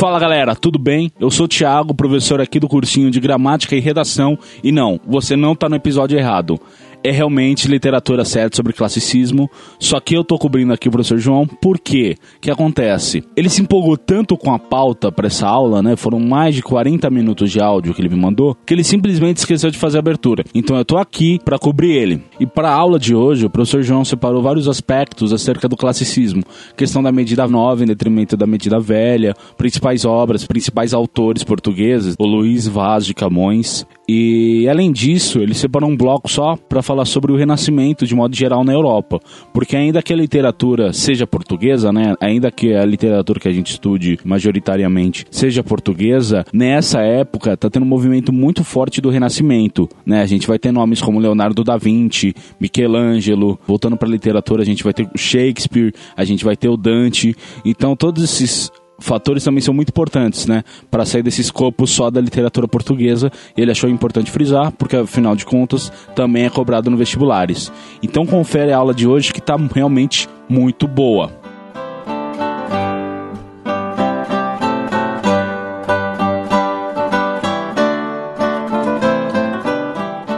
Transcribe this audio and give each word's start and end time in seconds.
Fala 0.00 0.18
galera, 0.18 0.56
tudo 0.56 0.78
bem? 0.78 1.12
Eu 1.20 1.30
sou 1.30 1.44
o 1.44 1.48
Thiago, 1.48 1.92
professor 1.92 2.40
aqui 2.40 2.58
do 2.58 2.66
cursinho 2.66 3.10
de 3.10 3.20
Gramática 3.20 3.76
e 3.76 3.80
Redação. 3.80 4.38
E 4.64 4.72
não, 4.72 4.98
você 5.06 5.36
não 5.36 5.54
tá 5.54 5.68
no 5.68 5.76
episódio 5.76 6.18
errado 6.18 6.58
é 7.02 7.10
realmente 7.10 7.68
literatura 7.68 8.24
certa 8.24 8.56
sobre 8.56 8.72
classicismo, 8.72 9.50
só 9.78 10.00
que 10.00 10.14
eu 10.14 10.24
tô 10.24 10.38
cobrindo 10.38 10.72
aqui 10.72 10.88
o 10.88 10.90
professor 10.90 11.18
João, 11.18 11.46
por 11.46 11.78
quê? 11.78 12.16
O 12.36 12.40
que 12.40 12.50
acontece? 12.50 13.22
Ele 13.36 13.48
se 13.48 13.62
empolgou 13.62 13.96
tanto 13.96 14.36
com 14.36 14.52
a 14.52 14.58
pauta 14.58 15.10
para 15.10 15.26
essa 15.26 15.46
aula, 15.46 15.82
né? 15.82 15.96
Foram 15.96 16.20
mais 16.20 16.54
de 16.54 16.62
40 16.62 17.08
minutos 17.10 17.50
de 17.50 17.60
áudio 17.60 17.94
que 17.94 18.00
ele 18.00 18.08
me 18.08 18.20
mandou, 18.20 18.56
que 18.66 18.74
ele 18.74 18.84
simplesmente 18.84 19.38
esqueceu 19.38 19.70
de 19.70 19.78
fazer 19.78 19.98
a 19.98 20.00
abertura. 20.00 20.44
Então 20.54 20.76
eu 20.76 20.84
tô 20.84 20.96
aqui 20.98 21.38
para 21.44 21.58
cobrir 21.58 21.92
ele. 21.92 22.22
E 22.38 22.46
para 22.46 22.70
a 22.70 22.74
aula 22.74 22.98
de 22.98 23.14
hoje, 23.14 23.46
o 23.46 23.50
professor 23.50 23.82
João 23.82 24.04
separou 24.04 24.42
vários 24.42 24.68
aspectos 24.68 25.32
acerca 25.32 25.68
do 25.68 25.76
classicismo, 25.76 26.42
questão 26.76 27.02
da 27.02 27.12
medida 27.12 27.46
nova 27.46 27.82
em 27.82 27.86
detrimento 27.86 28.36
da 28.36 28.46
medida 28.46 28.78
velha, 28.78 29.34
principais 29.56 30.04
obras, 30.04 30.46
principais 30.46 30.92
autores 30.92 31.44
portugueses, 31.44 32.14
o 32.18 32.26
Luiz 32.26 32.66
Vaz 32.66 33.06
de 33.06 33.14
Camões. 33.14 33.86
E 34.08 34.68
além 34.68 34.90
disso, 34.90 35.38
ele 35.38 35.54
separou 35.54 35.88
um 35.88 35.96
bloco 35.96 36.28
só 36.28 36.56
para 36.56 36.82
falar 36.90 37.04
sobre 37.04 37.30
o 37.30 37.36
Renascimento 37.36 38.04
de 38.04 38.16
modo 38.16 38.34
geral 38.34 38.64
na 38.64 38.72
Europa, 38.72 39.20
porque 39.54 39.76
ainda 39.76 40.02
que 40.02 40.12
a 40.12 40.16
literatura 40.16 40.92
seja 40.92 41.24
portuguesa, 41.24 41.92
né, 41.92 42.16
ainda 42.20 42.50
que 42.50 42.74
a 42.74 42.84
literatura 42.84 43.38
que 43.38 43.46
a 43.46 43.52
gente 43.52 43.70
estude 43.70 44.18
majoritariamente 44.24 45.24
seja 45.30 45.62
portuguesa, 45.62 46.44
nessa 46.52 47.00
época 47.00 47.56
tá 47.56 47.70
tendo 47.70 47.84
um 47.84 47.88
movimento 47.88 48.32
muito 48.32 48.64
forte 48.64 49.00
do 49.00 49.08
Renascimento, 49.08 49.88
né? 50.04 50.20
A 50.20 50.26
gente 50.26 50.48
vai 50.48 50.58
ter 50.58 50.72
nomes 50.72 51.00
como 51.00 51.20
Leonardo 51.20 51.62
da 51.62 51.76
Vinci, 51.76 52.34
Michelangelo, 52.58 53.56
voltando 53.68 53.96
para 53.96 54.08
a 54.08 54.10
literatura, 54.10 54.62
a 54.62 54.66
gente 54.66 54.82
vai 54.82 54.92
ter 54.92 55.08
Shakespeare, 55.16 55.94
a 56.16 56.24
gente 56.24 56.44
vai 56.44 56.56
ter 56.56 56.68
o 56.68 56.76
Dante. 56.76 57.36
Então 57.64 57.94
todos 57.94 58.24
esses 58.24 58.68
fatores 59.00 59.42
também 59.42 59.60
são 59.60 59.74
muito 59.74 59.88
importantes, 59.88 60.46
né? 60.46 60.62
Para 60.90 61.04
sair 61.04 61.22
desse 61.22 61.40
escopo 61.40 61.86
só 61.86 62.10
da 62.10 62.20
literatura 62.20 62.68
portuguesa, 62.68 63.30
ele 63.56 63.70
achou 63.70 63.88
importante 63.90 64.30
frisar, 64.30 64.70
porque 64.72 64.96
afinal 64.96 65.34
de 65.34 65.44
contas 65.44 65.92
também 66.14 66.44
é 66.44 66.50
cobrado 66.50 66.90
no 66.90 66.96
vestibulares. 66.96 67.72
Então 68.02 68.26
confere 68.26 68.72
a 68.72 68.76
aula 68.76 68.94
de 68.94 69.06
hoje 69.08 69.32
que 69.32 69.40
está 69.40 69.56
realmente 69.74 70.28
muito 70.48 70.86
boa. 70.86 71.30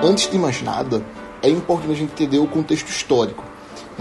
Antes 0.04 0.30
de 0.30 0.38
mais 0.38 0.60
nada, 0.62 1.02
é 1.42 1.48
importante 1.48 1.92
a 1.92 1.94
gente 1.94 2.12
entender 2.12 2.38
o 2.38 2.46
contexto 2.46 2.88
histórico. 2.88 3.44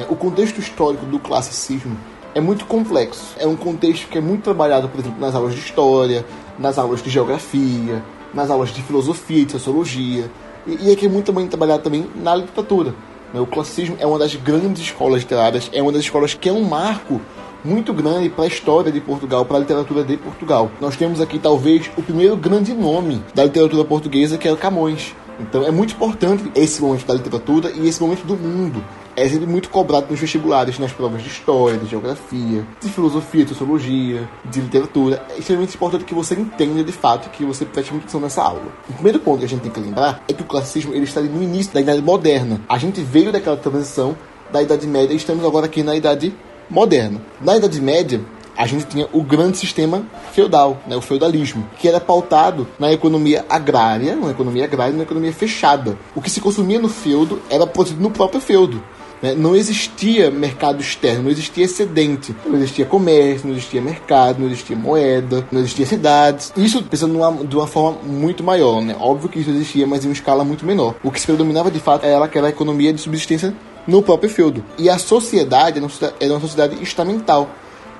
O 0.10 0.16
contexto 0.16 0.60
histórico 0.60 1.06
do 1.06 1.20
classicismo 1.20 1.96
é 2.34 2.42
muito 2.42 2.66
complexo. 2.66 3.36
É 3.38 3.46
um 3.46 3.56
contexto 3.56 4.08
que 4.08 4.18
é 4.18 4.22
muito 4.22 4.44
trabalhado, 4.44 4.88
por 4.90 5.00
exemplo, 5.00 5.20
nas 5.20 5.36
aulas 5.36 5.54
de 5.54 5.60
história, 5.60 6.26
nas 6.58 6.78
aulas 6.78 7.02
de 7.02 7.10
geografia, 7.10 8.04
nas 8.34 8.50
aulas 8.50 8.70
de 8.70 8.82
filosofia 8.82 9.46
de 9.46 9.52
sociologia. 9.52 10.30
E, 10.66 10.88
e 10.88 10.92
é 10.92 10.96
que 10.96 11.06
é 11.06 11.10
muito 11.10 11.26
também 11.26 11.48
trabalhado 11.48 11.84
também 11.84 12.08
na 12.16 12.36
literatura. 12.36 12.94
Né? 13.34 13.40
O 13.40 13.46
classicismo 13.46 13.98
é 14.00 14.06
uma 14.06 14.20
das 14.20 14.36
grandes 14.36 14.82
escolas 14.82 15.22
literárias, 15.22 15.70
é 15.74 15.82
uma 15.82 15.92
das 15.92 16.02
escolas 16.02 16.34
que 16.34 16.50
é 16.50 16.54
um 16.54 16.64
marco 16.64 17.20
muito 17.64 17.94
grande 17.94 18.30
para 18.30 18.46
a 18.46 18.48
história 18.48 18.92
de 18.92 19.00
Portugal, 19.00 19.46
para 19.46 19.58
a 19.58 19.60
literatura 19.60 20.04
de 20.04 20.18
Portugal. 20.18 20.72
Nós 20.80 20.96
temos 20.96 21.22
aqui 21.22 21.38
talvez 21.38 21.90
o 21.96 22.02
primeiro 22.02 22.36
grande 22.36 22.74
nome 22.74 23.24
da 23.36 23.44
literatura 23.44 23.86
portuguesa, 23.86 24.38
que 24.38 24.48
é 24.48 24.52
o 24.52 24.58
Camões. 24.58 25.16
Então 25.40 25.64
é 25.64 25.72
muito 25.72 25.94
importante 25.94 26.52
esse 26.56 26.82
momento 26.82 27.06
da 27.06 27.14
literatura 27.14 27.72
e 27.72 27.88
esse 27.88 28.02
momento 28.02 28.24
do 28.26 28.36
mundo 28.36 28.84
é 29.16 29.28
sempre 29.28 29.46
muito 29.46 29.70
cobrado 29.70 30.08
nos 30.10 30.20
vestibulares, 30.20 30.80
nas 30.80 30.92
provas 30.92 31.22
de 31.22 31.30
história, 31.30 31.78
de 31.78 31.88
geografia, 31.88 32.66
de 32.80 32.90
filosofia, 32.90 33.44
de 33.44 33.50
sociologia, 33.50 34.30
de 34.46 34.62
literatura. 34.62 35.26
É 35.30 35.40
extremamente 35.40 35.76
importante 35.76 36.06
que 36.06 36.14
você 36.14 36.34
entenda 36.36 36.84
de 36.84 36.92
fato 36.92 37.30
que 37.30 37.44
você 37.44 37.66
preste 37.66 37.92
muita 37.92 38.06
atenção 38.06 38.22
nessa 38.22 38.42
aula. 38.42 38.72
O 38.90 38.94
primeiro 38.94 39.20
ponto 39.20 39.40
que 39.40 39.46
a 39.46 39.50
gente 39.50 39.62
tem 39.62 39.72
que 39.72 39.80
lembrar 39.80 40.24
é 40.28 40.34
que 40.34 40.42
o 40.42 40.46
classicismo 40.46 40.94
ele 40.94 41.04
está 41.04 41.22
no 41.22 41.44
início 41.44 41.74
da 41.74 41.82
Idade 41.82 42.02
Moderna. 42.02 42.62
A 42.70 42.78
gente 42.78 43.02
veio 43.02 43.32
daquela 43.32 43.58
transição 43.58 44.16
da 44.52 44.62
Idade 44.62 44.88
Média 44.88 45.14
e 45.14 45.18
estamos 45.18 45.46
agora 45.46 45.66
aqui 45.66 45.84
na 45.84 45.96
Idade 45.96 46.34
Moderna. 46.70 47.22
Na 47.42 47.58
Idade 47.58 47.82
Média, 47.82 48.22
a 48.56 48.66
gente 48.68 48.86
tinha 48.86 49.08
o 49.12 49.22
grande 49.22 49.58
sistema 49.58 50.04
feudal, 50.32 50.82
né, 50.88 50.96
o 50.96 51.02
feudalismo, 51.02 51.68
que 51.78 51.88
era 51.88 52.00
pautado 52.00 52.68
na 52.80 52.92
economia 52.92 53.46
agrária, 53.50 54.14
uma 54.16 54.32
economia 54.32 54.66
agrária, 54.66 54.94
uma 54.94 55.04
economia 55.04 55.34
fechada. 55.34 55.98
O 56.16 56.22
que 56.22 56.30
se 56.30 56.42
consumia 56.42 56.80
no 56.80 56.90
feudo 56.90 57.42
era 57.50 57.66
produzido 57.66 58.02
no 58.02 58.12
próprio 58.12 58.42
feudo. 58.42 58.82
Né? 59.22 59.36
Não 59.36 59.56
existia 59.56 60.32
mercado 60.32 60.82
externo, 60.82 61.24
não 61.24 61.30
existia 61.30 61.66
excedente, 61.66 62.36
não 62.46 62.56
existia 62.56 62.86
comércio, 62.86 63.48
não 63.48 63.56
existia 63.56 63.82
mercado, 63.82 64.40
não 64.40 64.48
existia 64.48 64.76
moeda, 64.76 65.48
não 65.52 65.60
existia 65.60 65.86
cidades. 65.86 66.52
Isso 66.58 66.82
pensando 66.84 67.14
numa, 67.14 67.46
de 67.46 67.56
uma 67.56 67.68
forma 67.68 68.00
muito 68.04 68.44
maior, 68.44 68.82
né? 68.82 68.96
Óbvio 69.00 69.30
que 69.30 69.40
isso 69.40 69.52
existia, 69.52 69.86
mas 69.86 70.04
em 70.04 70.08
uma 70.08 70.14
escala 70.14 70.44
muito 70.44 70.66
menor. 70.66 70.96
O 71.04 71.12
que 71.12 71.20
se 71.20 71.28
predominava 71.28 71.70
de 71.70 71.80
fato 71.80 72.06
era 72.06 72.26
aquela 72.26 72.50
economia 72.50 72.92
de 72.92 73.00
subsistência 73.00 73.54
no 73.86 74.02
próprio 74.02 74.30
feudo. 74.30 74.64
E 74.78 74.90
a 74.90 74.98
sociedade 74.98 75.80
era 76.20 76.34
uma 76.34 76.40
sociedade 76.40 76.82
estamental, 76.82 77.50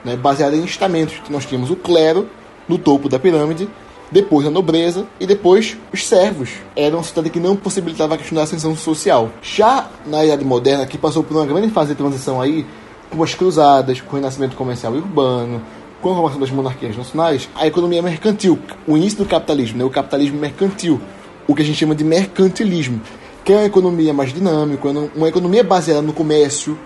né? 0.04 0.16
baseada 0.16 0.56
em 0.56 0.64
estamentos. 0.64 1.22
Nós 1.30 1.46
tínhamos 1.46 1.70
o 1.70 1.76
clero 1.76 2.28
no 2.68 2.78
topo 2.78 3.10
da 3.10 3.20
pirâmide, 3.20 3.70
depois 4.12 4.46
a 4.46 4.50
nobreza 4.50 5.06
e 5.20 5.26
depois 5.26 5.78
os 5.94 6.06
servos. 6.06 6.50
Era 6.76 6.96
uma 6.96 7.04
sociedade 7.04 7.30
que 7.30 7.40
não 7.40 7.56
possibilitava 7.56 8.16
a 8.16 8.18
questão 8.18 8.36
da 8.36 8.44
ascensão 8.44 8.76
social. 8.76 9.30
Já 9.42 9.90
na 10.06 10.24
Idade 10.26 10.44
Moderna, 10.44 10.86
que 10.86 10.98
passou 10.98 11.24
por 11.24 11.38
uma 11.38 11.46
grande 11.46 11.70
fase 11.70 11.92
de 11.92 11.96
transição 11.96 12.42
aí, 12.42 12.66
com 13.10 13.24
as 13.24 13.34
cruzadas, 13.34 14.02
com 14.02 14.14
o 14.14 14.16
renascimento 14.16 14.56
comercial 14.56 14.96
e 14.96 14.98
urbano, 14.98 15.62
com 16.02 16.12
a 16.12 16.16
formação 16.16 16.40
das 16.40 16.50
monarquias 16.50 16.98
nacionais, 16.98 17.48
a 17.56 17.68
economia 17.68 18.02
mercantil, 18.02 18.58
o 18.88 18.98
início 18.98 19.20
do 19.20 19.26
capitalismo, 19.26 19.78
né, 19.78 19.84
o 19.84 19.90
capitalismo 19.90 20.40
mercantil, 20.40 21.00
o 21.48 21.54
que 21.54 21.62
a 21.62 21.66
gente 21.66 21.78
chama 21.78 21.94
de 21.94 22.04
mercantilismo, 22.04 23.02
que 23.44 23.54
é 23.54 23.58
uma 23.58 23.66
economia 23.66 24.14
mais 24.14 24.34
dinâmica, 24.34 24.88
uma 25.16 25.28
economia 25.28 25.64
baseada 25.64 26.02
no 26.02 26.14
comércio, 26.14 26.78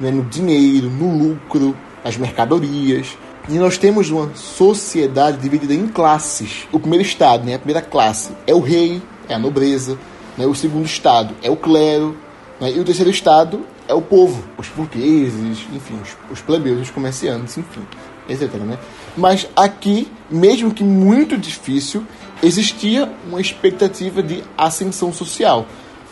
né, 0.00 0.10
no 0.10 0.24
dinheiro, 0.24 0.90
no 0.90 1.16
lucro, 1.16 1.76
nas 2.04 2.16
mercadorias, 2.16 3.16
e 3.48 3.54
nós 3.54 3.76
temos 3.76 4.10
uma 4.10 4.34
sociedade 4.34 5.38
dividida 5.38 5.74
em 5.74 5.86
classes. 5.86 6.66
O 6.72 6.80
primeiro 6.80 7.04
estado, 7.04 7.44
né, 7.44 7.54
a 7.54 7.58
primeira 7.58 7.82
classe, 7.82 8.32
é 8.46 8.54
o 8.54 8.60
rei, 8.60 9.02
é 9.28 9.34
a 9.34 9.38
nobreza. 9.38 9.98
Né, 10.36 10.46
o 10.46 10.54
segundo 10.54 10.86
estado 10.86 11.34
é 11.42 11.50
o 11.50 11.56
clero. 11.56 12.16
Né, 12.58 12.72
e 12.72 12.80
o 12.80 12.84
terceiro 12.84 13.10
estado 13.10 13.66
é 13.86 13.92
o 13.92 14.00
povo, 14.00 14.42
os 14.56 14.68
burgueses, 14.68 15.66
enfim, 15.72 15.98
os, 16.02 16.16
os 16.30 16.40
plebeus, 16.40 16.80
os 16.80 16.90
comerciantes, 16.90 17.58
enfim, 17.58 17.82
etc. 18.28 18.50
Né? 18.54 18.78
Mas 19.14 19.46
aqui, 19.54 20.08
mesmo 20.30 20.72
que 20.72 20.82
muito 20.82 21.36
difícil, 21.36 22.02
existia 22.42 23.12
uma 23.28 23.40
expectativa 23.40 24.22
de 24.22 24.42
ascensão 24.56 25.12
social. 25.12 25.66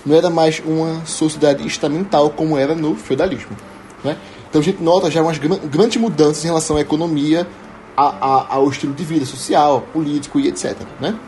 Não 0.04 0.16
era 0.16 0.28
mais 0.28 0.60
uma 0.64 1.04
sociedade 1.06 1.66
estamental 1.66 2.28
como 2.28 2.58
era 2.58 2.74
no 2.74 2.94
feudalismo. 2.94 3.56
Né? 4.04 4.16
Então 4.52 4.60
a 4.60 4.64
gente 4.64 4.82
nota 4.82 5.10
já 5.10 5.22
umas 5.22 5.38
grandes 5.38 5.96
mudanças 5.96 6.44
em 6.44 6.48
relação 6.48 6.76
à 6.76 6.82
economia, 6.82 7.48
a, 7.96 8.04
a, 8.04 8.54
ao 8.56 8.68
estilo 8.68 8.92
de 8.92 9.02
vida 9.02 9.24
social, 9.24 9.80
político 9.94 10.38
e 10.38 10.46
etc. 10.46 10.76
Né? 11.00 11.18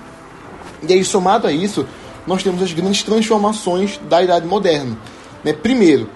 E 0.87 0.93
aí, 0.93 1.03
somado 1.03 1.47
a 1.47 1.51
isso, 1.51 1.87
nós 2.27 2.43
temos 2.43 2.63
as 2.63 2.75
grandes 2.75 3.03
transformações 3.03 3.99
da 4.11 4.23
Idade 4.23 4.47
Moderna. 4.47 4.99
Né? 5.43 5.55
Primeiro, 5.55 6.07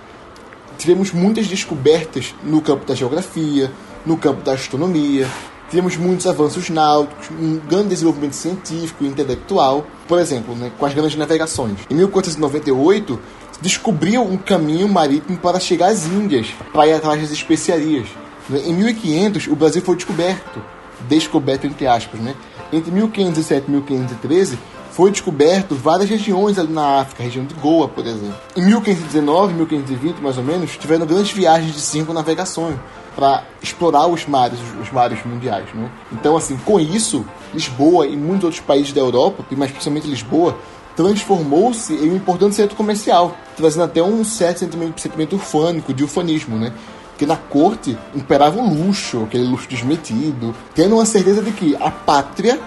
tivemos 0.77 1.11
muitas 1.11 1.47
descobertas 1.47 2.35
no 2.45 2.61
campo 2.61 2.85
da 2.85 2.95
geografia, 2.95 3.73
no 4.05 4.19
campo 4.19 4.43
da 4.43 4.53
astronomia, 4.53 5.27
tivemos 5.71 5.97
muitos 5.97 6.27
avanços 6.27 6.69
náuticos, 6.69 7.31
um 7.31 7.59
grande 7.59 7.89
desenvolvimento 7.89 8.35
científico 8.35 9.03
e 9.03 9.07
intelectual, 9.07 9.87
por 10.07 10.19
exemplo, 10.19 10.55
né, 10.55 10.71
com 10.79 10.85
as 10.85 10.93
grandes 10.93 11.17
navegações. 11.17 11.79
Em 11.89 11.95
1498, 11.95 13.19
descobriu 13.61 14.23
um 14.23 14.37
caminho 14.37 14.89
marítimo 14.89 15.39
para 15.39 15.59
chegar 15.59 15.89
às 15.89 16.07
Índias, 16.07 16.49
para 16.73 16.87
ir 16.87 16.93
atrás 16.93 17.21
das 17.21 17.31
especiarias. 17.31 18.09
Em 18.51 18.73
1500, 18.73 19.47
o 19.49 19.57
Brasil 19.57 19.83
foi 19.83 19.97
descoberto, 19.97 20.63
descoberto 21.09 21.67
entre 21.67 21.87
aspas, 21.87 22.21
né? 22.21 22.35
Entre 22.73 22.91
1507 22.91 23.67
e 23.67 23.71
1513, 23.71 24.59
foi 24.91 25.11
descoberto 25.11 25.75
várias 25.75 26.09
regiões 26.09 26.59
ali 26.59 26.73
na 26.73 27.01
África, 27.01 27.23
a 27.23 27.25
região 27.25 27.45
de 27.45 27.55
Goa, 27.55 27.89
por 27.89 28.07
exemplo. 28.07 28.35
Em 28.57 28.63
1519, 28.65 29.55
1520, 29.55 30.19
mais 30.19 30.39
ou 30.39 30.45
menos, 30.45 30.77
tiveram 30.77 31.07
grandes 31.07 31.31
viagens 31.31 31.73
de 31.73 31.81
cinco 31.81 32.13
navegações 32.13 32.77
para 33.15 33.45
explorar 33.63 34.07
os 34.07 34.27
mares, 34.27 34.59
os 34.81 34.91
mares 34.91 35.19
mundiais, 35.25 35.67
né? 35.75 35.91
Então, 36.13 36.37
assim, 36.37 36.57
com 36.57 36.81
isso, 36.81 37.25
Lisboa 37.53 38.07
e 38.07 38.17
muitos 38.17 38.45
outros 38.45 38.61
países 38.61 38.93
da 38.93 39.01
Europa, 39.01 39.45
e 39.51 39.57
mais 39.57 39.71
especialmente 39.71 40.07
Lisboa, 40.07 40.57
transformou-se 40.99 41.95
em 41.95 42.11
um 42.11 42.17
importante 42.17 42.57
centro 42.57 42.75
comercial, 42.75 43.37
trazendo 43.57 43.85
até 43.85 44.03
um 44.03 44.25
certo 44.25 44.59
sentimento, 44.59 45.01
sentimento 45.01 45.37
ufânico, 45.37 45.95
de 45.95 46.03
ufanismo, 46.03 46.59
né? 46.59 46.73
que 47.17 47.25
na 47.25 47.37
corte 47.37 47.97
imperava 48.17 48.59
o 48.59 48.69
luxo, 48.69 49.23
aquele 49.23 49.45
luxo 49.45 49.69
desmetido, 49.69 50.53
tendo 50.75 50.97
uma 50.97 51.07
certeza 51.07 51.41
de 51.41 51.53
que 51.53 51.77
a 51.77 51.89
pátria 51.89 52.59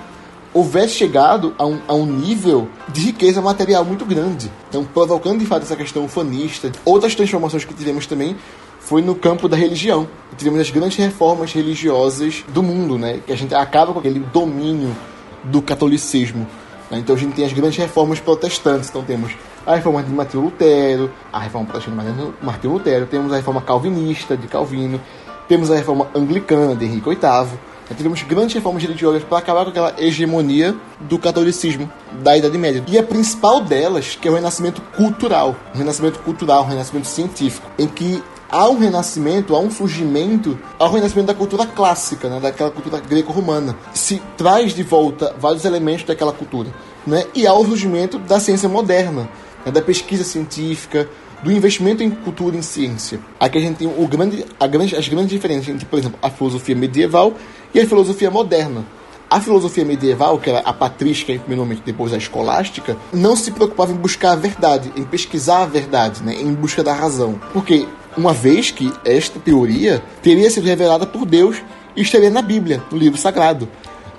houvesse 0.54 0.94
chegado 0.94 1.54
a 1.58 1.66
um, 1.66 1.82
a 1.86 1.94
um 1.94 2.06
nível 2.06 2.70
de 2.88 3.02
riqueza 3.02 3.42
material 3.42 3.84
muito 3.84 4.06
grande. 4.06 4.50
Então, 4.70 4.86
provocando 4.86 5.40
de 5.40 5.46
fato 5.46 5.64
essa 5.64 5.76
questão 5.76 6.06
ufanista. 6.06 6.72
Outras 6.86 7.14
transformações 7.14 7.66
que 7.66 7.74
tivemos 7.74 8.08
também 8.08 8.38
foi 8.80 9.02
no 9.02 9.14
campo 9.14 9.50
da 9.50 9.58
religião. 9.58 10.08
Tivemos 10.38 10.62
as 10.62 10.70
grandes 10.70 10.98
reformas 10.98 11.52
religiosas 11.52 12.46
do 12.48 12.64
mundo, 12.64 12.98
né? 12.98 13.20
Que 13.26 13.34
a 13.34 13.38
gente 13.38 13.54
acaba 13.54 13.92
com 13.92 14.00
aquele 14.00 14.20
domínio 14.20 14.96
do 15.44 15.62
catolicismo. 15.62 16.48
Né? 16.92 17.00
Então 17.00 17.16
a 17.16 17.18
gente 17.18 17.34
tem 17.34 17.46
as 17.46 17.54
grandes 17.54 17.78
reformas 17.78 18.20
protestantes. 18.20 18.90
Então 18.90 19.04
temos 19.04 19.32
a 19.66 19.76
reforma 19.76 20.04
de 20.04 20.12
Martinho 20.12 20.44
Lutero, 20.44 21.10
a 21.32 21.40
reforma 21.40 21.68
protestante 21.68 21.98
de 21.98 22.46
Martinho 22.46 22.74
Lutero, 22.74 23.06
temos 23.08 23.32
a 23.32 23.38
reforma 23.38 23.62
calvinista 23.62 24.36
de 24.36 24.48
Calvino, 24.48 25.00
temos 25.48 25.72
a 25.72 25.76
reforma 25.76 26.08
anglicana 26.14 26.76
de 26.76 26.86
Henrique 26.86 27.10
VIII. 27.10 27.60
Né? 27.90 27.96
Tivemos 27.96 28.22
grandes 28.24 28.56
reformas 28.56 28.82
religiosas 28.82 29.24
para 29.24 29.38
acabar 29.38 29.64
com 29.64 29.70
aquela 29.70 29.94
hegemonia 29.98 30.76
do 31.00 31.18
catolicismo 31.18 31.92
da 32.24 32.38
Idade 32.38 32.58
Média. 32.58 32.84
E 32.88 32.98
a 32.98 33.04
principal 33.04 33.62
delas, 33.62 34.18
que 34.20 34.28
é 34.28 34.32
o 34.32 34.36
renascimento 34.36 34.82
cultural, 34.96 35.56
o 35.74 35.78
renascimento 35.78 36.20
cultural, 36.20 36.64
o 36.64 36.68
renascimento 36.68 37.08
científico, 37.08 37.70
em 37.78 37.88
que 37.88 38.24
há 38.52 38.70
um 38.70 38.78
renascimento, 38.78 39.56
há 39.56 39.60
um 39.60 39.72
surgimento, 39.72 40.60
há 40.78 40.86
um 40.88 40.92
renascimento 40.92 41.28
da 41.28 41.34
cultura 41.34 41.66
clássica, 41.66 42.30
né, 42.30 42.40
daquela 42.40 42.70
cultura 42.70 43.00
greco-romana. 43.00 43.76
Se 43.94 44.22
traz 44.38 44.74
de 44.74 44.84
volta 44.84 45.34
vários 45.40 45.64
elementos 45.64 46.04
daquela 46.04 46.34
cultura. 46.34 46.70
Né, 47.08 47.26
e 47.34 47.48
há 47.48 47.54
o 47.54 47.66
surgimento 47.66 48.20
da 48.20 48.40
ciência 48.40 48.68
moderna, 48.68 49.30
né, 49.66 49.72
da 49.72 49.82
pesquisa 49.82 50.24
científica, 50.24 51.10
do 51.42 51.52
investimento 51.52 52.04
em 52.04 52.12
cultura 52.12 52.56
e 52.58 52.62
ciência. 52.62 53.20
Aqui 53.40 53.58
a 53.58 53.62
gente 53.62 53.78
tem 53.78 53.88
o 53.88 54.08
grande, 54.08 54.46
a 54.60 54.68
grande, 54.68 54.96
as 54.96 55.08
grandes 55.08 55.32
diferenças 55.32 55.70
entre, 55.70 55.86
por 55.86 55.98
exemplo, 55.98 56.20
a 56.22 56.30
filosofia 56.30 56.76
medieval 56.76 57.34
e 57.74 57.80
a 57.80 57.88
filosofia 57.88 58.30
moderna. 58.30 58.86
A 59.28 59.40
filosofia 59.40 59.86
medieval, 59.86 60.38
que 60.38 60.50
era 60.50 60.60
a 60.60 60.74
patrística 60.74 61.34
primeiro 61.40 61.82
depois 61.86 62.12
a 62.12 62.18
escolástica, 62.18 62.98
não 63.14 63.34
se 63.36 63.50
preocupava 63.52 63.94
em 63.94 63.96
buscar 63.96 64.34
a 64.34 64.36
verdade, 64.36 64.92
em 64.96 65.06
pesquisar 65.06 65.64
a 65.64 65.66
verdade, 65.66 66.22
né, 66.22 66.36
em 66.36 66.54
busca 66.54 66.84
da 66.84 66.94
razão. 66.94 67.40
Porque 67.54 67.88
uma 68.18 68.34
vez 68.34 68.72
que 68.72 68.92
esta 69.06 69.40
teoria 69.40 70.02
teria 70.22 70.50
sido 70.50 70.66
revelada 70.66 71.06
por 71.06 71.26
Deus 71.26 71.58
e 71.96 72.02
estaria 72.02 72.30
na 72.30 72.42
Bíblia, 72.42 72.82
no 72.92 72.98
livro 72.98 73.18
sagrado. 73.18 73.68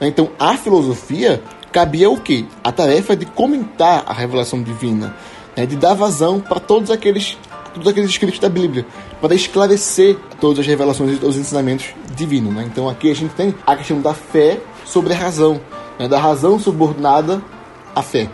Então, 0.01 0.31
a 0.39 0.57
filosofia 0.57 1.43
cabia 1.71 2.11
o 2.11 2.21
quê? 2.21 2.45
A 2.63 2.71
tarefa 2.71 3.17
de 3.17 3.25
comentar 3.25 4.05
a 4.07 4.13
revelação 4.13 4.63
divina, 4.63 5.15
né? 5.57 5.65
de 5.65 5.77
dar 5.77 5.95
vazão 5.95 6.41
para 6.41 6.61
todos 6.61 6.91
aqueles 6.91 7.39
todos 7.73 7.89
aqueles 7.89 8.11
escritos 8.11 8.39
da 8.39 8.51
Bíblia, 8.51 8.85
para 9.19 9.35
esclarecer 9.35 10.19
todas 10.39 10.59
as 10.59 10.67
revelações 10.67 11.19
e 11.19 11.25
os 11.25 11.37
ensinamentos 11.37 11.87
divinos. 12.15 12.53
Né? 12.53 12.69
Então 12.71 12.87
aqui 12.87 13.11
a 13.11 13.15
gente 13.15 13.35
tem 13.35 13.55
a 13.67 13.75
questão 13.75 13.99
da 13.99 14.13
fé 14.13 14.61
sobre 14.85 15.15
a 15.15 15.17
razão, 15.17 15.59
né? 15.99 16.07
da 16.07 16.19
razão 16.19 16.59
subordinada 16.59 17.43
à 17.95 18.03
fé. 18.03 18.29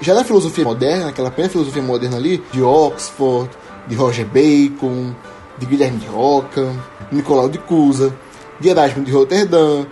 Já 0.00 0.14
na 0.14 0.22
filosofia 0.22 0.64
moderna, 0.64 1.08
aquela 1.08 1.30
primeira 1.30 1.50
filosofia 1.50 1.82
moderna 1.82 2.16
ali, 2.16 2.42
de 2.52 2.62
Oxford, 2.62 3.50
de 3.86 3.94
Roger 3.94 4.26
Bacon, 4.26 5.14
de 5.58 5.66
Guilherme 5.66 5.98
de 5.98 6.06
Roca, 6.06 6.72
Nicolau 7.10 7.48
de 7.48 7.58
Cusa, 7.58 8.14
de 8.60 8.68
Erasmo 8.68 9.04
de 9.04 9.12
Roterdã, 9.12 9.84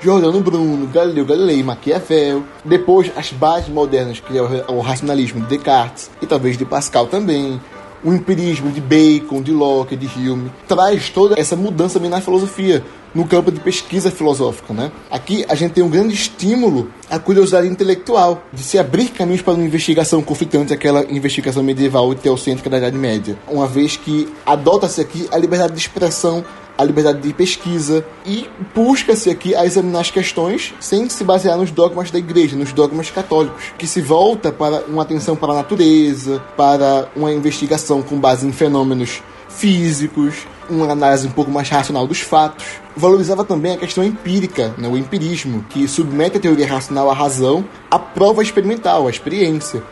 Giordano 0.00 0.40
Bruno, 0.40 0.86
Galileu 0.88 1.24
Galilei, 1.24 1.62
Maquiavel. 1.62 2.44
Depois, 2.64 3.10
as 3.16 3.32
bases 3.32 3.68
modernas, 3.68 4.20
que 4.20 4.36
é 4.36 4.42
o 4.68 4.80
racionalismo 4.80 5.40
de 5.40 5.56
Descartes 5.56 6.10
e 6.20 6.26
talvez 6.26 6.58
de 6.58 6.64
Pascal 6.64 7.06
também. 7.06 7.60
O 8.04 8.12
empirismo 8.12 8.70
de 8.70 8.80
Bacon, 8.80 9.40
de 9.40 9.50
Locke, 9.52 9.96
de 9.96 10.06
Hume. 10.06 10.52
Traz 10.68 11.08
toda 11.08 11.40
essa 11.40 11.56
mudança 11.56 11.98
na 11.98 12.20
filosofia 12.20 12.84
no 13.16 13.26
campo 13.26 13.50
de 13.50 13.58
pesquisa 13.58 14.10
filosófica, 14.10 14.74
né? 14.74 14.92
Aqui 15.10 15.42
a 15.48 15.54
gente 15.54 15.72
tem 15.72 15.82
um 15.82 15.88
grande 15.88 16.12
estímulo 16.12 16.90
à 17.08 17.18
curiosidade 17.18 17.66
intelectual, 17.66 18.42
de 18.52 18.62
se 18.62 18.78
abrir 18.78 19.08
caminhos 19.08 19.40
para 19.40 19.54
uma 19.54 19.64
investigação 19.64 20.20
conflitante, 20.20 20.74
aquela 20.74 21.02
investigação 21.10 21.62
medieval 21.62 22.12
e 22.12 22.16
teocêntrica 22.16 22.68
da 22.68 22.76
Idade 22.76 22.98
Média, 22.98 23.38
uma 23.48 23.66
vez 23.66 23.96
que 23.96 24.28
adota-se 24.44 25.00
aqui 25.00 25.26
a 25.32 25.38
liberdade 25.38 25.72
de 25.72 25.78
expressão, 25.78 26.44
a 26.76 26.84
liberdade 26.84 27.22
de 27.22 27.32
pesquisa 27.32 28.04
e 28.26 28.46
busca-se 28.74 29.30
aqui 29.30 29.54
a 29.54 29.64
examinar 29.64 30.00
as 30.00 30.10
questões 30.10 30.74
sem 30.78 31.08
se 31.08 31.24
basear 31.24 31.56
nos 31.56 31.70
dogmas 31.70 32.10
da 32.10 32.18
igreja, 32.18 32.54
nos 32.54 32.70
dogmas 32.74 33.10
católicos, 33.10 33.72
que 33.78 33.86
se 33.86 34.02
volta 34.02 34.52
para 34.52 34.84
uma 34.86 35.02
atenção 35.02 35.34
para 35.34 35.54
a 35.54 35.56
natureza, 35.56 36.42
para 36.54 37.08
uma 37.16 37.32
investigação 37.32 38.02
com 38.02 38.18
base 38.18 38.46
em 38.46 38.52
fenômenos 38.52 39.22
físicos, 39.56 40.46
uma 40.68 40.90
análise 40.90 41.26
um 41.26 41.30
pouco 41.30 41.50
mais 41.50 41.68
racional 41.68 42.06
dos 42.06 42.20
fatos. 42.20 42.64
Valorizava 42.96 43.44
também 43.44 43.72
a 43.72 43.76
questão 43.76 44.04
empírica, 44.04 44.74
né, 44.78 44.88
o 44.88 44.96
empirismo, 44.96 45.64
que 45.68 45.86
submete 45.88 46.36
a 46.36 46.40
teoria 46.40 46.66
racional 46.66 47.10
à 47.10 47.14
razão 47.14 47.64
à 47.90 47.98
prova 47.98 48.42
experimental, 48.42 49.06
à 49.06 49.10
experiência. 49.10 49.82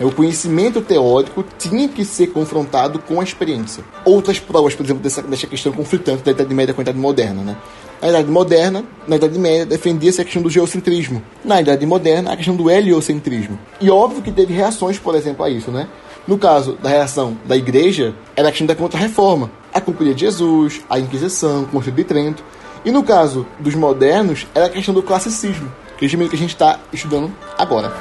O 0.00 0.10
conhecimento 0.10 0.80
teórico 0.80 1.44
tinha 1.56 1.88
que 1.88 2.04
ser 2.04 2.28
confrontado 2.28 2.98
com 2.98 3.20
a 3.20 3.24
experiência. 3.24 3.84
Outras 4.04 4.40
provas, 4.40 4.74
por 4.74 4.84
exemplo, 4.84 5.02
dessa, 5.02 5.22
dessa 5.22 5.46
questão 5.46 5.72
conflitante 5.72 6.24
da 6.24 6.32
Idade 6.32 6.52
Média 6.52 6.74
com 6.74 6.80
a 6.80 6.82
Idade 6.82 6.98
Moderna. 6.98 7.42
Né? 7.42 7.56
Na 8.02 8.08
Idade 8.08 8.28
Moderna, 8.28 8.84
na 9.06 9.16
Idade 9.16 9.38
Média, 9.38 9.64
defendia-se 9.64 10.20
a 10.20 10.24
questão 10.24 10.42
do 10.42 10.50
geocentrismo. 10.50 11.22
Na 11.44 11.60
Idade 11.60 11.86
Moderna, 11.86 12.32
a 12.32 12.36
questão 12.36 12.56
do 12.56 12.68
heliocentrismo. 12.68 13.56
E 13.80 13.88
óbvio 13.88 14.20
que 14.20 14.32
teve 14.32 14.52
reações, 14.52 14.98
por 14.98 15.14
exemplo, 15.14 15.44
a 15.44 15.48
isso. 15.48 15.70
Né? 15.70 15.86
No 16.26 16.38
caso 16.38 16.72
da 16.76 16.88
reação 16.88 17.36
da 17.44 17.54
Igreja, 17.54 18.14
era 18.34 18.48
a 18.48 18.50
questão 18.50 18.66
da 18.66 18.74
Contra-Reforma. 18.74 19.50
A 19.72 19.80
Companhia 19.80 20.14
de 20.14 20.22
Jesus, 20.22 20.80
a 20.88 20.98
Inquisição, 20.98 21.64
o 21.64 21.66
Concílio 21.66 21.96
de 21.96 22.04
Trento. 22.04 22.42
E 22.82 22.90
no 22.90 23.02
caso 23.02 23.46
dos 23.58 23.74
modernos, 23.74 24.46
era 24.54 24.66
a 24.66 24.70
questão 24.70 24.94
do 24.94 25.02
classicismo, 25.02 25.70
que 25.98 26.06
é 26.06 26.08
o 26.08 26.28
que 26.28 26.36
a 26.36 26.38
gente 26.38 26.54
está 26.54 26.80
estudando 26.92 27.30
agora. 27.58 27.92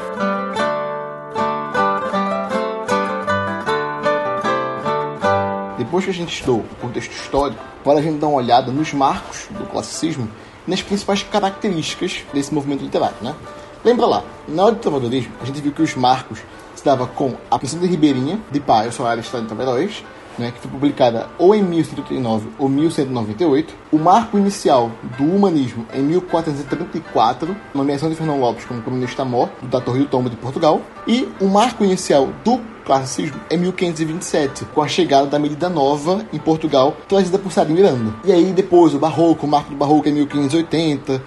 Depois 5.77 6.05
que 6.05 6.11
a 6.11 6.13
gente 6.13 6.33
estudou 6.33 6.59
o 6.59 6.75
contexto 6.81 7.11
histórico, 7.11 7.61
para 7.83 7.99
a 7.99 8.01
gente 8.01 8.19
dar 8.19 8.27
uma 8.27 8.37
olhada 8.37 8.71
nos 8.71 8.93
marcos 8.93 9.47
do 9.49 9.65
classicismo 9.65 10.29
e 10.65 10.71
nas 10.71 10.81
principais 10.81 11.23
características 11.23 12.23
desse 12.33 12.53
movimento 12.53 12.83
literário, 12.83 13.17
né? 13.21 13.35
Lembra 13.83 14.05
lá, 14.05 14.23
na 14.47 14.63
hora 14.63 14.75
do 14.75 14.79
trovadorismo, 14.79 15.33
a 15.41 15.45
gente 15.45 15.59
viu 15.59 15.73
que 15.73 15.81
os 15.81 15.93
marcos 15.95 16.39
se 16.73 16.85
dava 16.85 17.05
com 17.05 17.35
a 17.51 17.59
Princesa 17.59 17.81
de 17.81 17.87
Ribeirinha, 17.87 18.39
de 18.49 18.59
Paio, 18.61 18.93
Soares, 18.93 19.25
História 19.25 19.45
de 19.45 19.53
Tavaróis, 19.53 20.03
né, 20.37 20.51
que 20.51 20.59
foi 20.59 20.71
publicada 20.71 21.27
ou 21.37 21.53
em 21.53 21.61
1139 21.61 22.47
ou 22.57 22.69
1198, 22.69 23.73
o 23.91 23.97
marco 23.97 24.37
inicial 24.37 24.89
do 25.17 25.25
humanismo 25.25 25.85
em 25.93 26.01
1434, 26.01 27.55
nomeação 27.73 28.09
de 28.09 28.15
Fernão 28.15 28.39
Lopes 28.39 28.65
como 28.65 28.81
comunista-mor 28.81 29.49
da 29.63 29.81
Torre 29.81 29.99
do 29.99 30.05
Tombo 30.05 30.29
de 30.29 30.37
Portugal, 30.37 30.81
e 31.05 31.27
o 31.41 31.47
marco 31.47 31.83
inicial 31.83 32.29
do 32.43 32.61
classicismo 32.83 33.39
em 33.49 33.57
1527, 33.57 34.65
com 34.65 34.81
a 34.81 34.87
chegada 34.87 35.27
da 35.27 35.39
medida 35.39 35.69
nova 35.69 36.25
em 36.33 36.39
Portugal, 36.39 36.95
trazida 37.07 37.39
por 37.39 37.51
Sá 37.51 37.63
Miranda. 37.63 38.13
E 38.23 38.31
aí 38.31 38.51
depois 38.51 38.93
o 38.93 38.99
barroco, 38.99 39.45
o 39.45 39.49
marco 39.49 39.69
do 39.69 39.75
barroco 39.75 40.07
em 40.07 40.13
1580, 40.13 41.21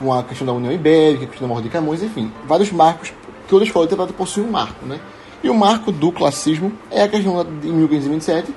com 0.00 0.12
a 0.12 0.22
questão 0.24 0.46
da 0.46 0.52
União 0.52 0.72
Ibérica, 0.72 1.24
a 1.24 1.28
questão 1.28 1.46
da 1.46 1.54
Morte 1.54 1.64
de 1.64 1.70
Camões, 1.70 2.02
enfim, 2.02 2.32
vários 2.48 2.72
marcos 2.72 3.12
toda 3.46 3.64
escola 3.64 3.84
literária 3.84 4.14
possui 4.14 4.42
um 4.42 4.50
marco, 4.50 4.86
né? 4.86 4.98
E 5.42 5.50
o 5.50 5.54
marco 5.54 5.90
do 5.92 6.10
classicismo 6.12 6.72
é 6.90 7.02
a 7.02 7.08
questão 7.08 7.44
de 7.44 7.68
1527, 7.68 8.54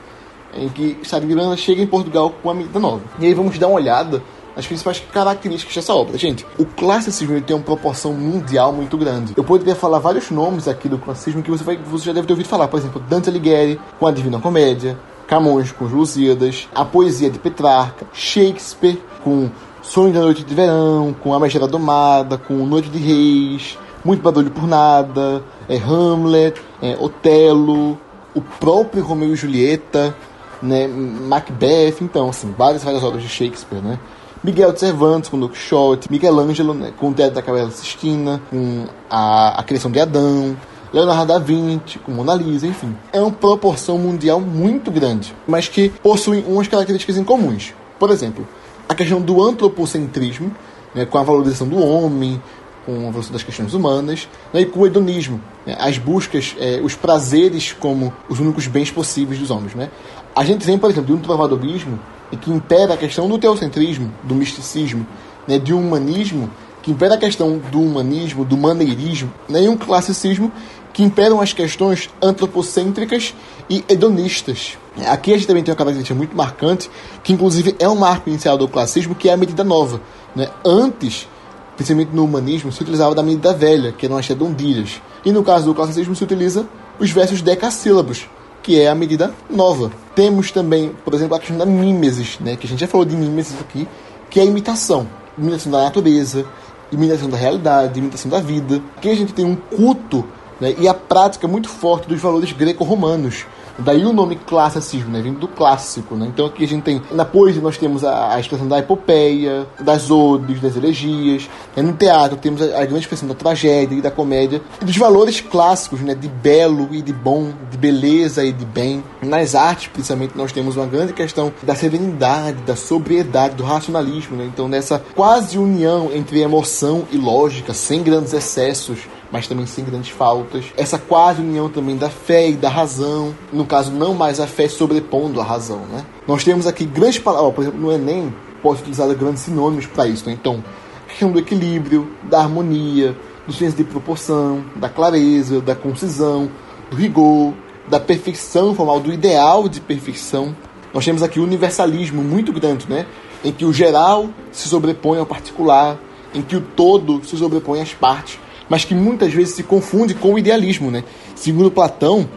em 0.55 0.69
que 0.69 0.99
Sá 1.03 1.19
de 1.19 1.25
Miranda 1.25 1.57
chega 1.57 1.81
em 1.81 1.87
Portugal 1.87 2.33
com 2.41 2.49
a 2.49 2.53
medida 2.53 2.79
nova. 2.79 3.01
E 3.19 3.25
aí 3.25 3.33
vamos 3.33 3.57
dar 3.57 3.67
uma 3.67 3.77
olhada 3.77 4.21
nas 4.55 4.67
principais 4.67 4.99
características 4.99 5.75
dessa 5.75 5.93
obra. 5.93 6.17
Gente, 6.17 6.45
o 6.59 6.65
classicismo 6.65 7.41
tem 7.41 7.55
uma 7.55 7.63
proporção 7.63 8.13
mundial 8.13 8.71
muito 8.71 8.97
grande. 8.97 9.33
Eu 9.35 9.43
poderia 9.43 9.75
falar 9.75 9.97
vários 9.97 10.29
nomes 10.29 10.67
aqui 10.67 10.87
do 10.87 10.99
classicismo 10.99 11.41
que 11.41 11.49
você, 11.49 11.63
vai, 11.63 11.75
você 11.77 12.05
já 12.05 12.13
deve 12.13 12.27
ter 12.27 12.33
ouvido 12.33 12.47
falar. 12.47 12.67
Por 12.67 12.79
exemplo, 12.79 13.01
Dante 13.09 13.29
Alighieri 13.29 13.79
com 13.99 14.05
a 14.05 14.11
Divina 14.11 14.39
Comédia, 14.39 14.97
Camões 15.25 15.71
com 15.71 15.85
os 15.85 15.91
Lusíadas, 15.91 16.67
a 16.75 16.85
poesia 16.85 17.31
de 17.31 17.39
Petrarca, 17.39 18.05
Shakespeare 18.13 19.01
com 19.23 19.49
Sonho 19.83 20.13
da 20.13 20.21
Noite 20.21 20.43
de 20.43 20.55
Verão, 20.55 21.13
com 21.21 21.33
A 21.33 21.39
Megera 21.39 21.67
Domada, 21.67 22.37
com 22.37 22.53
Noite 22.65 22.89
de 22.89 22.97
Reis, 22.97 23.77
Muito 24.03 24.23
Barulho 24.23 24.49
por 24.49 24.65
Nada, 24.65 25.43
é, 25.67 25.75
Hamlet, 25.77 26.59
é, 26.81 26.97
Otelo, 26.99 27.99
o 28.33 28.41
próprio 28.41 29.03
Romeu 29.03 29.33
e 29.33 29.35
Julieta, 29.35 30.15
né, 30.61 30.87
Macbeth, 30.87 31.97
então, 32.01 32.29
assim, 32.29 32.55
várias, 32.57 32.83
várias 32.83 33.03
obras 33.03 33.21
de 33.21 33.27
Shakespeare, 33.27 33.81
né? 33.81 33.99
Miguel 34.41 34.71
de 34.71 34.79
Cervantes 34.79 35.29
com 35.29 35.39
Don 35.39 35.49
Quixote, 35.49 36.11
Michelangelo 36.11 36.73
né, 36.73 36.93
com 36.97 37.09
o 37.09 37.13
Teto 37.13 37.33
da 37.33 37.41
Capela 37.41 37.69
Sistina, 37.69 38.41
com 38.49 38.85
a, 39.09 39.59
a 39.59 39.63
Criação 39.63 39.91
de 39.91 39.99
Adão, 39.99 40.55
Leonardo 40.93 41.27
da 41.27 41.39
Vinci 41.39 41.99
com 41.99 42.11
Mona 42.11 42.35
Lisa, 42.35 42.67
enfim. 42.67 42.95
É 43.11 43.19
uma 43.19 43.31
proporção 43.31 43.97
mundial 43.97 44.39
muito 44.39 44.91
grande, 44.91 45.35
mas 45.47 45.67
que 45.67 45.89
possui 45.89 46.43
umas 46.47 46.67
características 46.67 47.17
em 47.17 47.23
comuns. 47.23 47.73
Por 47.97 48.09
exemplo, 48.09 48.45
a 48.87 48.95
questão 48.95 49.21
do 49.21 49.41
antropocentrismo, 49.41 50.53
né, 50.93 51.05
com 51.05 51.17
a 51.17 51.23
valorização 51.23 51.67
do 51.67 51.77
homem, 51.77 52.41
com 52.85 52.91
a 52.91 52.97
valorização 52.97 53.33
das 53.33 53.43
questões 53.43 53.73
humanas, 53.73 54.27
né, 54.53 54.61
e 54.61 54.65
com 54.65 54.81
o 54.81 54.87
hedonismo, 54.87 55.41
né, 55.65 55.75
as 55.79 55.97
buscas, 55.97 56.55
é, 56.59 56.79
os 56.83 56.95
prazeres 56.95 57.73
como 57.73 58.13
os 58.29 58.39
únicos 58.39 58.67
bens 58.67 58.91
possíveis 58.91 59.39
dos 59.39 59.49
homens. 59.49 59.73
Né. 59.73 59.89
A 60.35 60.43
gente 60.43 60.65
vem, 60.65 60.77
por 60.77 60.89
exemplo, 60.89 61.07
de 61.07 61.19
um 61.19 61.21
trovadorismo 61.21 61.99
que 62.41 62.51
impera 62.51 62.95
a 62.95 62.97
questão 62.97 63.27
do 63.27 63.37
teocentrismo, 63.37 64.11
do 64.23 64.33
misticismo, 64.33 65.05
né, 65.47 65.59
de 65.59 65.73
um 65.73 65.79
humanismo 65.79 66.49
que 66.81 66.91
impera 66.91 67.15
a 67.15 67.17
questão 67.17 67.59
do 67.71 67.79
humanismo, 67.79 68.43
do 68.43 68.57
maneirismo, 68.57 69.31
nem 69.47 69.69
um 69.69 69.77
classicismo 69.77 70.51
que 70.93 71.03
imperam 71.03 71.41
as 71.41 71.51
questões 71.51 72.09
antropocêntricas 72.21 73.33
e 73.69 73.83
hedonistas. 73.89 74.77
Aqui 75.07 75.33
a 75.33 75.37
gente 75.37 75.47
também 75.47 75.63
tem 75.63 75.71
uma 75.71 75.77
característica 75.77 76.15
muito 76.15 76.37
marcante, 76.37 76.89
que 77.23 77.33
inclusive 77.33 77.75
é 77.79 77.89
um 77.89 77.95
marco 77.95 78.29
inicial 78.29 78.57
do 78.57 78.67
classicismo, 78.67 79.15
que 79.15 79.27
é 79.27 79.33
a 79.33 79.37
medida 79.37 79.63
nova. 79.63 79.99
Né? 80.35 80.47
Antes, 80.63 81.27
principalmente 81.75 82.15
no 82.15 82.23
humanismo, 82.23 82.71
se 82.71 82.81
utilizava 82.81 83.15
da 83.15 83.23
medida 83.23 83.53
velha, 83.53 83.91
que 83.91 84.05
eram 84.05 84.17
as 84.17 84.27
redondilhas. 84.27 85.01
E 85.25 85.31
no 85.31 85.43
caso 85.43 85.65
do 85.65 85.73
classicismo 85.73 86.15
se 86.15 86.23
utiliza 86.23 86.67
os 86.99 87.09
versos 87.09 87.41
decassílabos, 87.41 88.27
que 88.61 88.79
é 88.79 88.87
a 88.87 88.95
medida 88.95 89.33
nova. 89.49 89.91
Temos 90.15 90.51
também, 90.51 90.91
por 91.03 91.15
exemplo, 91.15 91.35
a 91.35 91.39
questão 91.39 91.57
da 91.57 91.65
mímesis, 91.65 92.37
né? 92.39 92.55
que 92.55 92.67
a 92.67 92.69
gente 92.69 92.79
já 92.79 92.87
falou 92.87 93.03
de 93.03 93.15
mímesis 93.15 93.59
aqui, 93.59 93.87
que 94.29 94.39
é 94.39 94.43
a 94.43 94.45
imitação. 94.45 95.07
Imitação 95.35 95.71
da 95.71 95.81
natureza, 95.81 96.45
imitação 96.91 97.27
da 97.27 97.37
realidade, 97.37 97.99
imitação 97.99 98.29
da 98.29 98.39
vida. 98.39 98.79
Aqui 98.95 99.09
a 99.09 99.15
gente 99.15 99.33
tem 99.33 99.43
um 99.43 99.55
culto 99.55 100.23
né, 100.59 100.75
e 100.77 100.87
a 100.87 100.93
prática 100.93 101.47
muito 101.47 101.69
forte 101.69 102.07
dos 102.07 102.19
valores 102.19 102.51
greco-romanos. 102.51 103.45
Daí 103.77 104.05
o 104.05 104.13
nome 104.13 104.35
classicismo, 104.35 105.09
né? 105.09 105.21
Vindo 105.21 105.39
do 105.39 105.47
clássico, 105.47 106.15
né? 106.15 106.27
Então 106.27 106.45
aqui 106.45 106.63
a 106.63 106.67
gente 106.67 106.83
tem, 106.83 107.01
na 107.11 107.25
poesia 107.25 107.61
nós 107.61 107.77
temos 107.77 108.03
a, 108.03 108.35
a 108.35 108.39
expressão 108.39 108.67
da 108.67 108.77
epopeia, 108.77 109.65
das 109.79 110.11
odes, 110.11 110.61
das 110.61 110.75
elegias. 110.75 111.49
Né? 111.75 111.81
No 111.81 111.93
teatro 111.93 112.37
temos 112.37 112.61
a, 112.61 112.65
a, 112.65 112.85
grande 112.85 112.99
expressão 112.99 113.27
da 113.27 113.33
tragédia 113.33 113.95
e 113.95 114.01
da 114.01 114.11
comédia. 114.11 114.61
E 114.79 114.85
dos 114.85 114.95
valores 114.95 115.41
clássicos, 115.41 116.01
né? 116.01 116.13
De 116.13 116.27
belo 116.27 116.89
e 116.91 117.01
de 117.01 117.11
bom, 117.11 117.51
de 117.71 117.77
beleza 117.77 118.45
e 118.45 118.51
de 118.51 118.65
bem. 118.65 119.03
Nas 119.23 119.55
artes, 119.55 119.87
principalmente, 119.87 120.37
nós 120.37 120.51
temos 120.51 120.77
uma 120.77 120.85
grande 120.85 121.13
questão 121.13 121.51
da 121.63 121.73
serenidade, 121.73 122.61
da 122.61 122.75
sobriedade, 122.75 123.55
do 123.55 123.63
racionalismo, 123.63 124.37
né? 124.37 124.45
Então 124.45 124.67
nessa 124.67 125.03
quase 125.15 125.57
união 125.57 126.11
entre 126.13 126.41
emoção 126.41 127.05
e 127.11 127.17
lógica, 127.17 127.73
sem 127.73 128.03
grandes 128.03 128.33
excessos, 128.33 128.99
mas 129.33 129.47
também 129.47 129.65
sem 129.65 129.83
grandes 129.83 130.11
faltas. 130.11 130.65
Essa 130.77 130.99
quase 130.99 131.41
união 131.41 131.67
também 131.67 131.97
da 131.97 132.07
fé 132.07 132.51
e 132.51 132.53
da 132.53 132.69
razão, 132.69 133.33
no 133.51 133.65
caso, 133.65 133.91
não 133.91 134.13
mais 134.13 134.39
a 134.39 134.45
fé 134.45 134.67
sobrepondo 134.67 135.41
a 135.41 135.43
razão, 135.43 135.79
né? 135.91 136.05
Nós 136.27 136.43
temos 136.43 136.67
aqui 136.67 136.85
grandes 136.85 137.17
palavras, 137.17 137.55
por 137.55 137.61
exemplo, 137.61 137.81
no 137.81 137.91
Enem, 137.91 138.31
pode 138.61 138.81
utilizar 138.81 139.07
grandes 139.15 139.41
sinônimos 139.41 139.87
para 139.87 140.07
isso, 140.07 140.27
né? 140.27 140.33
Então, 140.39 140.63
questão 141.07 141.31
do 141.31 141.39
equilíbrio, 141.39 142.07
da 142.29 142.41
harmonia, 142.41 143.17
do 143.47 143.51
senso 143.51 143.75
de 143.75 143.83
proporção, 143.83 144.63
da 144.75 144.87
clareza, 144.87 145.59
da 145.59 145.73
concisão, 145.73 146.47
do 146.91 146.95
rigor, 146.95 147.55
da 147.87 147.99
perfeição 147.99 148.75
formal, 148.75 148.99
do 148.99 149.11
ideal 149.11 149.67
de 149.67 149.81
perfeição. 149.81 150.55
Nós 150.93 151.03
temos 151.03 151.23
aqui 151.23 151.39
o 151.39 151.43
universalismo 151.43 152.21
muito 152.21 152.53
grande, 152.53 152.87
né? 152.87 153.07
Em 153.43 153.51
que 153.51 153.65
o 153.65 153.73
geral 153.73 154.29
se 154.51 154.69
sobrepõe 154.69 155.17
ao 155.17 155.25
particular, 155.25 155.97
em 156.35 156.43
que 156.43 156.55
o 156.55 156.61
todo 156.61 157.19
se 157.25 157.35
sobrepõe 157.35 157.81
às 157.81 157.95
partes 157.95 158.42
mas 158.73 158.83
que 158.83 158.95
muitas 158.95 159.31
vezes 159.31 159.53
se 159.53 159.61
confunde 159.61 160.15
com 160.15 160.33
o 160.33 160.39
idealismo, 160.39 160.89
né? 160.89 161.03
Segundo 161.35 161.69
Platão, 161.69 162.27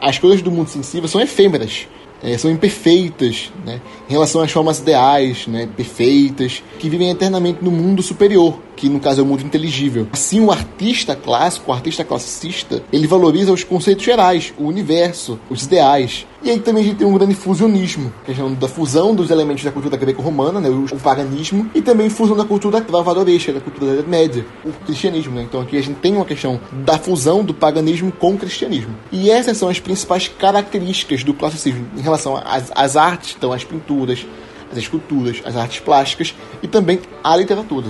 as 0.00 0.18
coisas 0.18 0.40
do 0.40 0.50
mundo 0.50 0.70
sensível 0.70 1.06
são 1.06 1.20
efêmeras, 1.20 1.86
é, 2.22 2.38
são 2.38 2.50
imperfeitas, 2.50 3.52
né? 3.64 3.80
Em 4.08 4.12
relação 4.12 4.42
às 4.42 4.50
formas 4.50 4.78
ideais, 4.78 5.46
né? 5.46 5.68
Perfeitas, 5.76 6.62
que 6.78 6.88
vivem 6.88 7.10
eternamente 7.10 7.64
no 7.64 7.70
mundo 7.70 8.02
superior, 8.02 8.58
que 8.76 8.88
no 8.88 9.00
caso 9.00 9.20
é 9.20 9.24
o 9.24 9.26
mundo 9.26 9.42
inteligível. 9.42 10.06
Assim, 10.12 10.40
o 10.40 10.50
artista 10.50 11.16
clássico, 11.16 11.70
o 11.70 11.74
artista 11.74 12.04
classicista, 12.04 12.82
ele 12.92 13.06
valoriza 13.06 13.52
os 13.52 13.64
conceitos 13.64 14.04
gerais, 14.04 14.52
o 14.58 14.64
universo, 14.64 15.38
os 15.50 15.64
ideais. 15.64 16.26
E 16.42 16.50
aí 16.50 16.58
também 16.58 16.82
a 16.82 16.86
gente 16.86 16.96
tem 16.96 17.06
um 17.06 17.16
grande 17.16 17.34
fusionismo, 17.34 18.12
questão 18.24 18.52
da 18.52 18.66
fusão 18.66 19.14
dos 19.14 19.30
elementos 19.30 19.62
da 19.62 19.70
cultura 19.70 19.96
greco-romana, 19.96 20.60
né, 20.60 20.68
o, 20.68 20.98
paganismo, 20.98 21.70
e 21.72 21.80
também 21.80 22.10
fusão 22.10 22.36
da 22.36 22.44
cultura 22.44 22.80
travadoresca, 22.80 23.52
da 23.52 23.60
cultura 23.60 23.86
da 23.86 23.92
Idade 23.94 24.08
Média, 24.08 24.46
o 24.64 24.72
cristianismo. 24.84 25.36
Né? 25.36 25.42
Então 25.42 25.60
aqui 25.60 25.76
a 25.76 25.80
gente 25.80 26.00
tem 26.00 26.16
uma 26.16 26.24
questão 26.24 26.58
da 26.72 26.98
fusão 26.98 27.44
do 27.44 27.54
paganismo 27.54 28.10
com 28.10 28.34
o 28.34 28.38
cristianismo. 28.38 28.92
E 29.12 29.30
essas 29.30 29.56
são 29.56 29.68
as 29.68 29.78
principais 29.78 30.26
características 30.26 31.22
do 31.22 31.32
classicismo 31.32 31.86
em 31.96 32.00
relação 32.00 32.11
às, 32.14 32.70
às 32.74 32.96
artes, 32.96 33.34
então 33.36 33.52
as 33.52 33.64
pinturas, 33.64 34.26
as 34.70 34.78
esculturas, 34.78 35.42
as 35.44 35.56
artes 35.56 35.80
plásticas 35.80 36.34
e 36.62 36.68
também 36.68 37.00
a 37.22 37.36
literatura. 37.36 37.88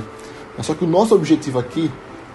Só 0.61 0.75
que 0.75 0.85
o 0.85 0.87
nosso 0.87 1.15
objetivo 1.15 1.59
aqui 1.59 1.91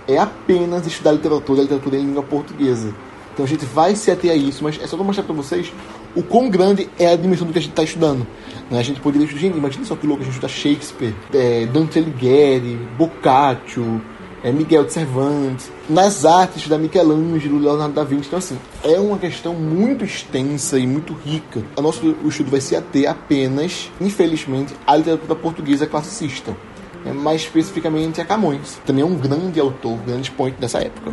é 0.07 0.17
apenas 0.17 0.87
estudar 0.87 1.11
literatura, 1.11 1.61
literatura 1.61 1.97
em 1.97 2.05
língua 2.05 2.23
portuguesa. 2.23 2.93
Então 3.33 3.45
a 3.45 3.47
gente 3.47 3.65
vai 3.65 3.95
se 3.95 4.09
ater 4.09 4.31
a 4.31 4.35
isso, 4.35 4.63
mas 4.63 4.79
é 4.81 4.87
só 4.87 4.95
para 4.97 5.05
mostrar 5.05 5.23
para 5.23 5.35
vocês 5.35 5.71
o 6.15 6.23
quão 6.23 6.49
grande 6.49 6.89
é 6.97 7.13
a 7.13 7.15
dimensão 7.15 7.45
do 7.45 7.53
que 7.53 7.59
a 7.59 7.61
gente 7.61 7.71
está 7.71 7.83
estudando. 7.83 8.25
Né? 8.71 8.79
A 8.79 8.83
gente 8.83 8.99
poderia 8.99 9.27
estudar, 9.27 9.55
imagina 9.55 9.85
só 9.85 9.95
que 9.95 10.07
louco, 10.07 10.23
a 10.23 10.25
gente 10.25 10.33
estuda 10.33 10.51
Shakespeare, 10.51 11.13
é, 11.33 11.67
Dante 11.67 11.99
Alighieri, 11.99 12.79
Boccaccio, 12.97 14.01
é, 14.43 14.51
Miguel 14.51 14.85
de 14.85 14.93
Cervantes, 14.93 15.71
nas 15.89 16.25
artes 16.25 16.67
da 16.67 16.77
Michelangelo, 16.77 17.59
Leonardo 17.59 17.93
da 17.93 18.03
Vinci. 18.03 18.27
Então, 18.27 18.39
assim, 18.39 18.57
é 18.83 18.99
uma 18.99 19.17
questão 19.17 19.53
muito 19.53 20.03
extensa 20.03 20.77
e 20.77 20.85
muito 20.85 21.13
rica. 21.13 21.63
O 21.75 21.81
nosso 21.81 22.15
estudo 22.25 22.51
vai 22.51 22.61
se 22.61 22.75
ater 22.75 23.09
apenas, 23.09 23.91
infelizmente, 23.99 24.73
à 24.85 24.95
literatura 24.95 25.35
portuguesa 25.35 25.87
classicista. 25.87 26.55
Né? 27.03 27.13
Mais 27.13 27.41
especificamente 27.41 28.21
a 28.21 28.25
Camões. 28.25 28.79
Também 28.85 29.03
é 29.03 29.05
um 29.05 29.15
grande 29.15 29.59
autor, 29.59 29.97
grande 30.05 30.31
point 30.31 30.57
dessa 30.59 30.79
época. 30.79 31.11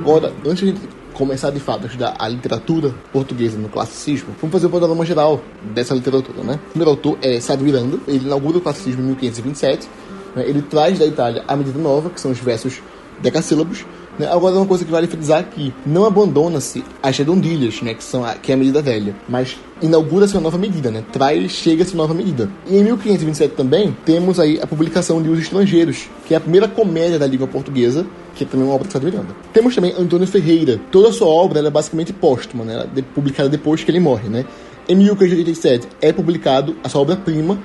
Agora, 0.00 0.32
antes 0.44 0.74
de 0.74 1.01
começar 1.12 1.50
de 1.50 1.60
fato 1.60 1.84
a 1.84 1.86
estudar 1.86 2.16
a 2.18 2.28
literatura 2.28 2.94
portuguesa 3.12 3.58
no 3.58 3.68
classicismo, 3.68 4.34
vamos 4.40 4.52
fazer 4.52 4.66
um 4.66 4.70
panorama 4.70 5.04
geral 5.04 5.40
dessa 5.74 5.94
literatura, 5.94 6.42
né? 6.42 6.58
O 6.68 6.70
primeiro 6.70 6.90
autor 6.90 7.18
é 7.22 7.40
Sá 7.40 7.56
Miranda, 7.56 7.98
ele 8.08 8.24
inaugura 8.26 8.58
o 8.58 8.60
classicismo 8.60 9.02
em 9.02 9.06
1527, 9.06 9.88
né? 10.34 10.44
ele 10.46 10.62
traz 10.62 10.98
da 10.98 11.06
Itália 11.06 11.44
a 11.46 11.56
medida 11.56 11.78
nova, 11.78 12.10
que 12.10 12.20
são 12.20 12.30
os 12.30 12.38
versos 12.38 12.80
decassílabos, 13.20 13.84
né? 14.18 14.28
Agora, 14.30 14.56
uma 14.56 14.66
coisa 14.66 14.84
que 14.84 14.90
vale 14.90 15.06
frisar 15.06 15.40
aqui: 15.40 15.72
não 15.86 16.04
abandona-se 16.04 16.84
as 17.02 17.16
redondilhas, 17.16 17.80
né? 17.82 17.94
que, 17.94 18.04
são 18.04 18.24
a, 18.24 18.34
que 18.34 18.52
é 18.52 18.54
a 18.54 18.58
medida 18.58 18.82
velha, 18.82 19.14
mas 19.28 19.56
inaugura-se 19.80 20.34
uma 20.34 20.42
nova 20.42 20.58
medida, 20.58 20.90
né? 20.90 21.02
traz, 21.12 21.52
chega-se 21.52 21.94
uma 21.94 22.04
nova 22.04 22.14
medida. 22.14 22.50
E 22.68 22.76
em 22.76 22.84
1527 22.84 23.54
também 23.54 23.96
temos 24.04 24.38
aí 24.38 24.60
a 24.60 24.66
publicação 24.66 25.22
de 25.22 25.28
Os 25.28 25.38
Estrangeiros, 25.38 26.08
que 26.26 26.34
é 26.34 26.36
a 26.36 26.40
primeira 26.40 26.68
comédia 26.68 27.18
da 27.18 27.26
língua 27.26 27.46
portuguesa, 27.46 28.06
que 28.34 28.44
é 28.44 28.46
também 28.46 28.66
uma 28.66 28.74
obra 28.74 28.86
de 28.86 28.92
Sá 28.92 29.00
Miranda. 29.00 29.34
Temos 29.52 29.74
também 29.74 29.94
Antônio 29.98 30.26
Ferreira. 30.26 30.80
Toda 30.90 31.08
a 31.08 31.12
sua 31.12 31.28
obra 31.28 31.60
é 31.60 31.70
basicamente 31.70 32.12
póstuma, 32.12 32.64
né? 32.64 32.86
É 32.96 33.02
publicada 33.02 33.48
depois 33.48 33.82
que 33.82 33.90
ele 33.90 34.00
morre. 34.00 34.28
Né? 34.28 34.44
Em 34.88 34.94
1587 34.96 35.88
é 36.00 36.12
publicado 36.12 36.76
a 36.82 36.88
sua 36.88 37.00
obra-prima, 37.00 37.58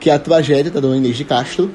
que 0.00 0.10
é 0.10 0.14
a 0.14 0.18
tragédia 0.18 0.70
da 0.70 0.80
Dona 0.80 0.96
Inês 0.96 1.16
de 1.16 1.24
Castro, 1.24 1.70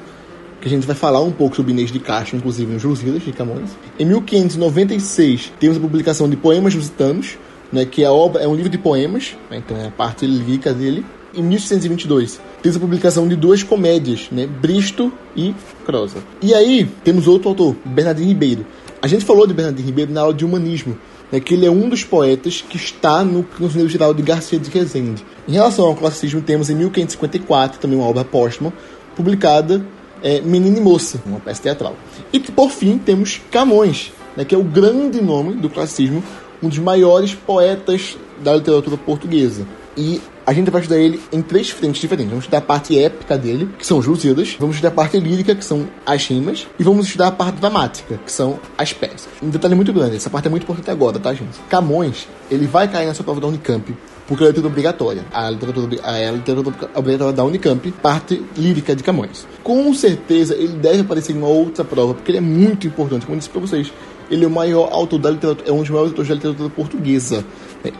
que 0.60 0.68
a 0.68 0.70
gente 0.70 0.86
vai 0.86 0.94
falar 0.94 1.20
um 1.22 1.32
pouco 1.32 1.56
sobre 1.56 1.72
Inês 1.72 1.90
de 1.90 1.98
Castro, 1.98 2.36
inclusive 2.36 2.70
no 2.72 2.88
Lusíadas 2.88 3.22
de 3.22 3.32
Camões. 3.32 3.70
Em 3.98 4.04
1596 4.04 5.52
temos 5.58 5.78
a 5.78 5.80
publicação 5.80 6.28
de 6.28 6.36
Poemas 6.36 6.74
Lusitanos, 6.74 7.38
né, 7.72 7.84
que 7.84 8.04
é 8.04 8.10
obra 8.10 8.42
é 8.42 8.48
um 8.48 8.54
livro 8.54 8.68
de 8.68 8.78
poemas, 8.78 9.36
né, 9.50 9.62
então 9.64 9.76
é 9.76 9.86
a 9.86 9.90
parte 9.90 10.26
lírica 10.26 10.74
dele. 10.74 11.04
Em 11.34 11.42
1622 11.42 12.40
temos 12.62 12.76
a 12.76 12.80
publicação 12.80 13.26
de 13.26 13.36
duas 13.36 13.62
comédias, 13.62 14.28
né, 14.30 14.46
Bristo 14.46 15.10
e 15.34 15.54
Crosa. 15.86 16.18
E 16.42 16.52
aí 16.52 16.86
temos 17.02 17.26
outro 17.26 17.48
autor, 17.48 17.76
Bernardino 17.84 18.28
Ribeiro. 18.28 18.66
A 19.00 19.06
gente 19.06 19.24
falou 19.24 19.46
de 19.46 19.54
Bernardino 19.54 19.86
Ribeiro 19.86 20.12
na 20.12 20.20
aula 20.20 20.34
de 20.34 20.44
humanismo, 20.44 20.98
né, 21.32 21.40
que 21.40 21.54
ele 21.54 21.64
é 21.64 21.70
um 21.70 21.88
dos 21.88 22.04
poetas 22.04 22.60
que 22.60 22.76
está 22.76 23.24
no 23.24 23.44
Conselho 23.44 23.88
Geral 23.88 24.12
de 24.12 24.22
Garcia 24.22 24.58
de 24.58 24.68
Rezende. 24.68 25.24
Em 25.48 25.52
relação 25.52 25.86
ao 25.86 25.94
classicismo, 25.94 26.42
temos 26.42 26.68
em 26.68 26.74
1554 26.74 27.80
também 27.80 27.98
uma 27.98 28.06
obra 28.06 28.24
póstuma, 28.24 28.72
publicada 29.16 29.82
é, 30.22 30.40
Menina 30.40 30.78
e 30.78 30.80
Moça, 30.80 31.20
uma 31.26 31.40
peça 31.40 31.62
teatral. 31.62 31.96
E 32.32 32.40
por 32.40 32.70
fim 32.70 32.98
temos 32.98 33.40
Camões, 33.50 34.12
né, 34.36 34.44
que 34.44 34.54
é 34.54 34.58
o 34.58 34.64
grande 34.64 35.20
nome 35.20 35.54
do 35.54 35.68
classicismo, 35.68 36.22
um 36.62 36.68
dos 36.68 36.78
maiores 36.78 37.34
poetas 37.34 38.16
da 38.42 38.54
literatura 38.54 38.96
portuguesa. 38.96 39.66
E 39.96 40.20
a 40.46 40.52
gente 40.52 40.70
vai 40.70 40.80
estudar 40.80 41.00
ele 41.00 41.20
em 41.32 41.42
três 41.42 41.70
frentes 41.70 42.00
diferentes. 42.00 42.30
Vamos 42.30 42.44
estudar 42.44 42.58
a 42.58 42.62
parte 42.62 42.98
épica 42.98 43.36
dele, 43.36 43.68
que 43.78 43.86
são 43.86 43.98
os 43.98 44.06
Lusíadas. 44.06 44.56
Vamos 44.58 44.76
estudar 44.76 44.88
a 44.88 44.92
parte 44.92 45.18
lírica, 45.18 45.54
que 45.54 45.64
são 45.64 45.88
as 46.06 46.26
rimas. 46.26 46.66
E 46.78 46.82
vamos 46.82 47.06
estudar 47.06 47.28
a 47.28 47.32
parte 47.32 47.60
dramática, 47.60 48.18
que 48.24 48.32
são 48.32 48.58
as 48.78 48.92
peças. 48.92 49.28
Um 49.42 49.50
detalhe 49.50 49.74
muito 49.74 49.92
grande, 49.92 50.16
essa 50.16 50.30
parte 50.30 50.46
é 50.46 50.50
muito 50.50 50.62
importante 50.62 50.90
agora, 50.90 51.18
tá, 51.18 51.32
gente? 51.34 51.58
Camões, 51.68 52.26
ele 52.50 52.66
vai 52.66 52.88
cair 52.88 53.06
na 53.06 53.14
sua 53.14 53.24
prova 53.24 53.40
da 53.40 53.46
Unicamp 53.46 53.94
porque 54.30 54.44
é 54.44 54.46
a 54.46 54.50
literatura 54.50 54.68
obrigatória. 54.68 55.24
A 55.32 55.50
literatura, 55.50 56.00
a 56.04 56.30
literatura 56.30 56.90
obrigatória 56.94 57.32
da 57.34 57.44
Unicamp, 57.44 57.90
parte 58.00 58.40
lírica 58.56 58.94
de 58.94 59.02
Camões. 59.02 59.44
Com 59.60 59.92
certeza 59.92 60.54
ele 60.54 60.74
deve 60.74 61.00
aparecer 61.00 61.34
em 61.34 61.38
uma 61.38 61.48
outra 61.48 61.84
prova, 61.84 62.14
porque 62.14 62.30
ele 62.30 62.38
é 62.38 62.40
muito 62.40 62.86
importante, 62.86 63.26
como 63.26 63.34
eu 63.34 63.38
disse 63.40 63.50
para 63.50 63.60
vocês. 63.60 63.92
Ele 64.30 64.44
é 64.44 64.46
o 64.46 64.50
maior 64.50 64.88
autor 64.92 65.18
da 65.18 65.30
literatura, 65.30 65.68
é 65.68 65.72
um 65.72 65.80
dos 65.80 65.90
maiores 65.90 66.12
autores 66.12 66.28
da 66.28 66.36
literatura 66.36 66.70
portuguesa. 66.70 67.44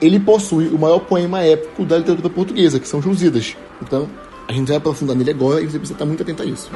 Ele 0.01 0.21
possui 0.21 0.69
o 0.69 0.79
maior 0.79 1.01
poema 1.01 1.43
épico 1.43 1.85
da 1.85 1.99
literatura 1.99 2.31
portuguesa, 2.31 2.79
que 2.79 2.87
são 2.87 3.01
os. 3.01 3.57
Então, 3.83 4.09
a 4.47 4.53
gente 4.53 4.69
vai 4.69 4.77
aprofundar 4.77 5.17
nele 5.17 5.33
agora 5.33 5.61
e 5.61 5.65
você 5.65 5.79
precisa 5.79 5.95
estar 5.95 6.05
muito 6.05 6.23
atento 6.23 6.45
a 6.45 6.47
isso. 6.47 6.71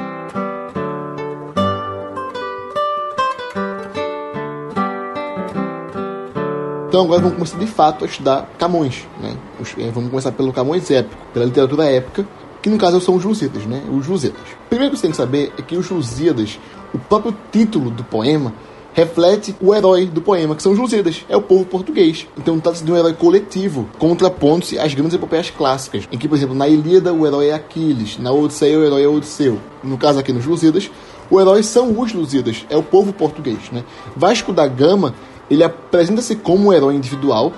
Então 6.94 7.06
agora 7.06 7.22
vamos 7.22 7.34
começar 7.34 7.58
de 7.58 7.66
fato 7.66 8.04
a 8.04 8.06
estudar 8.06 8.48
Camões. 8.56 9.04
Né? 9.20 9.36
Eh, 9.78 9.90
vamos 9.92 10.10
começar 10.10 10.32
pelo 10.32 10.52
Camões 10.52 10.90
épico, 10.90 11.22
pela 11.32 11.44
literatura 11.44 11.84
épica, 11.84 12.26
que 12.62 12.70
no 12.70 12.78
caso 12.78 13.00
são 13.00 13.14
os 13.14 13.24
Lusíadas, 13.24 13.66
né? 13.66 13.82
Os 13.90 14.06
Lusíadas. 14.06 14.40
Primeiro 14.68 14.92
que 14.92 14.98
você 14.98 15.02
tem 15.02 15.10
que 15.10 15.16
saber 15.16 15.52
é 15.58 15.62
que 15.62 15.76
os 15.76 15.88
Lusíadas, 15.90 16.58
o 16.94 16.98
próprio 16.98 17.36
título 17.52 17.90
do 17.90 18.02
poema, 18.02 18.52
reflete 18.94 19.54
o 19.60 19.74
herói 19.74 20.06
do 20.06 20.22
poema, 20.22 20.54
que 20.54 20.62
são 20.62 20.72
os 20.72 20.78
Lusíadas, 20.78 21.26
é 21.28 21.36
o 21.36 21.42
povo 21.42 21.64
português. 21.66 22.26
Então 22.38 22.58
trata-se 22.60 22.84
de 22.84 22.90
um 22.90 22.96
herói 22.96 23.12
coletivo, 23.12 23.88
contrapondo-se 23.98 24.78
às 24.78 24.94
grandes 24.94 25.14
epopeias 25.14 25.50
clássicas, 25.50 26.08
em 26.10 26.16
que, 26.16 26.28
por 26.28 26.36
exemplo, 26.36 26.54
na 26.54 26.68
Ilíada 26.68 27.12
o 27.12 27.26
herói 27.26 27.48
é 27.48 27.54
Aquiles, 27.54 28.18
na 28.18 28.32
Odisseia 28.32 28.78
o 28.78 28.84
herói 28.84 29.02
é 29.02 29.08
Odisseu. 29.08 29.58
No 29.82 29.98
caso 29.98 30.20
aqui 30.20 30.32
nos 30.32 30.46
Lusíadas, 30.46 30.90
o 31.28 31.40
herói 31.40 31.62
são 31.62 31.98
os 31.98 32.12
Lusíadas, 32.12 32.64
é 32.70 32.76
o 32.76 32.82
povo 32.82 33.12
português. 33.12 33.58
Né? 33.72 33.82
Vasco 34.16 34.52
da 34.52 34.66
Gama, 34.66 35.14
ele 35.50 35.64
apresenta-se 35.64 36.36
como 36.36 36.68
um 36.68 36.72
herói 36.72 36.94
individual, 36.94 37.52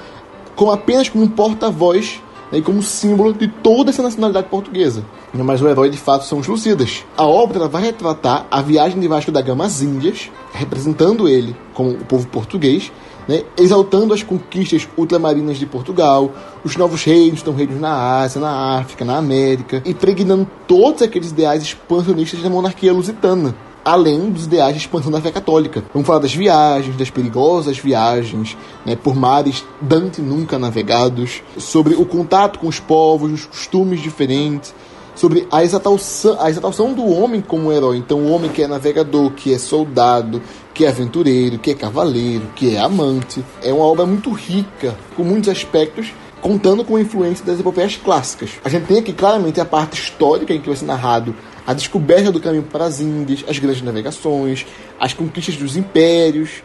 com 0.57 0.71
apenas 0.71 1.09
como 1.09 1.23
um 1.23 1.29
porta-voz 1.29 2.21
né, 2.51 2.59
e 2.59 2.63
como 2.63 2.83
símbolo 2.83 3.33
de 3.33 3.47
toda 3.47 3.91
essa 3.91 4.03
nacionalidade 4.03 4.49
portuguesa. 4.49 5.05
Mas 5.33 5.61
o 5.61 5.69
herói 5.69 5.91
de 5.91 5.99
fato 5.99 6.25
são 6.25 6.39
os 6.39 6.47
Lusíadas. 6.47 7.05
A 7.17 7.27
obra 7.27 7.69
vai 7.69 7.83
retratar 7.83 8.47
a 8.51 8.63
viagem 8.63 8.99
de 8.99 9.07
Vasco 9.07 9.31
da 9.31 9.43
Gama 9.43 9.67
às 9.67 9.83
Índias, 9.83 10.31
representando 10.53 11.29
ele 11.29 11.55
como 11.75 11.91
o 11.91 12.05
povo 12.05 12.27
português, 12.29 12.91
né, 13.29 13.43
exaltando 13.59 14.15
as 14.15 14.23
conquistas 14.23 14.89
ultramarinas 14.97 15.59
de 15.59 15.67
Portugal, 15.67 16.33
os 16.65 16.77
novos 16.77 17.05
reinos, 17.05 17.41
estão 17.41 17.55
reinos 17.55 17.79
na 17.81 18.21
Ásia, 18.21 18.41
na 18.41 18.79
África, 18.79 19.05
na 19.05 19.19
América, 19.19 19.83
impregnando 19.85 20.49
todos 20.67 21.03
aqueles 21.03 21.31
ideais 21.31 21.63
expansionistas 21.63 22.41
da 22.41 22.49
monarquia 22.49 22.93
lusitana 22.93 23.55
além 23.87 24.31
dos 24.31 24.47
ideais 24.47 24.75
de 24.75 24.81
expansão 24.81 25.13
da 25.13 25.21
fé 25.21 25.31
católica. 25.31 25.85
Vamos 25.95 26.09
falar 26.09 26.19
das 26.19 26.35
viagens, 26.35 26.97
das 26.97 27.09
perigosas 27.09 27.79
viagens 27.79 28.59
né, 28.85 28.97
por 28.97 29.15
mares 29.15 29.65
Dante 29.81 30.21
nunca 30.21 30.59
navegados, 30.59 31.41
sobre 31.57 31.95
o 31.95 32.05
contato 32.05 32.59
com 32.59 32.67
os 32.67 32.81
povos, 32.81 33.33
os 33.33 33.47
costumes 33.47 34.03
diferentes, 34.03 34.75
sobre 35.15 35.47
a 35.53 35.63
exaltação, 35.63 36.37
a 36.41 36.51
exaltação 36.51 36.93
do 36.95 37.07
homem 37.07 37.41
como 37.41 37.71
herói. 37.71 37.97
Então, 37.99 38.19
o 38.19 38.33
homem 38.33 38.51
que 38.51 38.61
é 38.61 38.67
navegador, 38.67 39.31
que 39.31 39.55
é 39.55 39.59
soldado, 39.59 40.43
que 40.75 40.85
é 40.85 40.89
aventureiro, 40.89 41.57
que 41.57 41.71
é 41.71 41.75
cavaleiro, 41.75 42.49
que 42.57 42.75
é 42.75 42.81
amante. 42.81 43.45
É 43.63 43.73
uma 43.73 43.85
obra 43.85 44.05
muito 44.05 44.33
rica, 44.33 44.97
com 45.17 45.23
muitos 45.23 45.49
aspectos 45.49 46.13
contando 46.41 46.85
com 46.85 46.97
a 46.97 47.01
influência 47.01 47.45
das 47.45 47.59
epopeias 47.59 47.97
clássicas. 47.97 48.51
A 48.65 48.69
gente 48.69 48.87
tem 48.87 48.99
aqui 48.99 49.13
claramente 49.13 49.61
a 49.61 49.65
parte 49.65 50.01
histórica 50.01 50.53
em 50.53 50.61
que 50.61 50.69
vai 50.69 50.77
ser 50.77 50.85
narrado 50.85 51.35
a 51.67 51.75
descoberta 51.75 52.31
do 52.31 52.41
caminho 52.41 52.63
para 52.63 52.85
as 52.85 53.01
Índias, 53.01 53.45
as 53.49 53.59
grandes 53.59 53.83
navegações, 53.83 54.65
as 55.01 55.13
conquistas 55.13 55.57
dos 55.57 55.77
impérios, 55.77 56.63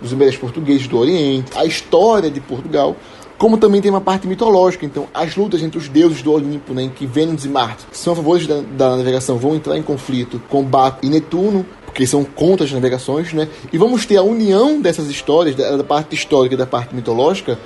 dos 0.00 0.12
impérios 0.12 0.36
portugueses 0.36 0.86
do 0.86 0.98
Oriente, 0.98 1.52
a 1.56 1.64
história 1.64 2.30
de 2.30 2.40
Portugal, 2.40 2.96
como 3.36 3.58
também 3.58 3.80
tem 3.80 3.90
uma 3.90 4.00
parte 4.00 4.28
mitológica, 4.28 4.86
então 4.86 5.08
as 5.12 5.36
lutas 5.36 5.60
entre 5.62 5.76
os 5.76 5.88
deuses 5.88 6.22
do 6.22 6.32
Olimpo, 6.32 6.72
né, 6.72 6.84
em 6.84 6.88
que 6.88 7.04
Vênus 7.04 7.44
e 7.44 7.48
Marte 7.48 7.84
são 7.90 8.12
a 8.12 8.16
favor 8.16 8.40
da, 8.46 8.60
da 8.60 8.96
navegação, 8.96 9.36
vão 9.36 9.56
entrar 9.56 9.76
em 9.76 9.82
conflito 9.82 10.40
com 10.48 10.62
Baco 10.62 11.04
e 11.04 11.08
Netuno, 11.08 11.66
porque 11.84 12.06
são 12.06 12.24
contra 12.24 12.64
as 12.64 12.72
navegações, 12.72 13.32
né? 13.32 13.48
E 13.72 13.78
vamos 13.78 14.04
ter 14.04 14.16
a 14.16 14.22
união 14.22 14.80
dessas 14.80 15.08
histórias, 15.08 15.54
da, 15.54 15.76
da 15.76 15.84
parte 15.84 16.12
histórica 16.14 16.54
e 16.54 16.58
da 16.58 16.66
parte 16.66 16.92
mitológica, 16.92 17.56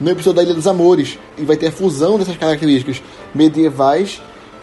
no 0.00 0.10
episódio 0.10 0.34
da 0.34 0.42
Ilha 0.42 0.54
dos 0.54 0.66
Amores. 0.66 1.16
E 1.38 1.44
vai 1.44 1.56
ter 1.56 1.68
a 1.68 1.72
fusão 1.72 2.18
dessas 2.18 2.36
características 2.36 3.00
medievais 3.32 4.20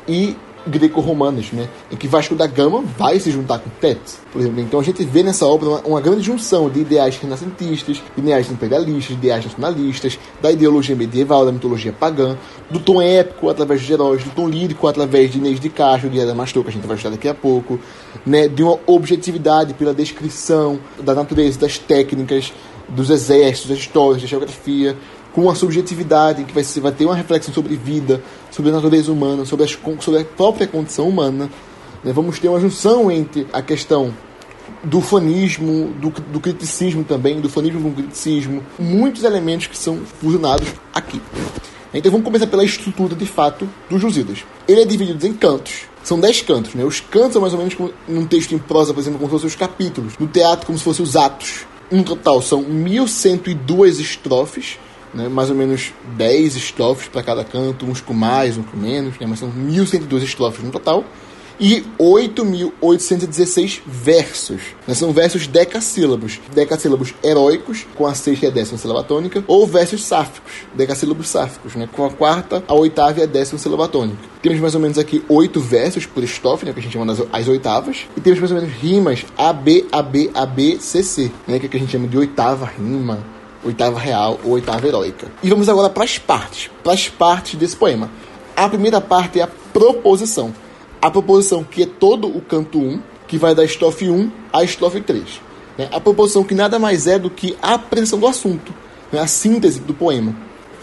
e 0.08 0.36
greco-romanas, 0.68 1.52
né? 1.52 1.68
Em 1.92 1.96
que 1.96 2.08
Vasco 2.08 2.36
da 2.36 2.48
Gama 2.48 2.84
vai 2.98 3.20
se 3.20 3.32
juntar 3.32 3.60
com 3.60 3.70
Tétis, 3.70 4.20
por 4.32 4.42
exemplo. 4.42 4.62
Então 4.62 4.80
a 4.80 4.84
gente 4.84 5.04
vê 5.04 5.24
nessa 5.24 5.46
obra 5.46 5.70
uma, 5.70 5.80
uma, 5.82 6.02
grande 6.02 6.22
junção 6.22 6.70
de 6.70 6.80
ideais 6.80 7.18
renascentistas, 7.18 8.02
ideais 8.18 8.50
imperialistas, 8.52 9.16
ideais 9.16 9.46
nacionalistas, 9.46 10.20
da 10.42 10.52
ideologia 10.52 10.96
medieval, 10.96 11.46
da 11.46 11.52
mitologia 11.52 11.92
pagã, 11.92 12.38
do 12.70 12.80
tom 12.80 13.02
épico 13.02 13.50
através 13.50 13.82
de 13.82 13.94
heróis, 13.94 14.24
do 14.24 14.30
tom 14.32 14.48
lírico 14.48 14.88
através 14.88 15.32
de 15.32 15.38
Inês 15.38 15.60
de 15.60 15.70
Castro, 15.70 16.10
de 16.10 16.22
Adamastor, 16.22 16.64
que 16.64 16.70
a 16.70 16.74
gente 16.74 16.88
vai 16.88 16.96
estudar 16.96 17.16
daqui 17.16 17.28
a 17.28 17.34
pouco, 17.34 17.80
né? 18.26 18.48
De 18.48 18.64
uma 18.64 18.80
objetividade 18.86 19.74
pela 19.74 19.94
descrição 19.94 20.80
da 21.02 21.14
natureza, 21.14 21.60
das 21.60 21.78
técnicas, 21.78 22.54
dos 22.88 23.10
exércitos, 23.10 23.70
das 23.70 23.80
histórias, 23.80 24.22
da 24.22 24.28
geografia, 24.28 24.96
com 25.34 25.50
a 25.50 25.56
subjetividade, 25.56 26.44
que 26.44 26.54
vai, 26.54 26.64
vai 26.64 26.92
ter 26.92 27.06
uma 27.06 27.16
reflexão 27.16 27.54
sobre 27.54 27.76
vida, 27.76 28.24
sobre 28.52 28.70
a 28.72 28.74
natureza 28.76 29.12
humana, 29.12 29.46
sobre, 29.46 29.66
as, 29.66 29.78
sobre 30.00 30.22
a 30.22 30.26
própria 30.26 30.68
condição 30.68 31.10
humana. 31.10 31.50
Né? 32.04 32.14
Vamos 32.14 32.40
ter 32.40 32.48
uma 32.48 32.60
junção 32.60 33.12
entre 33.12 33.48
a 33.52 33.62
questão 33.62 34.14
do 34.84 35.02
fanismo, 35.02 35.94
do, 36.00 36.10
do 36.10 36.40
criticismo 36.40 37.04
também, 37.04 37.42
do 37.42 37.50
fanismo 37.50 37.82
com 37.82 37.94
criticismo, 37.94 38.64
muitos 38.78 39.24
elementos 39.24 39.68
que 39.68 39.78
são 39.78 40.00
fusionados 40.20 40.68
aqui. 40.94 41.22
Então 41.94 42.12
vamos 42.12 42.26
começar 42.26 42.48
pela 42.48 42.64
estrutura 42.64 43.16
de 43.16 43.26
fato 43.26 43.70
dos 43.90 44.02
Lusíadas. 44.02 44.44
Ele 44.68 44.82
é 44.82 44.86
dividido 44.86 45.26
em 45.28 45.34
cantos. 45.34 45.86
São 46.04 46.20
dez 46.20 46.42
cantos, 46.42 46.74
né? 46.74 46.84
Os 46.84 47.00
cantos 47.00 47.34
são 47.34 47.42
mais 47.42 47.54
ou 47.54 47.60
menos 47.60 47.76
como 47.76 47.94
num 48.08 48.26
texto 48.26 48.54
em 48.54 48.58
prosa, 48.58 48.94
por 48.94 49.00
exemplo, 49.00 49.20
como 49.20 49.30
se 49.30 49.34
fossem 49.34 49.48
os 49.48 49.56
capítulos. 49.56 50.14
No 50.20 50.28
teatro, 50.28 50.66
como 50.66 50.78
se 50.78 50.84
fossem 50.84 51.04
os 51.04 51.16
atos. 51.16 51.66
No 51.90 52.04
total, 52.04 52.42
são 52.42 52.62
1102 52.64 54.00
estrofes, 54.00 54.80
né, 55.14 55.30
mais 55.30 55.50
ou 55.50 55.56
menos 55.56 55.94
10 56.18 56.56
estrofes 56.56 57.08
para 57.08 57.24
cada 57.24 57.44
canto, 57.44 57.86
uns 57.86 58.02
com 58.02 58.14
mais, 58.14 58.58
uns 58.58 58.66
com 58.66 58.78
menos, 58.78 59.20
né, 59.20 59.26
mas 59.28 59.40
são 59.40 59.50
1.102 59.50 60.24
estrofes 60.24 60.64
no 60.64 60.72
total. 60.72 61.04
E 61.60 61.84
8.816 62.00 63.82
versos. 63.86 64.62
Né, 64.88 64.94
são 64.96 65.14
versos 65.14 65.46
decassílabos. 65.46 66.40
Decassílabos 66.54 67.14
heróicos, 67.24 67.86
com 67.96 68.08
a 68.08 68.16
sexta 68.16 68.48
e 68.48 68.50
a 68.50 68.52
décima 68.52 68.78
sílaba 68.78 69.04
tônica, 69.04 69.44
ou 69.48 69.68
versos 69.68 70.04
sáficos, 70.04 70.52
decassílabos 70.74 71.30
sáficos, 71.30 71.76
né, 71.76 71.88
com 71.92 72.06
a 72.06 72.10
quarta, 72.10 72.64
a 72.68 72.74
oitava 72.74 73.20
e 73.20 73.24
a 73.24 73.28
décima 73.28 73.60
sílaba 73.60 73.88
tônica. 73.88 74.18
Temos 74.42 74.60
mais 74.60 74.74
ou 74.74 74.82
menos 74.82 74.98
aqui 74.98 75.24
oito 75.30 75.60
versos 75.62 76.06
por 76.08 76.24
estrofe, 76.24 76.66
né, 76.66 76.74
que 76.74 76.80
a 76.80 76.84
gente 76.84 76.94
chama 76.94 77.06
das 77.06 77.24
as 77.32 77.48
oitavas, 77.48 78.08
e 78.18 78.20
temos 78.20 78.40
mais 78.40 78.52
ou 78.52 78.60
menos 78.60 78.74
rimas 78.76 79.26
A, 79.38 79.54
B, 79.54 79.86
A, 79.92 80.02
B, 80.02 80.32
A, 80.34 80.46
B, 80.46 80.78
C, 80.80 81.04
C, 81.04 81.32
né, 81.48 81.60
que, 81.60 81.68
é 81.68 81.70
que 81.70 81.78
a 81.78 81.80
gente 81.80 81.92
chama 81.92 82.08
de 82.08 82.18
oitava 82.18 82.66
rima, 82.66 83.24
oitava 83.64 84.00
real 84.00 84.40
ou 84.44 84.52
oitava 84.52 84.88
heróica. 84.88 85.32
E 85.42 85.50
vamos 85.50 85.70
agora 85.70 85.90
para 85.90 86.04
as 86.04 86.18
partes, 86.18 86.70
para 86.84 86.94
as 86.94 87.08
partes 87.10 87.56
desse 87.56 87.76
poema. 87.76 88.10
A 88.56 88.68
primeira 88.70 89.02
parte 89.02 89.40
é 89.40 89.44
a 89.44 89.50
proposição. 89.72 90.54
A 91.02 91.10
proposição 91.10 91.64
que 91.64 91.84
é 91.84 91.86
todo 91.86 92.28
o 92.28 92.42
canto 92.42 92.80
1, 92.80 93.02
que 93.28 93.38
vai 93.38 93.56
da 93.56 93.64
estrofe 93.64 94.10
1 94.10 94.32
à 94.52 94.64
estrofe 94.64 95.02
3. 95.02 95.42
Né? 95.78 95.90
A 95.92 96.00
proposição 96.00 96.44
que 96.44 96.54
nada 96.54 96.78
mais 96.78 97.08
é 97.08 97.18
do 97.18 97.30
que 97.30 97.58
a 97.62 97.74
apreensão 97.74 98.20
do 98.20 98.28
assunto, 98.28 98.74
né? 99.12 99.20
a 99.20 99.28
síntese 99.28 99.80
do 99.80 99.94
poema. 99.94 100.36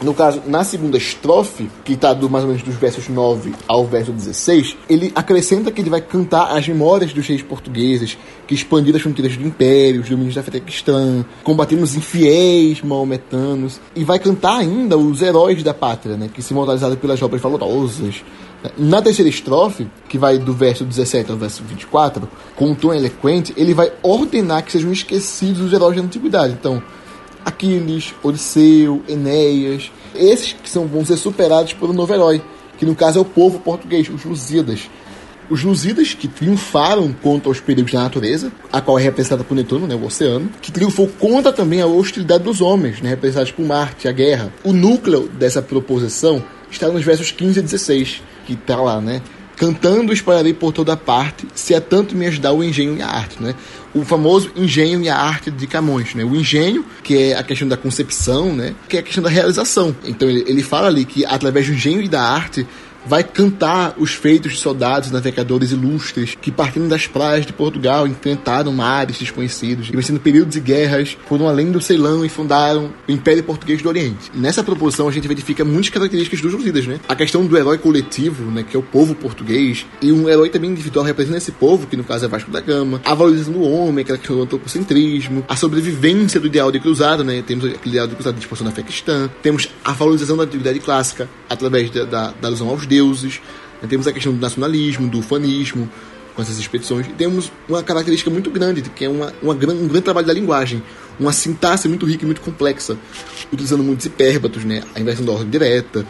No 0.02 0.14
caso, 0.14 0.42
na 0.46 0.64
segunda 0.64 0.96
estrofe, 0.96 1.70
que 1.84 1.92
está 1.92 2.14
do, 2.14 2.30
mais 2.30 2.42
ou 2.42 2.50
menos 2.50 2.62
dos 2.62 2.74
versos 2.76 3.06
9 3.08 3.52
ao 3.68 3.84
verso 3.84 4.10
16, 4.10 4.74
ele 4.88 5.12
acrescenta 5.14 5.70
que 5.70 5.78
ele 5.78 5.90
vai 5.90 6.00
cantar 6.00 6.56
as 6.56 6.66
memórias 6.66 7.12
dos 7.12 7.26
reis 7.26 7.42
portugueses 7.42 8.16
que 8.46 8.54
expandiram 8.54 8.96
as 8.96 9.02
fronteiras 9.02 9.36
do 9.36 9.46
império, 9.46 10.00
os 10.00 10.08
domínios 10.08 10.34
da 10.34 10.42
fé 10.42 10.58
cristã, 10.58 11.22
combatendo 11.44 11.82
os 11.82 11.94
infiéis 11.94 12.80
maometanos, 12.80 13.78
e 13.94 14.02
vai 14.02 14.18
cantar 14.18 14.60
ainda 14.60 14.96
os 14.96 15.20
heróis 15.20 15.62
da 15.62 15.74
pátria, 15.74 16.16
né, 16.16 16.30
que 16.32 16.40
se 16.40 16.54
imortalizaram 16.54 16.96
pelas 16.96 17.20
obras 17.20 17.42
valorosas. 17.42 18.24
Na 18.78 19.00
terceira 19.02 19.28
estrofe, 19.28 19.86
que 20.08 20.18
vai 20.18 20.38
do 20.38 20.52
verso 20.54 20.84
17 20.84 21.30
ao 21.30 21.36
verso 21.36 21.62
24, 21.62 22.26
com 22.56 22.70
um 22.70 22.74
tom 22.74 22.92
eloquente, 22.92 23.52
ele 23.56 23.74
vai 23.74 23.92
ordenar 24.02 24.64
que 24.64 24.72
sejam 24.72 24.92
esquecidos 24.92 25.60
os 25.60 25.72
heróis 25.72 25.96
da 25.96 26.02
antiguidade. 26.02 26.54
Então, 26.54 26.82
Aquiles, 27.44 28.14
Odisseu, 28.22 29.02
Enéas, 29.08 29.90
esses 30.14 30.52
que 30.52 30.68
são, 30.68 30.86
vão 30.86 31.04
ser 31.04 31.16
superados 31.16 31.72
pelo 31.72 31.92
novo 31.92 32.12
herói, 32.12 32.42
que 32.78 32.86
no 32.86 32.94
caso 32.94 33.18
é 33.18 33.22
o 33.22 33.24
povo 33.24 33.60
português, 33.60 34.08
os 34.08 34.24
Lusíadas. 34.24 34.88
Os 35.50 35.64
Lusíadas 35.64 36.14
que 36.14 36.28
triunfaram 36.28 37.12
contra 37.12 37.50
os 37.50 37.58
perigos 37.58 37.92
da 37.92 38.02
natureza, 38.02 38.52
a 38.72 38.80
qual 38.80 38.98
é 38.98 39.02
representada 39.02 39.42
por 39.42 39.54
Netuno, 39.54 39.86
né, 39.86 39.94
o 39.94 40.04
oceano, 40.04 40.48
que 40.62 40.70
triunfou 40.70 41.08
contra 41.08 41.52
também 41.52 41.80
a 41.80 41.86
hostilidade 41.86 42.44
dos 42.44 42.60
homens, 42.60 43.00
né, 43.00 43.10
representados 43.10 43.50
por 43.50 43.64
Marte, 43.64 44.06
a 44.06 44.12
guerra. 44.12 44.52
O 44.62 44.72
núcleo 44.72 45.28
dessa 45.28 45.60
proposição 45.60 46.42
está 46.70 46.88
nos 46.88 47.04
versos 47.04 47.32
15 47.32 47.58
e 47.58 47.62
16, 47.62 48.22
que 48.46 48.52
está 48.52 48.76
lá, 48.76 49.00
né? 49.00 49.20
Cantando 49.60 50.10
espalharei 50.10 50.54
por 50.54 50.72
toda 50.72 50.96
parte, 50.96 51.46
se 51.54 51.74
é 51.74 51.80
tanto 51.80 52.16
me 52.16 52.26
ajudar 52.26 52.50
o 52.50 52.64
engenho 52.64 52.96
e 52.96 53.02
a 53.02 53.06
arte, 53.06 53.42
né? 53.42 53.54
O 53.92 54.06
famoso 54.06 54.50
engenho 54.56 55.02
e 55.02 55.08
a 55.10 55.14
arte 55.14 55.50
de 55.50 55.66
Camões, 55.66 56.14
né? 56.14 56.24
O 56.24 56.34
engenho, 56.34 56.82
que 57.02 57.14
é 57.14 57.36
a 57.36 57.42
questão 57.42 57.68
da 57.68 57.76
concepção, 57.76 58.54
né? 58.56 58.74
Que 58.88 58.96
é 58.96 59.00
a 59.00 59.02
questão 59.02 59.22
da 59.22 59.28
realização. 59.28 59.94
Então 60.02 60.30
ele, 60.30 60.46
ele 60.48 60.62
fala 60.62 60.86
ali 60.86 61.04
que 61.04 61.26
através 61.26 61.66
do 61.66 61.74
engenho 61.74 62.00
e 62.00 62.08
da 62.08 62.22
arte 62.22 62.66
vai 63.06 63.24
cantar 63.24 63.94
os 63.98 64.12
feitos 64.12 64.52
de 64.52 64.58
soldados 64.58 65.10
navegadores 65.10 65.72
ilustres 65.72 66.36
que, 66.40 66.50
partindo 66.50 66.88
das 66.88 67.06
praias 67.06 67.46
de 67.46 67.52
Portugal, 67.52 68.06
enfrentaram 68.06 68.72
mares 68.72 69.18
desconhecidos 69.18 69.88
e, 69.88 69.92
vencendo 69.92 70.20
períodos 70.20 70.54
de 70.54 70.60
guerras, 70.60 71.16
foram 71.26 71.48
além 71.48 71.70
do 71.70 71.80
Ceilão 71.80 72.24
e 72.24 72.28
fundaram 72.28 72.92
o 73.08 73.12
Império 73.12 73.42
Português 73.42 73.82
do 73.82 73.88
Oriente. 73.88 74.30
E 74.34 74.38
nessa 74.38 74.62
proposição, 74.62 75.08
a 75.08 75.12
gente 75.12 75.26
verifica 75.26 75.64
muitas 75.64 75.90
características 75.90 76.40
dos 76.40 76.52
Lusíadas, 76.52 76.86
né? 76.86 77.00
A 77.08 77.14
questão 77.14 77.44
do 77.44 77.56
herói 77.56 77.78
coletivo, 77.78 78.50
né, 78.50 78.64
que 78.68 78.76
é 78.76 78.78
o 78.78 78.82
povo 78.82 79.14
português, 79.14 79.86
e 80.00 80.12
um 80.12 80.28
herói 80.28 80.50
também 80.50 80.70
individual 80.70 81.04
representa 81.04 81.38
esse 81.38 81.52
povo, 81.52 81.86
que 81.86 81.96
no 81.96 82.04
caso 82.04 82.24
é 82.24 82.28
Vasco 82.28 82.50
da 82.50 82.60
Gama, 82.60 83.00
a 83.04 83.14
valorização 83.14 83.52
do 83.52 83.62
homem, 83.62 84.04
que 84.04 84.12
é 84.12 84.18
o 84.30 84.42
antropocentrismo, 84.42 85.44
a 85.48 85.56
sobrevivência 85.56 86.40
do 86.40 86.46
ideal 86.46 86.70
de 86.70 86.80
cruzado, 86.80 87.24
né? 87.24 87.42
Temos 87.46 87.64
aquele 87.64 87.90
ideal 87.90 88.06
de 88.06 88.14
cruzado 88.14 88.34
de 88.34 88.40
expansão 88.40 88.66
da 88.66 88.72
fé 88.72 88.82
cristã, 88.82 89.30
temos 89.42 89.68
a 89.84 89.92
valorização 89.92 90.36
da 90.36 90.44
atividade 90.44 90.78
clássica 90.80 91.28
através 91.48 91.90
da, 91.90 92.04
da, 92.04 92.30
da 92.40 92.48
alusão 92.48 92.68
aos 92.68 92.86
deuses, 92.90 93.40
Temos 93.88 94.06
a 94.06 94.12
questão 94.12 94.32
do 94.32 94.40
nacionalismo, 94.40 95.08
do 95.08 95.20
ufanismo, 95.20 95.88
com 96.34 96.42
essas 96.42 96.58
expedições. 96.58 97.06
E 97.06 97.12
temos 97.12 97.50
uma 97.68 97.82
característica 97.82 98.30
muito 98.30 98.50
grande, 98.50 98.82
que 98.82 99.04
é 99.04 99.08
uma, 99.08 99.32
uma, 99.42 99.54
um 99.54 99.56
grande 99.56 100.02
trabalho 100.02 100.26
da 100.26 100.32
linguagem, 100.32 100.82
uma 101.18 101.32
sintaxe 101.32 101.88
muito 101.88 102.06
rica 102.06 102.24
e 102.24 102.26
muito 102.26 102.40
complexa, 102.40 102.96
utilizando 103.52 103.82
muitos 103.82 104.06
hipérbatos, 104.06 104.64
né? 104.64 104.82
a 104.94 105.00
inversão 105.00 105.24
da 105.24 105.32
ordem 105.32 105.48
direta, 105.48 106.06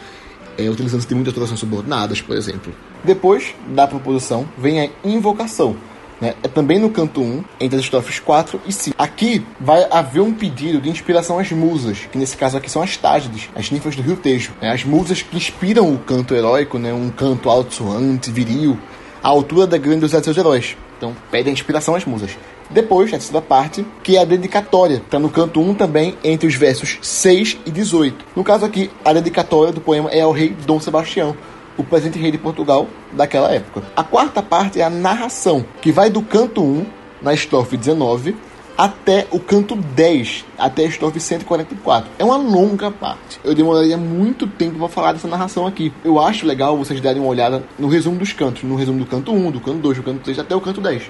é, 0.57 0.69
utilizando 0.69 1.05
muitas 1.11 1.33
traduções 1.33 1.59
subordinadas, 1.59 2.21
por 2.21 2.35
exemplo. 2.35 2.73
Depois 3.03 3.55
da 3.69 3.87
proposição 3.87 4.47
vem 4.57 4.81
a 4.81 4.89
invocação. 5.03 5.75
Né? 6.21 6.35
É 6.43 6.47
também 6.47 6.77
no 6.77 6.91
canto 6.91 7.19
1, 7.19 7.43
entre 7.59 7.77
as 7.77 7.83
estrofes 7.83 8.19
4 8.19 8.61
e 8.67 8.71
5. 8.71 8.95
Aqui 8.97 9.43
vai 9.59 9.87
haver 9.89 10.21
um 10.21 10.31
pedido 10.31 10.79
de 10.79 10.89
inspiração 10.89 11.39
às 11.39 11.51
musas, 11.51 11.97
que 12.11 12.17
nesse 12.17 12.37
caso 12.37 12.55
aqui 12.55 12.69
são 12.69 12.83
as 12.83 12.95
Tágides, 12.95 13.49
as 13.55 13.71
ninfas 13.71 13.95
do 13.95 14.03
rio 14.03 14.15
Tejo. 14.15 14.51
Né? 14.61 14.71
As 14.71 14.85
musas 14.85 15.23
que 15.23 15.35
inspiram 15.35 15.91
o 15.91 15.97
canto 15.97 16.35
heróico, 16.35 16.77
né? 16.77 16.93
um 16.93 17.09
canto 17.09 17.49
alto-soante, 17.49 18.29
viril, 18.29 18.77
à 19.23 19.29
altura 19.29 19.65
da 19.65 19.77
grandiosidade 19.77 20.25
dos 20.25 20.35
seus 20.35 20.37
heróis. 20.37 20.77
Então, 20.97 21.15
pede 21.31 21.49
a 21.49 21.51
inspiração 21.51 21.95
às 21.95 22.05
musas. 22.05 22.37
Depois, 22.69 23.09
a 23.09 23.17
terceira 23.17 23.41
parte, 23.41 23.85
que 24.01 24.15
é 24.15 24.21
a 24.21 24.25
dedicatória. 24.25 24.97
Está 24.97 25.19
no 25.19 25.29
canto 25.29 25.59
1 25.59 25.73
também, 25.73 26.15
entre 26.23 26.47
os 26.47 26.55
versos 26.55 26.99
6 27.01 27.57
e 27.65 27.71
18. 27.71 28.23
No 28.35 28.43
caso 28.43 28.65
aqui, 28.65 28.89
a 29.03 29.11
dedicatória 29.11 29.73
do 29.73 29.81
poema 29.81 30.09
é 30.09 30.21
ao 30.21 30.31
rei 30.31 30.55
Dom 30.65 30.79
Sebastião, 30.79 31.35
o 31.77 31.83
presente 31.83 32.19
rei 32.19 32.31
de 32.31 32.37
Portugal 32.37 32.87
daquela 33.11 33.51
época. 33.51 33.83
A 33.95 34.03
quarta 34.03 34.41
parte 34.41 34.79
é 34.79 34.83
a 34.83 34.89
narração, 34.89 35.65
que 35.81 35.91
vai 35.91 36.09
do 36.09 36.21
canto 36.21 36.63
1, 36.63 36.85
na 37.21 37.33
estrofe 37.33 37.77
19, 37.77 38.35
até 38.77 39.27
o 39.31 39.39
canto 39.39 39.75
10, 39.75 40.45
até 40.57 40.83
a 40.83 40.87
estrofe 40.87 41.19
144. 41.19 42.09
É 42.17 42.23
uma 42.23 42.37
longa 42.37 42.89
parte. 42.89 43.39
Eu 43.43 43.53
demoraria 43.53 43.97
muito 43.97 44.47
tempo 44.47 44.79
para 44.79 44.87
falar 44.87 45.13
dessa 45.13 45.27
narração 45.27 45.67
aqui. 45.67 45.93
Eu 46.03 46.19
acho 46.19 46.45
legal 46.45 46.77
vocês 46.77 46.99
darem 46.99 47.21
uma 47.21 47.29
olhada 47.29 47.63
no 47.77 47.87
resumo 47.87 48.17
dos 48.17 48.33
cantos, 48.33 48.63
no 48.63 48.75
resumo 48.75 48.99
do 48.99 49.05
canto 49.05 49.31
1, 49.31 49.51
do 49.51 49.59
canto 49.59 49.79
2, 49.79 49.97
do 49.97 50.03
canto 50.03 50.21
3 50.21 50.39
até 50.39 50.55
o 50.55 50.61
canto 50.61 50.81
10 50.81 51.03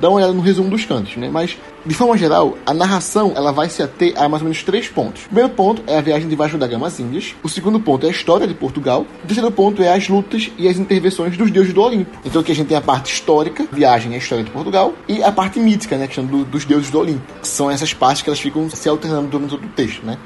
dá 0.00 0.08
uma 0.08 0.16
olhada 0.16 0.32
no 0.32 0.40
resumo 0.40 0.70
dos 0.70 0.84
cantos, 0.84 1.16
né? 1.16 1.28
Mas, 1.30 1.56
de 1.84 1.94
forma 1.94 2.16
geral, 2.16 2.56
a 2.64 2.72
narração 2.72 3.32
ela 3.36 3.52
vai 3.52 3.68
se 3.68 3.82
ater 3.82 4.14
a 4.16 4.28
mais 4.28 4.42
ou 4.42 4.48
menos 4.48 4.62
três 4.62 4.88
pontos. 4.88 5.24
O 5.24 5.26
primeiro 5.26 5.50
ponto 5.50 5.82
é 5.86 5.98
a 5.98 6.00
viagem 6.00 6.28
de 6.28 6.34
Vasco 6.34 6.56
da 6.56 6.66
Gama 6.66 6.86
às 6.86 6.98
Índias. 6.98 7.34
O 7.42 7.48
segundo 7.48 7.78
ponto 7.78 8.06
é 8.06 8.08
a 8.08 8.12
história 8.12 8.46
de 8.46 8.54
Portugal. 8.54 9.06
O 9.22 9.26
terceiro 9.26 9.50
ponto 9.50 9.82
é 9.82 9.92
as 9.92 10.08
lutas 10.08 10.50
e 10.56 10.66
as 10.66 10.78
intervenções 10.78 11.36
dos 11.36 11.50
deuses 11.50 11.72
do 11.72 11.82
Olimpo. 11.82 12.18
Então 12.24 12.40
aqui 12.40 12.52
a 12.52 12.54
gente 12.54 12.68
tem 12.68 12.76
a 12.76 12.80
parte 12.80 13.12
histórica, 13.12 13.66
viagem 13.70 14.12
e 14.12 14.14
a 14.14 14.18
história 14.18 14.42
de 14.42 14.50
Portugal, 14.50 14.94
e 15.06 15.22
a 15.22 15.30
parte 15.30 15.60
mítica, 15.60 15.96
né? 15.96 16.06
Questão 16.06 16.24
do, 16.24 16.44
dos 16.44 16.64
deuses 16.64 16.90
do 16.90 16.98
Olimpo. 16.98 17.22
São 17.42 17.70
essas 17.70 17.92
partes 17.92 18.22
que 18.22 18.30
elas 18.30 18.40
ficam 18.40 18.68
se 18.70 18.88
alternando 18.88 19.28
durante 19.28 19.50
todo 19.50 19.64
o 19.64 19.68
texto, 19.68 20.04
né? 20.04 20.18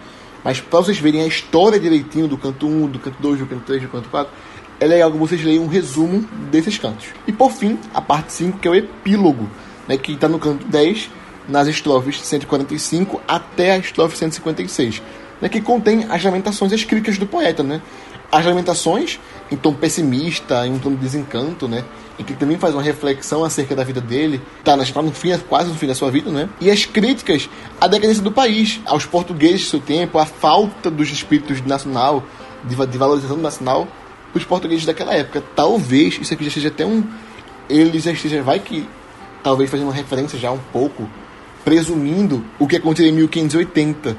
Mas 0.44 0.60
para 0.60 0.80
vocês 0.80 0.98
verem 0.98 1.22
a 1.22 1.26
história 1.26 1.80
direitinho 1.80 2.28
do 2.28 2.36
canto 2.36 2.66
1, 2.66 2.88
do 2.88 2.98
canto 2.98 3.16
2, 3.18 3.38
do 3.38 3.46
canto 3.46 3.62
3, 3.62 3.82
do 3.82 3.88
canto 3.88 4.08
4, 4.10 4.32
é 4.80 4.86
legal 4.86 5.10
que 5.10 5.18
vocês 5.18 5.42
leiam 5.42 5.64
um 5.64 5.68
resumo 5.68 6.20
desses 6.50 6.78
cantos. 6.78 7.06
E 7.26 7.32
por 7.32 7.52
fim, 7.52 7.78
a 7.92 8.00
parte 8.00 8.32
5, 8.32 8.58
que 8.58 8.68
é 8.68 8.70
o 8.70 8.74
epílogo 8.74 9.48
né, 9.88 9.96
que 9.96 10.12
está 10.12 10.28
no 10.28 10.38
canto 10.38 10.66
10, 10.66 11.10
nas 11.48 11.68
estrofes 11.68 12.20
145 12.20 13.20
até 13.28 13.72
a 13.72 13.78
estrofe 13.78 14.16
156, 14.16 15.02
né, 15.40 15.48
que 15.48 15.60
contém 15.60 16.06
as 16.08 16.22
lamentações 16.24 16.72
as 16.72 16.84
críticas 16.84 17.18
do 17.18 17.26
poeta. 17.26 17.62
Né? 17.62 17.80
As 18.32 18.44
lamentações, 18.44 19.20
em 19.50 19.56
tom 19.56 19.72
pessimista, 19.74 20.66
em 20.66 20.72
um 20.72 20.78
tom 20.78 20.90
de 20.90 20.96
desencanto, 20.96 21.68
né, 21.68 21.84
em 22.18 22.24
que 22.24 22.34
também 22.34 22.58
faz 22.58 22.74
uma 22.74 22.82
reflexão 22.82 23.44
acerca 23.44 23.74
da 23.74 23.84
vida 23.84 24.00
dele, 24.00 24.40
está 24.58 24.76
tá 24.76 25.02
no 25.02 25.12
fim, 25.12 25.36
quase 25.48 25.68
no 25.68 25.74
fim 25.74 25.86
da 25.86 25.94
sua 25.94 26.10
vida, 26.10 26.30
né? 26.30 26.48
E 26.60 26.70
as 26.70 26.84
críticas 26.84 27.50
à 27.80 27.88
decadência 27.88 28.22
do 28.22 28.30
país, 28.30 28.80
aos 28.86 29.04
portugueses 29.04 29.62
do 29.62 29.70
seu 29.70 29.80
tempo, 29.80 30.18
à 30.18 30.24
falta 30.24 30.88
dos 30.90 31.10
espíritos 31.10 31.60
nacional, 31.62 32.22
de, 32.62 32.74
de 32.86 32.98
valorização 32.98 33.36
nacional 33.36 33.88
dos 34.34 34.44
portugueses 34.44 34.84
daquela 34.84 35.14
época. 35.14 35.42
Talvez 35.54 36.18
isso 36.20 36.34
aqui 36.34 36.44
já 36.44 36.50
seja 36.50 36.68
até 36.68 36.84
um. 36.84 37.02
Ele 37.68 37.98
já 37.98 38.12
esteja. 38.12 38.42
Vai 38.42 38.58
que 38.58 38.86
talvez 39.42 39.70
fazendo 39.70 39.86
uma 39.86 39.94
referência 39.94 40.38
já 40.38 40.50
um 40.50 40.60
pouco, 40.72 41.08
presumindo 41.64 42.44
o 42.58 42.66
que 42.66 42.76
aconteceu 42.76 43.08
em 43.10 43.12
1580, 43.12 44.10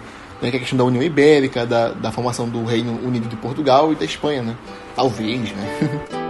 né, 0.41 0.49
que 0.49 0.55
é 0.55 0.57
a 0.57 0.59
questão 0.59 0.77
da 0.77 0.83
União 0.83 1.03
Ibérica, 1.03 1.65
da, 1.65 1.89
da 1.89 2.11
formação 2.11 2.47
do 2.47 2.63
Reino 2.63 2.99
Unido 3.05 3.27
de 3.27 3.35
Portugal 3.35 3.91
e 3.91 3.95
da 3.95 4.05
Espanha, 4.05 4.41
né? 4.41 4.55
Talvez, 4.95 5.51
né? 5.51 6.21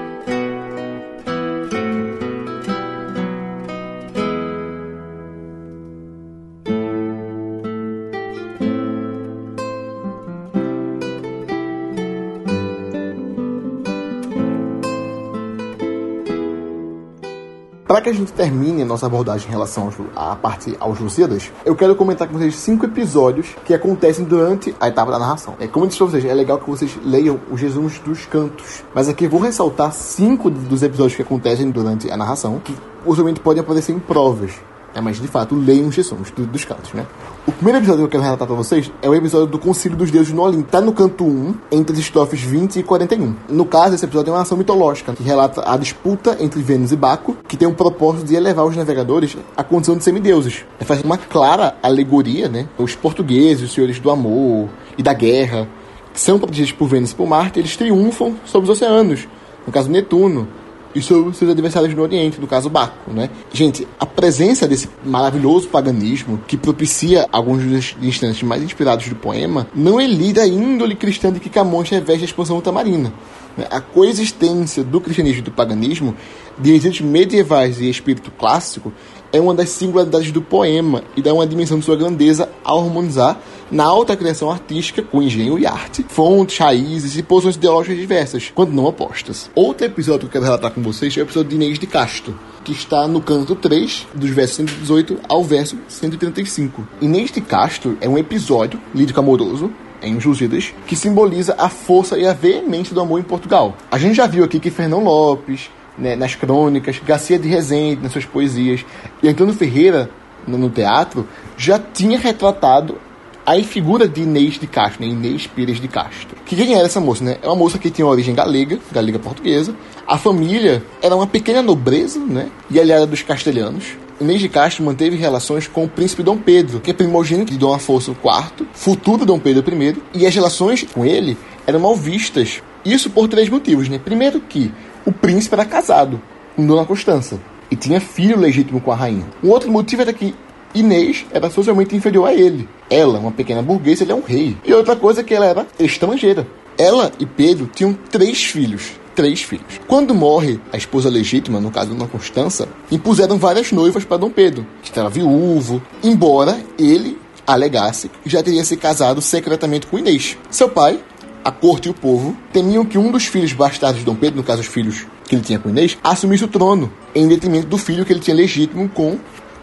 Para 17.96 18.02
que 18.02 18.10
a 18.10 18.14
gente 18.14 18.34
termine 18.34 18.82
a 18.82 18.86
nossa 18.86 19.06
abordagem 19.06 19.48
em 19.48 19.52
relação 19.52 19.90
à 20.14 20.36
parte 20.36 20.76
aos 20.82 21.00
Lusíadas, 21.00 21.50
eu 21.64 21.74
quero 21.78 21.96
comentar 21.96 22.28
com 22.28 22.38
vocês 22.38 22.54
cinco 22.58 22.86
episódios 22.86 23.56
que 23.64 23.74
acontecem 23.74 24.26
durante 24.26 24.76
a 24.82 24.90
etapa 24.90 25.14
da 25.14 25.18
narração. 25.18 25.56
É, 25.62 25.66
como 25.66 25.86
eu 25.86 25.88
disse 25.88 26.00
para 26.00 26.08
vocês, 26.08 26.26
é 26.26 26.34
legal 26.34 26.58
que 26.60 26.70
vocês 26.70 27.00
leiam 27.06 27.40
os 27.50 27.62
resumos 27.62 27.98
dos 28.00 28.26
cantos, 28.26 28.84
mas 28.94 29.08
aqui 29.08 29.24
eu 29.24 29.30
vou 29.30 29.40
ressaltar 29.40 29.94
cinco 29.94 30.50
dos 30.50 30.84
episódios 30.84 31.16
que 31.16 31.22
acontecem 31.22 31.72
durante 31.72 32.12
a 32.12 32.18
narração, 32.18 32.60
que 32.60 32.76
usualmente 33.06 33.40
podem 33.40 33.64
aparecer 33.64 33.94
em 33.94 34.00
provas. 34.00 34.52
É, 34.96 35.02
mas 35.02 35.20
de 35.20 35.28
fato, 35.28 35.54
leiam 35.56 35.90
os 35.90 35.96
resumos 35.96 36.32
do, 36.32 36.46
dos 36.46 36.64
cantos, 36.64 36.94
né? 36.94 37.06
O 37.46 37.52
primeiro 37.52 37.80
episódio 37.80 38.00
que 38.00 38.06
eu 38.06 38.10
quero 38.12 38.24
relatar 38.24 38.48
pra 38.48 38.56
vocês 38.56 38.90
é 39.02 39.10
o 39.10 39.14
episódio 39.14 39.48
do 39.48 39.60
Concílio 39.60 39.98
dos 39.98 40.10
Deuses 40.10 40.32
no 40.32 40.42
Olimpo. 40.42 40.72
Tá 40.72 40.80
no 40.80 40.94
canto 40.94 41.26
1, 41.26 41.54
entre 41.70 41.92
as 41.92 42.00
estrofes 42.00 42.42
20 42.42 42.80
e 42.80 42.84
41. 42.84 43.36
No 43.50 43.66
caso, 43.66 43.94
esse 43.94 44.06
episódio 44.06 44.32
é 44.32 44.34
uma 44.34 44.42
ação 44.42 44.58
mitológica 44.58 45.12
que 45.12 45.22
relata 45.22 45.70
a 45.70 45.76
disputa 45.76 46.38
entre 46.40 46.62
Vênus 46.62 46.94
e 46.94 46.96
Baco, 46.96 47.36
que 47.46 47.58
tem 47.58 47.68
o 47.68 47.74
propósito 47.74 48.26
de 48.26 48.36
elevar 48.36 48.66
os 48.66 48.78
navegadores 48.78 49.36
à 49.58 49.66
condição 49.66 49.98
de 49.98 50.04
semideuses. 50.06 50.64
É 50.80 50.86
fazer 50.86 51.04
uma 51.04 51.18
clara 51.18 51.76
alegoria, 51.84 52.48
né? 52.48 52.70
Os 52.78 52.96
portugueses, 52.96 53.66
os 53.66 53.74
senhores 53.74 54.00
do 54.00 54.10
amor 54.10 54.70
e 54.98 55.04
da 55.04 55.12
guerra, 55.12 55.68
que 56.14 56.22
são 56.22 56.40
protegidos 56.40 56.72
por 56.72 56.88
Vênus 56.88 57.12
e 57.12 57.16
por 57.16 57.28
Marte, 57.28 57.60
eles 57.60 57.76
triunfam 57.76 58.36
sobre 58.46 58.72
os 58.72 58.78
oceanos. 58.78 59.28
No 59.68 59.74
caso, 59.74 59.90
Netuno 59.90 60.48
e 60.96 61.02
sobre 61.02 61.34
seus 61.36 61.52
adversários 61.52 61.94
no 61.94 62.02
Oriente, 62.02 62.40
no 62.40 62.48
caso 62.48 62.70
Baco, 62.70 63.12
né? 63.12 63.30
Gente, 63.52 63.86
a 64.00 64.06
presença 64.06 64.66
desse 64.66 64.90
maravilhoso 65.04 65.68
paganismo 65.68 66.40
que 66.48 66.56
propicia 66.56 67.28
alguns 67.32 67.64
dos 67.64 67.96
instantes 68.02 68.42
mais 68.42 68.64
inspirados 68.64 69.10
do 69.10 69.16
poema 69.16 69.68
não 69.76 70.00
elida 70.00 70.44
a 70.44 70.48
índole 70.48 70.96
cristã 70.96 71.32
de 71.32 71.42
que 71.42 71.50
Camões 71.50 71.90
reveste 71.90 72.24
a 72.24 72.26
expansão 72.26 72.56
ultramarina. 72.56 73.14
Né? 73.58 73.68
A 73.70 73.82
coexistência 73.82 74.84
do 74.84 75.02
cristianismo 75.02 75.40
e 75.40 75.44
do 75.44 75.52
paganismo, 75.52 76.16
de 76.58 76.72
regentes 76.72 77.02
medievais 77.02 77.82
e 77.82 77.90
espírito 77.90 78.32
clássico, 78.32 78.94
é 79.34 79.40
uma 79.40 79.54
das 79.54 79.70
singularidades 79.70 80.32
do 80.32 80.42
poema 80.42 81.04
e 81.16 81.22
dá 81.22 81.34
uma 81.34 81.46
dimensão 81.46 81.78
de 81.78 81.84
sua 81.84 81.98
grandeza 81.98 82.48
ao 82.64 82.80
harmonizar 82.80 83.38
na 83.72 83.84
alta 83.84 84.16
criação 84.16 84.52
artística 84.52 85.02
com 85.02 85.22
engenho 85.22 85.58
e 85.58 85.66
arte, 85.66 86.06
fontes, 86.08 86.58
raízes 86.58 87.18
e 87.18 87.24
posições 87.24 87.56
ideológicas 87.56 87.98
diversas, 87.98 88.52
quando 88.54 88.74
não 88.74 88.86
opostas. 88.86 89.50
Outro 89.56 89.86
episódio 89.86 90.22
que 90.22 90.26
eu 90.26 90.32
quero 90.32 90.46
relatar 90.46 90.72
com 90.72 90.82
vocês 90.82 91.16
é 91.18 91.22
o 91.22 91.24
episódio 91.24 91.50
de 91.50 91.56
Inês 91.56 91.80
de 91.80 91.88
Castro, 91.88 92.38
que 92.64 92.72
está 92.72 93.08
no 93.08 93.22
canto 93.22 93.56
3, 93.56 94.08
dos 94.14 94.30
versos 94.30 94.58
118 94.58 95.20
ao 95.28 95.44
verso 95.44 95.78
135. 95.88 96.88
Inês 97.02 97.32
de 97.32 97.42
Castro 97.42 97.98
é 98.02 98.08
um 98.08 98.18
episódio 98.18 98.80
lírico 98.94 99.20
amoroso 99.20 99.72
em 100.02 100.18
Lusíadas, 100.20 100.74
que 100.86 100.96
simboliza 100.96 101.56
a 101.58 101.68
força 101.68 102.18
e 102.18 102.28
a 102.28 102.34
veemência 102.34 102.94
do 102.94 103.02
amor 103.02 103.20
em 103.20 103.24
Portugal. 103.24 103.76
A 103.90 103.98
gente 103.98 104.16
já 104.16 104.28
viu 104.28 104.44
aqui 104.44 104.60
que 104.60 104.70
Fernão 104.70 105.04
Lopes, 105.04 105.70
né, 105.98 106.16
nas 106.16 106.36
crônicas, 106.36 107.00
Garcia 107.00 107.40
de 107.40 107.48
Rezende 107.48 108.04
nas 108.04 108.12
suas 108.12 108.26
poesias, 108.26 108.86
e 109.24 109.30
Antônio 109.30 109.54
Ferreira 109.54 110.10
no, 110.48 110.58
no 110.58 110.70
teatro, 110.70 111.28
já 111.58 111.80
tinha 111.80 112.20
retratado 112.20 112.98
a 113.46 113.62
figura 113.64 114.08
de 114.08 114.22
Inês 114.22 114.60
de 114.60 114.66
Castro, 114.66 115.06
né? 115.06 115.12
Inês 115.12 115.46
Pires 115.46 115.80
de 115.80 115.88
Castro. 115.88 116.36
Que 116.46 116.56
quem 116.56 116.74
era 116.74 116.86
essa 116.86 117.00
moça, 117.00 117.24
né? 117.24 117.38
É 117.42 117.48
uma 117.48 117.56
moça 117.56 117.78
que 117.78 117.92
tinha 117.92 118.08
origem 118.08 118.34
galega, 118.34 118.80
galega 118.92 119.20
portuguesa. 119.20 119.76
A 120.08 120.18
família 120.18 120.84
era 121.02 121.16
uma 121.16 121.28
pequena 121.28 121.62
nobreza, 121.62 122.20
né? 122.20 122.50
E 122.70 122.80
aliada 122.80 123.06
dos 123.06 123.22
castelhanos. 123.22 123.98
Inês 124.20 124.40
de 124.40 124.50
Castro 124.50 124.84
manteve 124.84 125.16
relações 125.18 125.68
com 125.68 125.84
o 125.84 125.90
príncipe 125.90 126.24
Dom 126.24 126.38
Pedro, 126.38 126.80
que 126.80 126.90
é 126.90 126.94
primogênito 126.94 127.52
de 127.52 127.58
Dom 127.58 127.74
Afonso 127.74 128.12
IV, 128.12 128.66
futuro 128.74 129.26
Dom 129.26 129.38
Pedro 129.38 129.64
I, 129.74 129.98
e 130.14 130.26
as 130.26 130.34
relações 130.34 130.84
com 130.84 131.06
ele 131.06 131.38
eram 131.68 131.82
mal 131.82 131.96
vistas. 131.96 132.64
Isso 132.84 133.10
por 133.10 133.28
três 133.28 133.50
motivos, 133.50 133.90
né? 133.90 134.00
Primeiro 134.00 134.40
que 134.40 134.72
o 135.06 135.12
príncipe 135.12 135.54
era 135.54 135.66
casado 135.66 136.22
com 136.56 136.66
Dona 136.66 136.86
Constança 136.86 137.40
e 137.70 137.76
tinha 137.76 138.00
filho 138.00 138.40
legítimo 138.40 138.80
com 138.80 138.92
a 138.92 138.96
rainha. 138.96 139.26
Um 139.44 139.50
outro 139.50 139.72
motivo 139.72 140.02
era 140.02 140.14
que 140.14 140.34
Inês 140.76 141.26
era 141.32 141.50
socialmente 141.50 141.96
inferior 141.96 142.28
a 142.28 142.34
ele. 142.34 142.68
Ela, 142.90 143.18
uma 143.18 143.32
pequena 143.32 143.62
burguesa, 143.62 144.04
ele 144.04 144.12
é 144.12 144.16
um 144.16 144.22
rei. 144.22 144.58
E 144.66 144.74
outra 144.74 144.96
coisa 144.96 145.22
é 145.22 145.24
que 145.24 145.34
ela 145.34 145.46
era 145.46 145.66
estrangeira. 145.80 146.46
Ela 146.78 147.12
e 147.18 147.26
Pedro 147.26 147.70
tinham 147.74 147.94
três 148.12 148.44
filhos. 148.44 148.92
Três 149.16 149.42
filhos. 149.42 149.66
Quando 149.88 150.14
morre 150.14 150.60
a 150.74 150.78
esposa 150.78 151.10
legítima, 151.10 151.62
no 151.62 151.72
caso 151.72 151.92
Dona 151.92 152.06
Constança, 152.06 152.68
impuseram 152.92 153.38
várias 153.38 153.72
noivas 153.72 154.04
para 154.04 154.18
Dom 154.18 154.30
Pedro, 154.30 154.68
que 154.84 154.90
estava 154.90 155.10
viúvo, 155.10 155.82
embora 156.04 156.60
ele 156.78 157.18
alegasse 157.48 158.10
que 158.10 158.30
já 158.30 158.44
teria 158.44 158.66
se 158.66 158.76
casado 158.76 159.22
secretamente 159.22 159.88
com 159.88 159.98
Inês. 159.98 160.38
Seu 160.52 160.68
pai, 160.68 161.00
a 161.46 161.52
corte 161.52 161.88
e 161.88 161.92
o 161.92 161.94
povo 161.94 162.36
temiam 162.52 162.84
que 162.84 162.98
um 162.98 163.10
dos 163.10 163.26
filhos 163.26 163.54
bastardos 163.54 164.00
de 164.00 164.06
Dom 164.06 164.16
Pedro, 164.16 164.38
no 164.38 164.44
caso 164.44 164.62
os 164.62 164.68
filhos 164.68 165.06
que 165.26 165.36
ele 165.36 165.44
tinha 165.44 165.60
com 165.60 165.70
Inês, 165.70 165.98
assumisse 166.04 166.44
o 166.44 166.50
trono, 166.50 166.92
em 167.14 167.28
detrimento 167.28 167.68
do 167.68 167.78
filho 167.78 168.04
que 168.04 168.12
ele 168.12 168.20
tinha 168.20 168.36
legítimo 168.36 168.90
com 168.90 169.18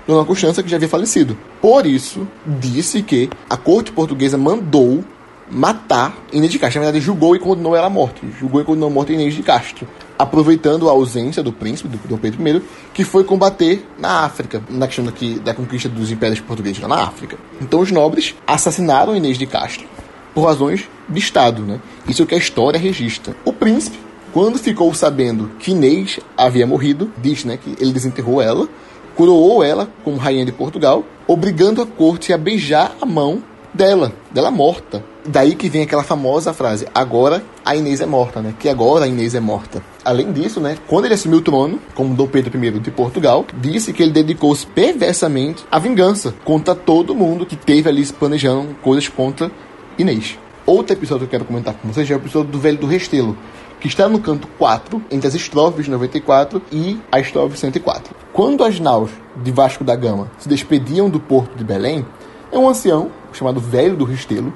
Dona 0.07 0.25
Constança, 0.25 0.63
que 0.63 0.69
já 0.69 0.77
havia 0.77 0.89
falecido. 0.89 1.37
Por 1.61 1.87
isso, 1.87 2.27
disse 2.47 3.03
que 3.03 3.31
a 3.49 3.57
corte 3.57 3.93
portuguesa 3.93 4.37
mandou 4.37 5.05
matar 5.51 6.17
Inês 6.33 6.51
de 6.51 6.59
Castro. 6.59 6.81
Na 6.81 6.87
verdade, 6.87 7.05
julgou 7.05 7.37
e 7.37 7.39
condenou 7.39 7.77
ela 7.77 7.87
à 7.87 7.91
morte. 7.91 8.23
Julgou 8.39 8.61
e 8.61 8.65
condenou 8.65 8.89
a 8.89 8.93
morte 8.93 9.13
Inês 9.13 9.35
de 9.35 9.43
Castro. 9.43 9.87
Aproveitando 10.19 10.89
a 10.89 10.93
ausência 10.93 11.43
do 11.43 11.53
príncipe, 11.53 11.89
do 11.89 12.09
Dom 12.09 12.17
Pedro 12.17 12.49
I, 12.49 12.63
que 12.95 13.05
foi 13.05 13.25
combater 13.25 13.87
na 13.99 14.25
África, 14.25 14.63
na 14.71 14.87
questão 14.87 15.05
da 15.43 15.55
conquista 15.55 15.89
dos 15.89 16.11
impérios 16.11 16.41
portugueses 16.41 16.81
lá 16.81 16.89
na 16.89 17.03
África. 17.03 17.37
Então, 17.61 17.81
os 17.81 17.91
nobres 17.91 18.35
assassinaram 18.47 19.17
Inês 19.17 19.37
de 19.37 19.47
Castro 19.47 19.87
por 20.35 20.47
razões 20.47 20.89
de 21.09 21.19
Estado. 21.19 21.63
Né? 21.63 21.81
Isso 22.09 22.23
é 22.23 22.25
o 22.25 22.29
que 22.29 22.35
a 22.35 22.39
história 22.39 22.79
registra. 22.79 23.37
O 23.45 23.53
príncipe, 23.53 23.99
quando 24.33 24.59
ficou 24.59 24.93
sabendo 24.95 25.51
que 25.59 25.73
Inês 25.73 26.19
havia 26.37 26.67
morrido, 26.67 27.13
diz 27.19 27.45
né, 27.45 27.59
que 27.59 27.77
ele 27.79 27.93
desenterrou 27.93 28.41
ela, 28.41 28.69
coroou 29.17 29.63
ela 29.63 29.89
como 30.05 30.17
rainha 30.17 30.45
de 30.45 30.53
Portugal, 30.53 31.05
obrigando 31.27 31.83
a 31.83 31.87
corte 31.87 32.33
a 32.33 32.39
beijar 32.39 32.97
a 33.01 33.07
mão 33.07 33.43
dela, 33.73 34.13
dela 34.31 34.51
morta. 34.51 35.03
Daí 35.25 35.55
que 35.55 35.69
vem 35.69 35.83
aquela 35.83 36.03
famosa 36.03 36.53
frase: 36.53 36.87
agora 36.95 37.43
a 37.65 37.77
Inês 37.77 38.01
é 38.01 38.07
morta, 38.07 38.41
né? 38.41 38.55
Que 38.59 38.69
agora 38.69 39.05
a 39.05 39.09
Inês 39.09 39.35
é 39.35 39.41
morta. 39.41 39.83
Além 40.05 40.33
disso, 40.33 40.61
né, 40.61 40.77
quando 40.89 41.05
ele 41.05 41.15
assumiu 41.15 41.39
o 41.39 41.43
trono, 41.43 41.79
como 41.95 42.15
Dom 42.15 42.27
Pedro 42.27 42.63
I 42.63 42.71
de 42.81 42.91
Portugal, 42.91 43.47
disse 43.57 43.93
que 43.93 44.03
ele 44.03 44.11
dedicou-se 44.11 44.67
perversamente 44.67 45.65
à 45.71 45.79
vingança 45.79 46.35
contra 46.45 46.75
todo 46.75 47.15
mundo 47.15 47.47
que 47.47 47.55
teve 47.55 47.89
ali 47.89 48.05
se 48.05 48.13
planejando 48.13 48.75
coisas 48.83 49.09
contra 49.09 49.51
Inês. 49.97 50.39
Outro 50.67 50.95
episódio 50.95 51.27
que 51.27 51.35
eu 51.35 51.41
quero 51.41 51.45
comentar 51.45 51.75
com 51.75 51.89
vocês 51.89 52.11
é 52.11 52.15
o 52.15 52.17
episódio 52.17 52.51
do 52.51 52.59
Velho 52.59 52.79
do 52.79 52.87
Restelo, 52.87 53.37
que 53.81 53.87
está 53.87 54.09
no 54.09 54.21
canto 54.21 54.49
4, 54.59 55.03
entre 55.11 55.27
as 55.27 55.35
estrofes 55.35 55.89
94 55.89 56.63
e 56.71 56.99
a 57.11 57.21
estrofe 57.21 57.57
104. 57.57 58.22
Quando 58.33 58.65
as 58.65 58.81
naus 58.81 59.11
de 59.37 59.53
Vasco 59.53 59.85
da 59.85 59.95
Gama 59.95 60.31
se 60.39 60.49
despediam 60.49 61.11
do 61.11 61.21
porto 61.21 61.55
de 61.55 61.63
Belém, 61.63 62.07
um 62.51 62.67
ancião, 62.67 63.11
chamado 63.31 63.61
Velho 63.61 63.95
do 63.95 64.07
Restelo, 64.07 64.55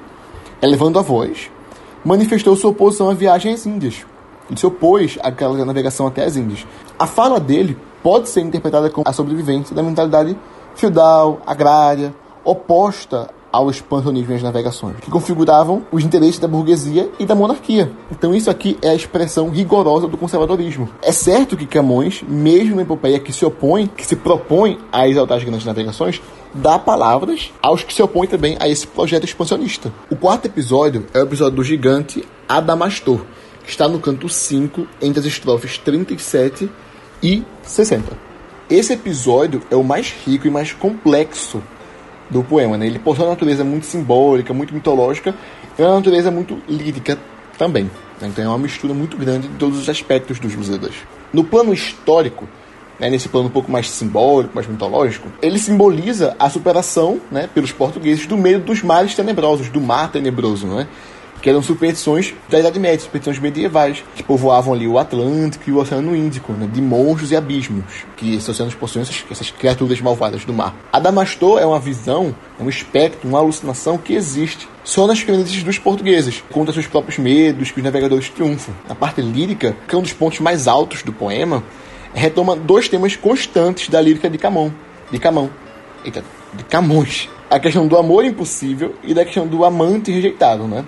elevando 0.59 0.97
a 0.97 1.03
voz, 1.03 1.51
manifestou 2.03 2.55
sua 2.55 2.71
oposição 2.71 3.07
à 3.07 3.13
viagem 3.13 3.53
às 3.53 3.67
Índias. 3.67 4.03
Ele 4.49 4.59
se 4.59 4.65
opôs 4.65 5.19
àquela 5.21 5.63
navegação 5.63 6.07
até 6.07 6.25
as 6.25 6.35
Índias. 6.35 6.65
A 6.97 7.05
fala 7.05 7.39
dele 7.39 7.77
pode 8.01 8.29
ser 8.29 8.41
interpretada 8.41 8.89
como 8.89 9.07
a 9.07 9.13
sobrevivência 9.13 9.75
da 9.75 9.83
mentalidade 9.83 10.35
feudal, 10.73 11.39
agrária, 11.45 12.15
oposta 12.43 13.29
ao 13.51 13.69
expansionismo 13.69 14.33
e 14.33 14.35
às 14.35 14.43
navegações, 14.43 14.97
que 15.01 15.09
configuravam 15.09 15.85
os 15.91 16.03
interesses 16.03 16.39
da 16.39 16.47
burguesia 16.47 17.09
e 17.19 17.25
da 17.25 17.35
monarquia. 17.35 17.91
Então 18.11 18.33
isso 18.35 18.49
aqui 18.49 18.77
é 18.81 18.89
a 18.89 18.95
expressão 18.95 19.49
rigorosa 19.49 20.07
do 20.07 20.17
conservadorismo. 20.17 20.89
É 21.01 21.11
certo 21.11 21.55
que 21.55 21.65
Camões, 21.65 22.23
mesmo 22.27 22.75
na 22.75 22.81
epopeia 22.81 23.19
que 23.19 23.33
se 23.33 23.45
opõe, 23.45 23.87
que 23.87 24.05
se 24.05 24.15
propõe 24.15 24.77
a 24.91 25.07
exaltar 25.07 25.37
as 25.37 25.43
grandes 25.43 25.65
navegações, 25.65 26.21
dá 26.53 26.77
palavras 26.77 27.51
aos 27.61 27.83
que 27.83 27.93
se 27.93 28.01
opõem 28.01 28.27
também 28.27 28.57
a 28.59 28.67
esse 28.67 28.85
projeto 28.87 29.25
expansionista. 29.25 29.91
O 30.09 30.15
quarto 30.15 30.45
episódio 30.45 31.05
é 31.13 31.19
o 31.19 31.23
episódio 31.23 31.55
do 31.55 31.63
gigante 31.63 32.23
Adamastor, 32.47 33.21
que 33.63 33.69
está 33.69 33.87
no 33.87 33.99
canto 33.99 34.29
5, 34.29 34.87
entre 35.01 35.19
as 35.19 35.25
estrofes 35.25 35.77
37 35.77 36.69
e 37.21 37.43
60. 37.63 38.17
Esse 38.69 38.93
episódio 38.93 39.61
é 39.71 39.75
o 39.75 39.83
mais 39.83 40.13
rico 40.25 40.47
e 40.47 40.49
mais 40.49 40.73
complexo 40.73 41.61
do 42.29 42.43
poema. 42.43 42.77
Né? 42.77 42.87
Ele 42.87 42.99
possui 42.99 43.23
uma 43.23 43.31
natureza 43.31 43.63
muito 43.63 43.85
simbólica, 43.85 44.53
muito 44.53 44.73
mitológica, 44.73 45.33
e 45.77 45.81
uma 45.81 45.95
natureza 45.95 46.31
muito 46.31 46.61
lírica 46.67 47.17
também. 47.57 47.89
Então 48.21 48.43
é 48.43 48.47
uma 48.47 48.57
mistura 48.57 48.93
muito 48.93 49.17
grande 49.17 49.47
de 49.47 49.55
todos 49.55 49.79
os 49.79 49.89
aspectos 49.89 50.39
dos 50.39 50.55
Lusíadas. 50.55 50.95
No 51.31 51.43
plano 51.43 51.73
histórico, 51.73 52.47
né, 52.99 53.09
nesse 53.09 53.29
plano 53.29 53.47
um 53.47 53.51
pouco 53.51 53.71
mais 53.71 53.89
simbólico, 53.89 54.55
mais 54.55 54.67
mitológico, 54.67 55.29
ele 55.41 55.59
simboliza 55.59 56.35
a 56.39 56.49
superação 56.49 57.19
né, 57.31 57.47
pelos 57.53 57.71
portugueses 57.71 58.25
do 58.25 58.37
meio 58.37 58.59
dos 58.59 58.81
mares 58.81 59.15
tenebrosos, 59.15 59.69
do 59.69 59.79
mar 59.79 60.11
tenebroso. 60.11 60.65
Né? 60.65 60.87
Que 61.41 61.49
eram 61.49 61.61
superstições 61.61 62.33
da 62.49 62.59
Idade 62.59 62.79
Média, 62.79 62.99
superstições 62.99 63.39
medievais, 63.39 64.03
que 64.15 64.23
povoavam 64.23 64.73
ali 64.73 64.87
o 64.87 64.97
Atlântico 64.97 65.69
e 65.69 65.73
o 65.73 65.77
Oceano 65.77 66.15
Índico, 66.15 66.53
né, 66.53 66.67
de 66.71 66.81
monstros 66.81 67.31
e 67.31 67.35
abismos, 67.35 67.85
que 68.15 68.35
esses 68.35 68.49
oceanos 68.49 68.75
possuem 68.75 69.03
essas, 69.03 69.23
essas 69.29 69.51
criaturas 69.51 70.01
malvadas 70.01 70.45
do 70.45 70.53
mar. 70.53 70.75
Adamastor 70.91 71.59
é 71.59 71.65
uma 71.65 71.79
visão, 71.79 72.35
é 72.59 72.63
um 72.63 72.69
espectro, 72.69 73.27
uma 73.29 73.39
alucinação 73.39 73.97
que 73.97 74.13
existe 74.13 74.67
só 74.83 75.05
nas 75.05 75.21
crendices 75.21 75.63
dos 75.63 75.77
portugueses, 75.77 76.43
contra 76.51 76.73
seus 76.73 76.87
próprios 76.87 77.17
medos 77.17 77.71
que 77.71 77.79
os 77.79 77.83
navegadores 77.83 78.29
triunfam. 78.29 78.73
A 78.89 78.95
parte 78.95 79.21
lírica, 79.21 79.75
que 79.87 79.95
é 79.95 79.97
um 79.97 80.01
dos 80.01 80.13
pontos 80.13 80.39
mais 80.39 80.67
altos 80.67 81.03
do 81.03 81.13
poema, 81.13 81.63
retoma 82.13 82.55
dois 82.55 82.89
temas 82.89 83.15
constantes 83.15 83.89
da 83.89 84.01
lírica 84.01 84.29
de 84.29 84.37
Camão. 84.37 84.73
De 85.11 85.19
Camão. 85.19 85.49
Eita, 86.03 86.23
de 86.53 86.63
Camões. 86.63 87.29
A 87.49 87.59
questão 87.59 87.87
do 87.87 87.97
amor 87.97 88.25
impossível 88.25 88.95
e 89.03 89.13
da 89.13 89.23
questão 89.23 89.47
do 89.47 89.63
amante 89.63 90.11
rejeitado, 90.11 90.63
né? 90.63 90.83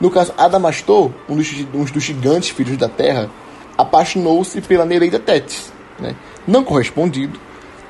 No 0.00 0.10
caso, 0.10 0.32
Adamastor, 0.36 1.10
um 1.28 1.36
dos, 1.36 1.52
um 1.72 1.84
dos 1.84 2.02
gigantes 2.02 2.50
filhos 2.50 2.76
da 2.76 2.88
Terra, 2.88 3.30
apaixonou-se 3.76 4.60
pela 4.60 4.84
Nereida 4.84 5.18
Tétis. 5.18 5.72
Né? 5.98 6.14
Não 6.46 6.64
correspondido, 6.64 7.38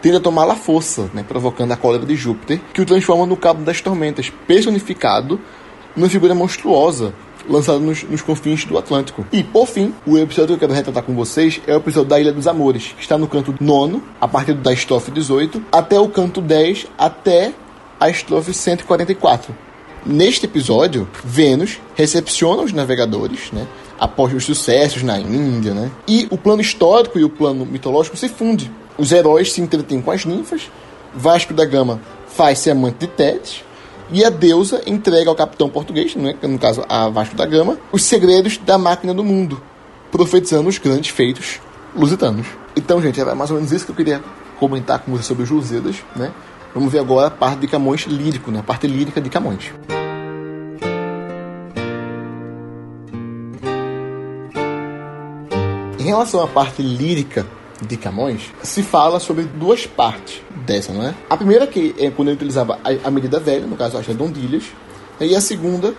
tenta 0.02 0.20
tomá-la 0.20 0.54
à 0.54 0.56
força, 0.56 1.10
né? 1.14 1.24
provocando 1.26 1.72
a 1.72 1.76
cólera 1.76 2.04
de 2.04 2.14
Júpiter, 2.16 2.60
que 2.72 2.80
o 2.80 2.86
transforma 2.86 3.26
no 3.26 3.36
Cabo 3.36 3.62
das 3.62 3.80
Tormentas, 3.80 4.30
personificado 4.46 5.40
numa 5.96 6.08
figura 6.08 6.34
monstruosa, 6.34 7.14
lançada 7.48 7.78
nos, 7.78 8.02
nos, 8.04 8.22
confins 8.22 8.64
do 8.64 8.76
Atlântico. 8.78 9.26
E, 9.32 9.42
por 9.42 9.66
fim, 9.66 9.94
o 10.06 10.18
episódio 10.18 10.48
que 10.48 10.52
eu 10.54 10.58
quero 10.58 10.72
retratar 10.72 11.02
com 11.02 11.14
vocês 11.14 11.60
é 11.66 11.74
o 11.74 11.78
episódio 11.78 12.08
da 12.08 12.20
Ilha 12.20 12.32
dos 12.32 12.46
Amores, 12.46 12.94
que 12.96 13.02
está 13.02 13.18
no 13.18 13.28
canto 13.28 13.54
9, 13.60 14.02
a 14.20 14.26
partir 14.26 14.54
da 14.54 14.72
estrofe 14.72 15.10
18, 15.10 15.62
até 15.70 15.98
o 15.98 16.08
canto 16.08 16.40
10, 16.40 16.86
até 16.98 17.52
a 18.00 18.08
estrofe 18.08 18.52
144. 18.52 19.54
Neste 20.06 20.44
episódio, 20.44 21.08
Vênus 21.24 21.80
recepciona 21.94 22.62
os 22.62 22.72
navegadores, 22.74 23.50
né? 23.52 23.66
Após 23.98 24.34
os 24.34 24.44
sucessos 24.44 25.02
na 25.02 25.18
Índia, 25.18 25.72
né? 25.72 25.90
E 26.06 26.26
o 26.30 26.36
plano 26.36 26.60
histórico 26.60 27.18
e 27.18 27.24
o 27.24 27.30
plano 27.30 27.64
mitológico 27.64 28.16
se 28.16 28.28
fundem. 28.28 28.70
Os 28.98 29.12
heróis 29.12 29.52
se 29.52 29.62
entretêm 29.62 30.02
com 30.02 30.10
as 30.10 30.26
ninfas, 30.26 30.70
Vasco 31.14 31.54
da 31.54 31.64
Gama 31.64 32.00
faz-se 32.26 32.70
amante 32.70 32.98
de 32.98 33.06
Tétis, 33.06 33.64
e 34.12 34.22
a 34.24 34.28
deusa 34.28 34.82
entrega 34.86 35.30
ao 35.30 35.36
capitão 35.36 35.70
português, 35.70 36.14
né, 36.14 36.34
no 36.42 36.58
caso 36.58 36.84
a 36.88 37.08
Vasco 37.08 37.34
da 37.34 37.46
Gama, 37.46 37.78
os 37.90 38.02
segredos 38.02 38.58
da 38.58 38.76
máquina 38.76 39.14
do 39.14 39.24
mundo, 39.24 39.62
profetizando 40.12 40.68
os 40.68 40.76
grandes 40.76 41.10
feitos 41.10 41.60
lusitanos. 41.96 42.46
Então, 42.76 43.00
gente, 43.00 43.18
era 43.18 43.34
mais 43.34 43.50
ou 43.50 43.56
menos 43.56 43.72
isso 43.72 43.86
que 43.86 43.92
eu 43.92 43.96
queria 43.96 44.22
comentar 44.58 44.98
com 44.98 45.12
vocês 45.12 45.26
sobre 45.26 45.44
os 45.44 45.50
Lusíadas, 45.50 45.96
né? 46.14 46.30
Vamos 46.74 46.92
ver 46.92 46.98
agora 46.98 47.28
a 47.28 47.30
parte 47.30 47.60
de 47.60 47.68
Camões 47.68 48.02
lírico, 48.02 48.50
né? 48.50 48.58
a 48.58 48.62
parte 48.62 48.88
lírica 48.88 49.20
de 49.20 49.30
Camões. 49.30 49.72
Em 55.96 56.02
relação 56.02 56.42
à 56.42 56.48
parte 56.48 56.82
lírica 56.82 57.46
de 57.80 57.96
Camões, 57.96 58.52
se 58.62 58.82
fala 58.82 59.20
sobre 59.20 59.44
duas 59.44 59.87
partes 59.87 60.42
dessa, 60.66 60.92
não 60.92 61.04
é? 61.06 61.14
A 61.30 61.37
primeira 61.37 61.64
que 61.66 61.94
é 61.96 62.10
quando 62.10 62.28
ele 62.28 62.37
utilizava 62.37 62.78
a 63.04 63.10
medida 63.10 63.38
velha, 63.38 63.66
no 63.66 63.76
caso 63.76 63.96
as 63.96 64.06
redondilhas, 64.06 64.64
e 65.20 65.34
a 65.34 65.40
segunda 65.40 65.94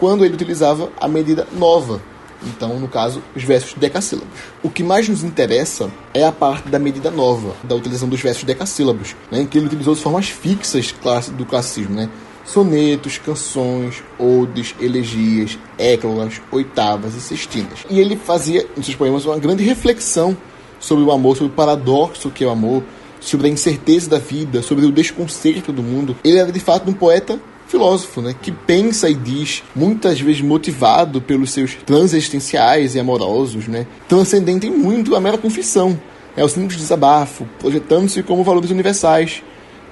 quando 0.00 0.24
ele 0.24 0.34
utilizava 0.34 0.90
a 1.00 1.06
medida 1.06 1.46
nova, 1.52 2.02
então, 2.42 2.78
no 2.78 2.88
caso, 2.88 3.22
os 3.34 3.42
versos 3.42 3.74
decassílabos. 3.74 4.28
O 4.62 4.70
que 4.70 4.82
mais 4.82 5.08
nos 5.08 5.24
interessa 5.24 5.90
é 6.12 6.24
a 6.24 6.32
parte 6.32 6.68
da 6.68 6.78
medida 6.78 7.10
nova, 7.10 7.54
da 7.64 7.74
utilização 7.74 8.08
dos 8.08 8.20
versos 8.20 8.44
decassílabos, 8.44 9.16
né, 9.30 9.40
em 9.40 9.46
que 9.46 9.58
ele 9.58 9.66
utilizou 9.66 9.94
as 9.94 10.00
formas 10.00 10.28
fixas 10.28 10.94
do 11.36 11.44
classicismo, 11.44 11.94
né? 11.94 12.08
Sonetos, 12.44 13.18
canções, 13.18 14.04
odes, 14.18 14.74
elegias, 14.80 15.58
éclogas, 15.76 16.40
oitavas 16.52 17.14
e 17.16 17.20
sextinas. 17.20 17.80
E 17.90 17.98
ele 17.98 18.14
fazia, 18.14 18.66
em 18.76 18.82
seus 18.82 18.94
poemas, 18.94 19.24
uma 19.24 19.38
grande 19.38 19.64
reflexão 19.64 20.36
sobre 20.78 21.02
o 21.02 21.10
amor, 21.10 21.36
sobre 21.36 21.52
o 21.52 21.56
paradoxo 21.56 22.30
que 22.30 22.44
é 22.44 22.46
o 22.46 22.50
amor, 22.50 22.84
sobre 23.20 23.48
a 23.48 23.50
incerteza 23.50 24.08
da 24.08 24.18
vida, 24.18 24.62
sobre 24.62 24.86
o 24.86 24.92
desconcerto 24.92 25.72
do 25.72 25.82
mundo. 25.82 26.16
Ele 26.22 26.38
era 26.38 26.52
de 26.52 26.60
fato 26.60 26.88
um 26.88 26.92
poeta 26.92 27.40
filósofo, 27.66 28.22
né, 28.22 28.34
que 28.40 28.52
pensa 28.52 29.08
e 29.08 29.14
diz, 29.14 29.62
muitas 29.74 30.20
vezes 30.20 30.40
motivado 30.40 31.20
pelos 31.20 31.50
seus 31.50 31.74
transexistenciais 31.74 32.94
e 32.94 33.00
amorosos, 33.00 33.66
né, 33.66 33.86
transcendente 34.08 34.70
muito 34.70 35.14
a 35.14 35.20
mera 35.20 35.38
confissão. 35.38 36.00
É 36.36 36.44
o 36.44 36.48
simples 36.48 36.78
desabafo, 36.78 37.48
projetando-se 37.58 38.22
como 38.22 38.44
valores 38.44 38.70
universais, 38.70 39.42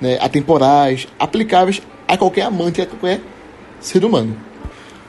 né, 0.01 0.19
atemporais, 0.21 1.09
aplicáveis 1.19 1.81
a 2.07 2.17
qualquer 2.17 2.43
amante 2.43 2.81
e 2.81 2.83
a 2.83 2.87
qualquer 2.87 3.21
ser 3.81 4.05
humano. 4.05 4.37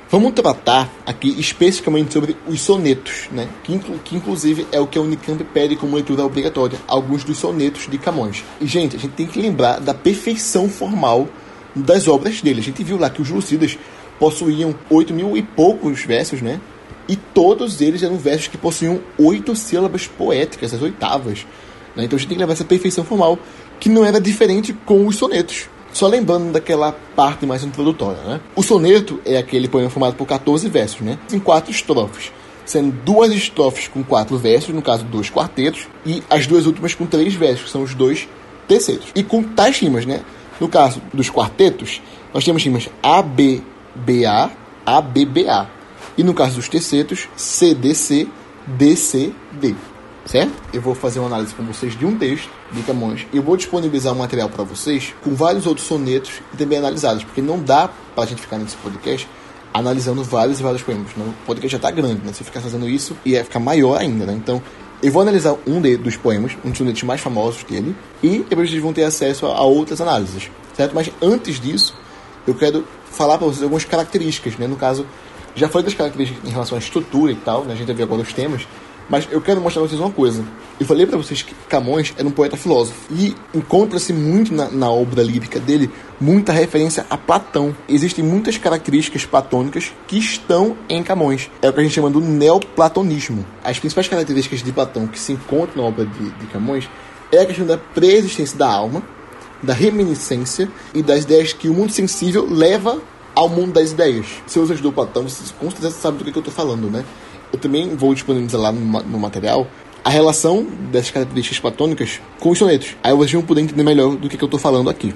Vamos 0.10 0.34
tratar 0.34 0.90
aqui 1.06 1.36
especificamente 1.40 2.14
sobre 2.14 2.38
os 2.48 2.62
sonetos, 2.62 3.28
né? 3.32 3.50
que, 3.64 3.78
que 4.04 4.16
inclusive 4.16 4.68
é 4.72 4.80
o 4.80 4.86
que 4.86 5.00
a 5.00 5.02
Unicamp 5.02 5.44
pede 5.46 5.76
como 5.76 5.96
leitura 5.96 6.24
obrigatória, 6.24 6.78
alguns 6.88 7.24
dos 7.24 7.38
sonetos 7.38 7.88
de 7.90 7.98
Camões. 7.98 8.44
E, 8.62 8.68
gente, 8.68 8.96
a 8.96 9.00
gente 9.00 9.14
tem 9.14 9.26
que 9.26 9.42
lembrar 9.42 9.80
da 9.80 9.96
perfeição 9.96 10.70
formal 10.70 11.28
das 11.76 12.08
obras 12.08 12.42
dele. 12.42 12.62
A 12.62 12.64
gente 12.64 12.84
viu 12.84 12.98
lá 12.98 13.10
que 13.10 13.22
os 13.22 13.30
Lucidas 13.30 13.78
possuíam 14.20 14.74
8 14.90 15.14
mil 15.14 15.36
e 15.36 15.42
poucos 15.42 16.04
versos, 16.04 16.42
né? 16.42 16.60
E 17.08 17.16
todos 17.16 17.82
eles 17.82 18.02
eram 18.02 18.18
versos 18.18 18.48
que 18.48 18.58
possuíam 18.58 19.00
oito 19.18 19.56
sílabas 19.56 20.08
poéticas, 20.08 20.74
as 20.74 20.82
oitavas. 20.82 21.46
Né? 21.96 22.06
Então 22.06 22.18
a 22.18 22.20
gente 22.20 22.28
tem 22.28 22.36
que 22.38 22.42
levar 22.42 22.54
essa 22.54 22.66
perfeição 22.66 23.04
formal, 23.04 23.38
que 23.80 23.90
não 23.90 24.04
era 24.04 24.20
diferente 24.20 24.74
com 24.86 25.06
os 25.06 25.16
sonetos. 25.16 25.70
Só 25.94 26.08
lembrando 26.08 26.52
daquela 26.52 26.92
parte 27.16 27.46
mais 27.46 27.64
introdutória, 27.64 28.22
né? 28.24 28.42
O 28.56 28.62
soneto 28.62 29.22
é 29.24 29.38
aquele 29.38 29.68
poema 29.68 29.90
formado 29.90 30.16
por 30.16 30.26
14 30.26 30.68
versos, 30.68 31.02
né? 31.02 31.18
Em 31.32 31.40
quatro 31.40 31.72
estrofes, 31.72 32.34
sendo 32.66 32.92
duas 32.92 33.32
estrofes 33.32 33.88
com 33.88 34.04
quatro 34.04 34.38
versos, 34.38 34.76
no 34.76 34.82
caso 34.82 35.06
dois 35.06 35.30
quartetos, 35.30 35.88
e 36.06 36.22
as 36.30 36.48
duas 36.48 36.66
últimas 36.66 36.94
com 36.94 37.06
três 37.06 37.34
versos, 37.34 37.66
que 37.66 37.70
são 37.70 37.84
os 37.84 37.94
dois 37.94 38.28
terceiros. 38.68 39.06
E 39.16 39.24
com 39.24 39.42
tais 39.42 39.80
rimas, 39.80 40.06
né? 40.06 40.22
No 40.60 40.68
caso 40.68 41.02
dos 41.14 41.30
quartetos, 41.30 42.02
nós 42.34 42.44
temos 42.44 42.64
rimas 42.64 42.90
A, 43.02 43.22
B, 43.22 43.62
B, 43.96 44.26
A, 44.26 44.50
A, 44.86 45.02
B, 45.02 45.26
B, 45.26 45.48
A. 45.50 45.68
E 46.18 46.24
no 46.24 46.34
caso 46.34 46.56
dos 46.56 46.70
tercetos, 46.70 47.28
C, 47.36 47.74
D, 47.74 47.94
C, 47.94 48.28
D, 48.68 48.96
C, 48.96 49.34
D 49.52 49.76
certo? 50.26 50.54
Eu 50.74 50.82
vou 50.82 50.96
fazer 50.96 51.20
uma 51.20 51.28
análise 51.28 51.54
com 51.54 51.64
vocês 51.64 51.98
de 51.98 52.06
um 52.06 52.18
texto 52.18 52.50
de 52.72 52.82
Camões 52.82 53.26
e 53.32 53.38
eu 53.38 53.44
vou 53.44 53.56
disponibilizar 53.56 54.12
um 54.12 54.18
material 54.18 54.50
para 54.50 54.64
vocês 54.64 55.14
com 55.24 55.36
vários 55.36 55.66
outros 55.66 55.88
sonetos 55.88 56.42
e 56.54 56.58
também 56.58 56.80
analisados, 56.80 57.24
porque 57.24 57.42
não 57.42 57.60
dá 57.60 57.90
para 58.14 58.24
a 58.24 58.28
gente 58.28 58.42
ficar 58.42 58.58
nesse 58.58 58.76
podcast 58.78 59.28
analisando 59.74 60.24
vários 60.24 60.60
e 60.60 60.64
vários 60.64 60.82
poemas. 60.82 61.12
Não, 61.18 61.28
o 61.28 61.34
podcast 61.46 61.72
já 61.74 61.78
está 61.78 61.92
grande, 61.92 62.26
né? 62.26 62.32
Se 62.34 62.44
ficar 62.44 62.62
fazendo 62.62 62.88
isso, 62.88 63.16
ia 63.26 63.44
ficar 63.44 63.60
maior 63.60 64.00
ainda, 64.00 64.26
né? 64.26 64.34
Então, 64.34 64.62
eu 65.02 65.12
vou 65.12 65.22
analisar 65.22 65.56
um 65.68 65.82
de, 65.82 65.98
dos 65.98 66.18
poemas, 66.18 66.54
um 66.64 66.70
dos 66.70 66.78
sonetos 66.78 67.04
mais 67.04 67.22
famosos 67.22 67.64
dele, 67.64 67.96
e 68.24 68.40
depois 68.40 68.70
vocês 68.70 68.82
vão 68.82 68.94
ter 68.94 69.04
acesso 69.04 69.46
a, 69.46 69.58
a 69.58 69.64
outras 69.64 70.02
análises, 70.02 70.50
certo? 70.76 70.94
Mas 70.94 71.12
antes 71.22 71.60
disso, 71.60 71.96
eu 72.48 72.56
quero 72.56 72.86
falar 73.12 73.38
para 73.38 73.48
vocês 73.48 73.64
algumas 73.64 73.86
características, 73.86 74.58
né? 74.58 74.68
No 74.68 74.76
caso, 74.76 75.06
já 75.56 75.70
falei 75.70 75.86
das 75.86 75.94
características 75.94 76.44
em 76.48 76.52
relação 76.52 76.78
à 76.78 76.80
estrutura 76.80 77.32
e 77.32 77.36
tal, 77.36 77.64
né? 77.64 77.74
A 77.74 77.76
gente 77.76 77.88
vai 77.88 77.96
ver 77.96 78.04
agora 78.04 78.22
os 78.22 78.34
temas, 78.34 78.68
mas 79.10 79.28
eu 79.32 79.40
quero 79.42 79.62
mostrar 79.62 79.82
pra 79.82 79.90
vocês 79.90 80.02
uma 80.02 80.12
coisa. 80.12 80.44
Eu 80.80 80.86
falei 80.86 81.06
para 81.06 81.18
vocês 81.18 81.42
que 81.42 81.54
Camões 81.70 82.14
era 82.18 82.28
um 82.28 82.32
poeta 82.32 82.58
filósofo. 82.58 83.00
E 83.12 83.36
encontra-se 83.54 84.12
muito 84.12 84.54
na, 84.54 84.70
na, 84.70 84.90
obra 84.90 85.24
lírica 85.24 85.60
dele 85.60 85.90
muita 86.20 86.52
referência 86.52 87.06
a 87.10 87.18
Platão. 87.18 87.76
Existem 87.88 88.24
muitas 88.24 88.58
características 88.58 89.26
platônicas 89.26 89.94
que 90.08 90.18
estão 90.18 90.76
em 90.90 91.04
Camões. 91.04 91.50
É 91.62 91.70
o 91.70 91.74
que 91.74 91.80
a 91.80 91.84
gente 91.84 91.94
chama 91.94 92.10
do 92.10 92.20
neoplatonismo. 92.20 93.46
As 93.64 93.80
principais 93.80 94.08
características 94.08 94.64
de 94.64 94.72
Platão 94.72 95.08
que 95.08 95.20
se 95.20 95.34
encontram 95.34 95.84
na 95.84 95.90
obra 95.90 96.06
de, 96.06 96.30
de 96.32 96.46
Camões 96.48 96.90
é 97.32 97.40
a 97.40 97.46
questão 97.46 97.66
da 97.66 97.78
preexistência 97.78 98.58
da 98.58 98.68
alma, 98.68 99.04
da 99.62 99.74
reminiscência 99.74 100.70
e 100.94 101.02
das 101.02 101.24
ideias 101.24 101.54
que 101.54 101.70
o 101.70 101.74
mundo 101.74 101.92
sensível 101.92 102.48
leva 102.50 103.02
ao 103.36 103.50
mundo 103.50 103.74
das 103.74 103.92
ideias. 103.92 104.26
Se 104.48 104.58
você 104.58 104.74
estudou 104.74 104.94
Platão, 104.94 105.24
você 105.24 105.54
com 105.60 105.70
certeza 105.70 105.96
sabe 106.00 106.18
do 106.18 106.24
que, 106.24 106.32
que 106.32 106.38
eu 106.38 106.42
estou 106.42 106.54
falando, 106.54 106.90
né? 106.90 107.04
Eu 107.52 107.60
também 107.60 107.96
vou 107.96 108.14
disponibilizar 108.14 108.60
lá 108.60 108.72
no, 108.72 109.04
no 109.04 109.20
material 109.20 109.68
a 110.04 110.10
relação 110.10 110.64
dessas 110.92 111.10
características 111.10 111.60
platônicas 111.60 112.22
com 112.40 112.52
os 112.52 112.60
sonetos. 112.60 112.96
Aí 113.04 113.12
vocês 113.16 113.32
vão 113.32 113.42
poder 113.42 113.62
entender 113.62 113.84
melhor 113.84 114.16
do 114.16 114.30
que, 114.30 114.38
que 114.38 114.44
eu 114.44 114.48
estou 114.48 114.60
falando 114.60 114.88
aqui. 114.88 115.14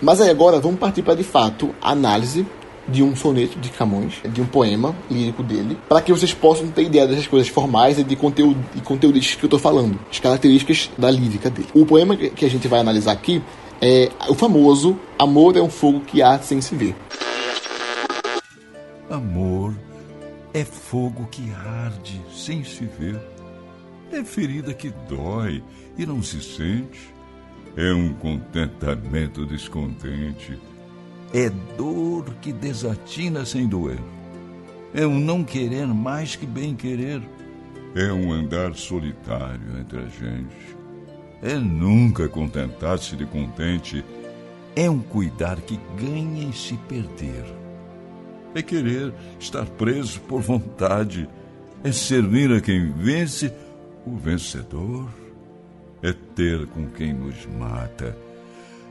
Mas 0.00 0.20
aí 0.20 0.30
agora 0.30 0.60
vamos 0.60 0.78
partir 0.78 1.02
para 1.02 1.14
de 1.14 1.24
fato 1.24 1.74
a 1.82 1.90
análise 1.90 2.46
de 2.86 3.02
um 3.02 3.14
soneto 3.16 3.58
de 3.58 3.68
Camões, 3.70 4.14
de 4.32 4.40
um 4.40 4.46
poema 4.46 4.94
lírico 5.10 5.42
dele, 5.42 5.76
para 5.88 6.00
que 6.00 6.12
vocês 6.12 6.32
possam 6.32 6.68
ter 6.68 6.84
ideia 6.84 7.06
dessas 7.06 7.26
coisas 7.26 7.48
formais 7.48 7.98
e 7.98 8.04
de 8.04 8.16
conteúdo 8.16 8.64
e 8.74 8.80
conteúdos 8.80 9.34
que 9.34 9.44
eu 9.44 9.48
estou 9.48 9.58
falando, 9.58 9.98
as 10.10 10.18
características 10.20 10.88
da 10.96 11.10
lírica 11.10 11.50
dele. 11.50 11.68
O 11.74 11.84
poema 11.84 12.16
que 12.16 12.44
a 12.44 12.50
gente 12.50 12.66
vai 12.66 12.80
analisar 12.80 13.12
aqui 13.12 13.42
é 13.82 14.08
o 14.28 14.34
famoso 14.34 14.98
Amor 15.18 15.56
é 15.56 15.60
um 15.60 15.68
fogo 15.68 16.00
que 16.00 16.22
há 16.22 16.38
sem 16.38 16.60
se 16.60 16.74
ver. 16.74 16.94
Amor 19.10 19.74
é 20.58 20.64
fogo 20.64 21.28
que 21.30 21.52
arde 21.52 22.20
sem 22.34 22.64
se 22.64 22.84
ver. 22.84 23.20
É 24.10 24.24
ferida 24.24 24.74
que 24.74 24.90
dói 25.08 25.62
e 25.96 26.04
não 26.04 26.20
se 26.20 26.42
sente. 26.42 27.14
É 27.76 27.92
um 27.92 28.12
contentamento 28.14 29.46
descontente. 29.46 30.58
É 31.32 31.48
dor 31.76 32.34
que 32.40 32.52
desatina 32.52 33.44
sem 33.44 33.68
doer. 33.68 34.00
É 34.92 35.06
um 35.06 35.20
não 35.20 35.44
querer 35.44 35.86
mais 35.86 36.34
que 36.34 36.46
bem 36.46 36.74
querer. 36.74 37.22
É 37.94 38.12
um 38.12 38.32
andar 38.32 38.74
solitário 38.74 39.78
entre 39.78 40.00
a 40.00 40.06
gente. 40.06 40.76
É 41.40 41.54
nunca 41.54 42.28
contentar-se 42.28 43.14
de 43.14 43.26
contente. 43.26 44.04
É 44.74 44.90
um 44.90 44.98
cuidar 44.98 45.60
que 45.60 45.78
ganha 45.96 46.42
em 46.42 46.52
se 46.52 46.76
perder 46.88 47.57
é 48.58 48.62
querer 48.62 49.12
estar 49.38 49.64
preso 49.64 50.20
por 50.22 50.40
vontade, 50.40 51.28
é 51.84 51.92
servir 51.92 52.52
a 52.52 52.60
quem 52.60 52.90
vence 52.92 53.52
o 54.04 54.16
vencedor, 54.16 55.08
é 56.02 56.12
ter 56.12 56.66
com 56.66 56.88
quem 56.88 57.12
nos 57.12 57.46
mata 57.46 58.16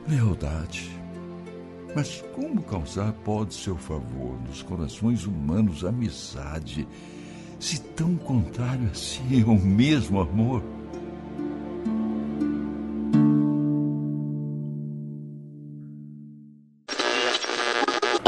lealdade. 0.07 0.89
Mas 1.95 2.23
como 2.33 2.61
causar 2.61 3.11
pode 3.11 3.53
seu 3.53 3.75
favor 3.75 4.39
nos 4.47 4.61
corações 4.61 5.25
humanos 5.25 5.83
amizade, 5.83 6.87
se 7.59 7.81
tão 7.81 8.15
contrário 8.15 8.89
assim 8.91 9.41
é 9.41 9.45
o 9.45 9.59
mesmo 9.59 10.21
amor? 10.21 10.63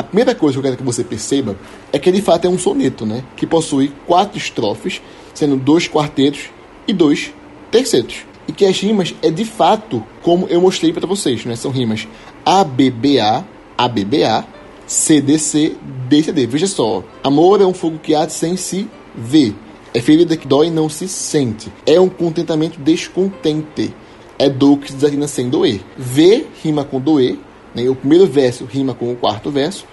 Primeira 0.10 0.36
coisa 0.36 0.56
que 0.56 0.60
eu 0.60 0.64
quero 0.64 0.78
que 0.78 0.84
você 0.84 1.04
perceba 1.04 1.58
é 1.94 2.00
que 2.00 2.12
de 2.12 2.22
fato 2.22 2.46
é 2.46 2.50
um 2.50 2.58
soneto, 2.58 3.06
né? 3.06 3.24
Que 3.36 3.48
possui 3.48 3.92
quatro 4.06 4.38
estrofes, 4.38 5.02
sendo 5.34 5.56
dois 5.56 5.88
quartetos 5.88 6.50
e 6.88 6.94
dois 6.94 7.34
tercetos. 7.72 8.26
E 8.48 8.52
que 8.52 8.66
as 8.66 8.80
rimas 8.80 9.14
é 9.22 9.30
de 9.30 9.46
fato 9.46 10.04
como 10.22 10.48
eu 10.48 10.60
mostrei 10.60 10.92
para 10.92 11.08
vocês, 11.08 11.46
né? 11.46 11.56
São 11.56 11.72
rimas 11.72 12.08
ABBA, 12.46 13.46
ABBA, 13.78 14.46
CDC, 14.88 15.76
DCD. 16.10 16.48
Veja 16.48 16.66
só. 16.66 17.04
Amor 17.24 17.62
é 17.62 17.66
um 17.66 17.74
fogo 17.74 18.00
que 18.00 18.16
arde 18.16 18.34
sem 18.34 18.58
se 18.58 18.88
ver. 19.16 19.54
É 19.94 20.02
ferida 20.02 20.36
que 20.36 20.48
dói 20.48 20.68
e 20.68 20.72
não 20.72 20.90
se 20.90 21.08
sente. 21.08 21.72
É 21.86 22.00
um 22.00 22.10
contentamento 22.10 22.80
descontente. 22.80 23.94
É 24.38 24.50
dor 24.50 24.78
que 24.78 24.92
se 24.92 25.28
sem 25.28 25.50
doer. 25.50 25.82
Ver 25.98 26.50
rima 26.64 26.84
com 26.84 27.00
doer. 27.00 27.38
Né? 27.76 27.88
O 27.90 27.96
primeiro 27.96 28.26
verso 28.26 28.66
rima 28.66 28.94
com 28.94 29.12
o 29.12 29.16
quarto 29.16 29.52
verso. 29.52 29.86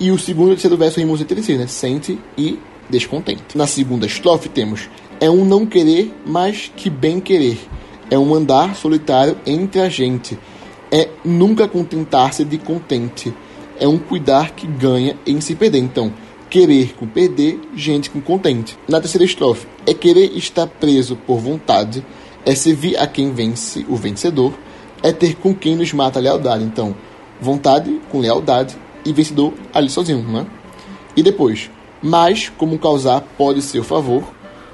E 0.00 0.12
o 0.12 0.18
segundo 0.18 0.50
terceiro 0.50 0.76
verso 0.76 1.00
rimam 1.00 1.16
entre 1.16 1.56
né? 1.56 1.66
Sente 1.66 2.18
e 2.36 2.58
descontente. 2.88 3.56
Na 3.56 3.66
segunda 3.66 4.06
estrofe 4.06 4.48
temos 4.48 4.88
é 5.20 5.28
um 5.28 5.44
não 5.44 5.66
querer 5.66 6.14
mais 6.24 6.70
que 6.76 6.88
bem 6.88 7.18
querer. 7.18 7.58
É 8.10 8.18
um 8.18 8.32
andar 8.34 8.76
solitário 8.76 9.36
entre 9.44 9.80
a 9.80 9.88
gente. 9.88 10.38
É 10.90 11.08
nunca 11.24 11.66
contentar-se 11.66 12.44
de 12.44 12.58
contente. 12.58 13.34
É 13.78 13.88
um 13.88 13.98
cuidar 13.98 14.52
que 14.52 14.66
ganha 14.66 15.16
em 15.26 15.40
se 15.40 15.54
perder. 15.54 15.78
Então, 15.78 16.12
querer 16.48 16.94
com 16.94 17.06
perder, 17.06 17.60
gente 17.74 18.08
com 18.08 18.20
contente. 18.20 18.78
Na 18.88 19.00
terceira 19.00 19.24
estrofe, 19.24 19.66
é 19.84 19.92
querer 19.92 20.36
estar 20.36 20.66
preso 20.66 21.16
por 21.16 21.38
vontade, 21.38 22.04
é 22.46 22.54
servir 22.54 22.96
a 22.96 23.06
quem 23.06 23.32
vence, 23.32 23.84
o 23.88 23.96
vencedor, 23.96 24.54
é 25.02 25.12
ter 25.12 25.34
com 25.36 25.54
quem 25.54 25.76
nos 25.76 25.92
mata 25.92 26.18
a 26.18 26.22
lealdade. 26.22 26.64
Então, 26.64 26.94
vontade 27.40 28.00
com 28.10 28.20
lealdade 28.20 28.76
e 29.04 29.12
vencedor 29.12 29.52
ali 29.72 29.88
sozinho, 29.88 30.22
né? 30.22 30.46
E 31.16 31.22
depois, 31.22 31.70
mas 32.02 32.48
como 32.48 32.78
causar 32.78 33.20
pode 33.36 33.62
ser 33.62 33.80
o 33.80 33.84
favor 33.84 34.22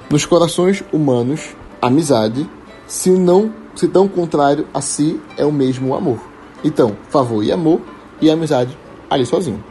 nos 0.09 0.25
corações 0.25 0.83
humanos, 0.91 1.55
amizade, 1.81 2.47
se 2.87 3.09
não 3.09 3.53
se 3.75 3.87
tão 3.87 4.07
contrário 4.07 4.67
a 4.73 4.81
si 4.81 5.19
é 5.37 5.45
o 5.45 5.51
mesmo 5.51 5.95
amor. 5.95 6.19
Então, 6.63 6.95
favor 7.09 7.43
e 7.43 7.51
amor 7.51 7.81
e 8.21 8.29
amizade 8.29 8.77
ali 9.09 9.25
sozinho. 9.25 9.63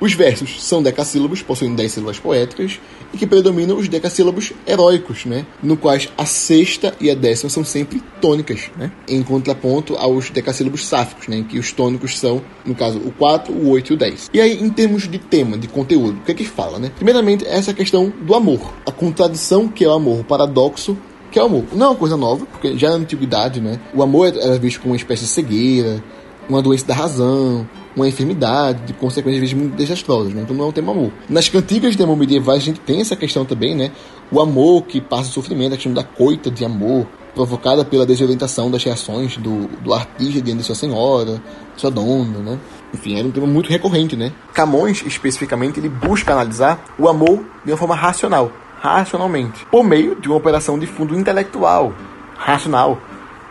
Os 0.00 0.14
versos 0.14 0.62
são 0.62 0.82
decassílabos, 0.82 1.42
possuem 1.42 1.74
dez 1.74 1.92
sílabas 1.92 2.18
poéticas, 2.18 2.80
e 3.12 3.16
que 3.16 3.26
predominam 3.26 3.76
os 3.76 3.88
decassílabos 3.88 4.52
heróicos, 4.66 5.24
né? 5.24 5.46
no 5.62 5.76
quais 5.76 6.08
a 6.16 6.24
sexta 6.24 6.94
e 7.00 7.10
a 7.10 7.14
décima 7.14 7.50
são 7.50 7.64
sempre 7.64 8.02
tônicas, 8.20 8.70
né? 8.76 8.90
em 9.08 9.22
contraponto 9.22 9.96
aos 9.96 10.30
decassílabos 10.30 10.86
sáficos, 10.86 11.28
né? 11.28 11.36
em 11.38 11.44
que 11.44 11.58
os 11.58 11.72
tônicos 11.72 12.18
são, 12.18 12.42
no 12.64 12.74
caso, 12.74 12.98
o 12.98 13.12
4, 13.12 13.52
o 13.52 13.70
8 13.70 13.92
e 13.92 13.94
o 13.94 13.98
10. 13.98 14.30
E 14.32 14.40
aí, 14.40 14.62
em 14.62 14.70
termos 14.70 15.08
de 15.08 15.18
tema, 15.18 15.58
de 15.58 15.68
conteúdo, 15.68 16.18
o 16.18 16.22
que 16.22 16.32
é 16.32 16.34
que 16.34 16.44
fala? 16.44 16.78
Né? 16.78 16.90
Primeiramente, 16.94 17.46
essa 17.46 17.74
questão 17.74 18.12
do 18.22 18.34
amor, 18.34 18.72
a 18.86 18.90
contradição 18.90 19.68
que 19.68 19.84
é 19.84 19.88
o 19.88 19.92
amor, 19.92 20.20
o 20.20 20.24
paradoxo 20.24 20.96
que 21.32 21.38
é 21.38 21.42
o 21.42 21.46
amor. 21.46 21.64
Não 21.72 21.86
é 21.86 21.88
uma 21.90 21.96
coisa 21.96 22.16
nova, 22.16 22.44
porque 22.44 22.76
já 22.76 22.90
na 22.90 22.96
antiguidade, 22.96 23.60
né, 23.60 23.80
o 23.94 24.02
amor 24.02 24.28
era 24.28 24.58
visto 24.58 24.80
como 24.80 24.92
uma 24.92 24.96
espécie 24.96 25.22
de 25.22 25.30
cegueira, 25.30 26.04
uma 26.48 26.60
doença 26.60 26.86
da 26.86 26.94
razão, 26.94 27.66
uma 27.94 28.08
enfermidade, 28.08 28.82
de 28.84 28.92
consequências 28.92 29.52
muito 29.52 29.76
desastrosas, 29.76 30.32
né? 30.32 30.42
Então 30.42 30.56
não 30.56 30.66
é 30.66 30.68
um 30.68 30.72
tema 30.72 30.92
amor. 30.92 31.12
Nas 31.28 31.48
cantigas 31.48 31.96
de 31.96 32.02
amor 32.02 32.16
medievais 32.16 32.62
a 32.62 32.64
gente 32.64 32.80
tem 32.80 33.00
essa 33.00 33.16
questão 33.16 33.44
também, 33.44 33.74
né? 33.74 33.92
O 34.30 34.40
amor 34.40 34.82
que 34.82 35.00
passa 35.00 35.28
o 35.28 35.32
sofrimento, 35.32 35.74
a 35.74 35.76
questão 35.76 35.92
da 35.92 36.02
coita 36.02 36.50
de 36.50 36.64
amor, 36.64 37.06
provocada 37.34 37.84
pela 37.84 38.06
desorientação 38.06 38.70
das 38.70 38.82
reações 38.84 39.36
do, 39.36 39.66
do 39.82 39.92
artista 39.92 40.40
diante 40.40 40.58
de 40.58 40.64
sua 40.64 40.74
senhora, 40.74 41.42
sua 41.76 41.90
dona, 41.90 42.38
né? 42.38 42.58
Enfim, 42.94 43.18
era 43.18 43.26
um 43.26 43.30
tema 43.30 43.46
muito 43.46 43.70
recorrente, 43.70 44.16
né? 44.16 44.32
Camões, 44.52 45.02
especificamente, 45.06 45.80
ele 45.80 45.88
busca 45.88 46.32
analisar 46.32 46.84
o 46.98 47.08
amor 47.08 47.42
de 47.64 47.72
uma 47.72 47.76
forma 47.76 47.94
racional. 47.94 48.50
racionalmente, 48.80 49.64
por 49.66 49.84
meio 49.84 50.14
de 50.16 50.28
uma 50.28 50.36
operação 50.36 50.78
de 50.78 50.86
fundo 50.86 51.16
intelectual, 51.16 51.94
racional, 52.36 52.98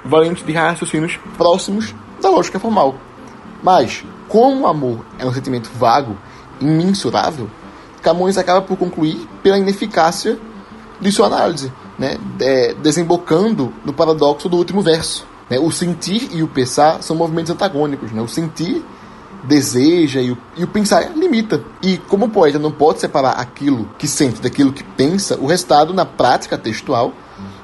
valente 0.03 0.43
de 0.43 0.51
raciocínios 0.51 1.17
próximos 1.37 1.95
da 2.21 2.29
lógica 2.29 2.59
formal. 2.59 2.95
Mas, 3.63 4.03
como 4.31 4.61
o 4.61 4.67
amor 4.67 5.05
é 5.19 5.25
um 5.25 5.33
sentimento 5.33 5.69
vago, 5.77 6.17
imensurável, 6.61 7.49
Camões 8.01 8.37
acaba 8.37 8.61
por 8.61 8.77
concluir 8.77 9.27
pela 9.43 9.59
ineficácia 9.59 10.39
de 11.01 11.11
sua 11.11 11.27
análise, 11.27 11.71
né? 11.99 12.17
É, 12.39 12.73
desembocando 12.75 13.73
no 13.85 13.91
paradoxo 13.91 14.47
do 14.47 14.55
último 14.55 14.81
verso. 14.81 15.27
Né? 15.49 15.59
O 15.59 15.69
sentir 15.69 16.29
e 16.31 16.41
o 16.41 16.47
pensar 16.47 17.03
são 17.03 17.13
movimentos 17.15 17.51
antagônicos. 17.51 18.11
Né? 18.11 18.21
O 18.21 18.27
sentir 18.27 18.83
deseja 19.43 20.21
e 20.21 20.31
o, 20.31 20.37
e 20.55 20.63
o 20.63 20.67
pensar 20.67 21.11
limita. 21.13 21.61
E 21.83 21.97
como 21.97 22.25
o 22.25 22.29
poeta 22.29 22.57
não 22.57 22.71
pode 22.71 23.01
separar 23.01 23.31
aquilo 23.33 23.89
que 23.99 24.07
sente 24.07 24.41
daquilo 24.41 24.71
que 24.71 24.83
pensa, 24.83 25.37
o 25.39 25.45
resultado, 25.45 25.93
na 25.93 26.05
prática 26.05 26.57
textual, 26.57 27.13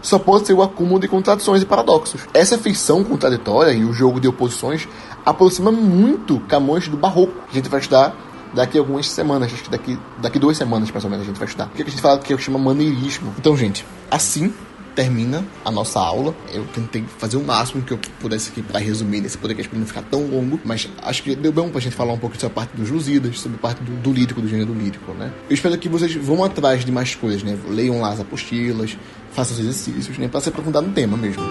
só 0.01 0.17
pode 0.19 0.47
ser 0.47 0.53
o 0.53 0.61
acúmulo 0.61 0.99
de 0.99 1.07
contradições 1.07 1.61
e 1.61 1.65
paradoxos. 1.65 2.21
Essa 2.33 2.57
ficção 2.57 3.03
contraditória 3.03 3.71
e 3.71 3.83
o 3.83 3.93
jogo 3.93 4.19
de 4.19 4.27
oposições 4.27 4.87
aproxima 5.25 5.71
muito 5.71 6.39
Camões 6.41 6.87
do 6.87 6.97
Barroco, 6.97 7.33
que 7.49 7.51
a 7.51 7.55
gente 7.55 7.69
vai 7.69 7.79
estudar 7.79 8.15
daqui 8.53 8.77
algumas 8.77 9.09
semanas, 9.09 9.53
acho 9.53 9.63
que 9.63 9.69
daqui, 9.69 9.99
daqui 10.19 10.39
duas 10.39 10.57
semanas 10.57 10.89
mais 10.89 11.03
ou 11.03 11.09
menos 11.09 11.25
a 11.25 11.27
gente 11.27 11.37
vai 11.37 11.47
estudar. 11.47 11.65
O 11.65 11.69
que 11.69 11.81
a 11.81 11.85
gente 11.85 12.01
fala 12.01 12.19
que 12.19 12.33
eu 12.33 12.37
chamo 12.37 12.57
maneirismo. 12.57 13.33
Então, 13.37 13.55
gente, 13.57 13.85
assim 14.09 14.53
termina 14.97 15.45
a 15.63 15.69
nossa 15.69 15.99
aula. 15.99 16.35
Eu 16.51 16.65
tentei 16.65 17.05
fazer 17.19 17.37
o 17.37 17.43
máximo 17.43 17.83
que 17.83 17.93
eu 17.93 17.99
pudesse 18.19 18.49
aqui 18.49 18.63
para 18.63 18.79
resumir 18.79 19.21
nesse 19.21 19.37
podcast 19.37 19.69
para 19.69 19.77
não 19.77 19.85
ficar 19.85 20.01
tão 20.01 20.25
longo, 20.25 20.59
mas 20.65 20.89
acho 21.03 21.21
que 21.21 21.35
deu 21.35 21.51
bom 21.51 21.69
pra 21.69 21.79
gente 21.79 21.95
falar 21.95 22.13
um 22.13 22.17
pouco 22.17 22.35
sobre 22.35 22.51
a 22.51 22.55
parte 22.55 22.75
dos 22.75 22.89
Lusíadas, 22.89 23.39
sobre 23.39 23.57
a 23.57 23.61
parte 23.61 23.83
do, 23.83 23.91
do 24.01 24.11
lírico, 24.11 24.41
do 24.41 24.47
gênero 24.47 24.73
lírico, 24.73 25.13
né? 25.13 25.31
Eu 25.47 25.53
espero 25.53 25.77
que 25.77 25.87
vocês 25.87 26.15
vão 26.15 26.43
atrás 26.43 26.83
de 26.83 26.91
mais 26.91 27.13
coisas, 27.13 27.43
né? 27.43 27.55
Leiam 27.69 28.01
lá 28.01 28.09
as 28.09 28.19
apostilas, 28.19 28.97
façam 29.31 29.53
os 29.53 29.59
exercícios, 29.59 30.17
né? 30.17 30.27
Para 30.27 30.41
se 30.41 30.49
aprofundar 30.49 30.81
no 30.81 30.91
tema 30.91 31.15
mesmo. 31.15 31.43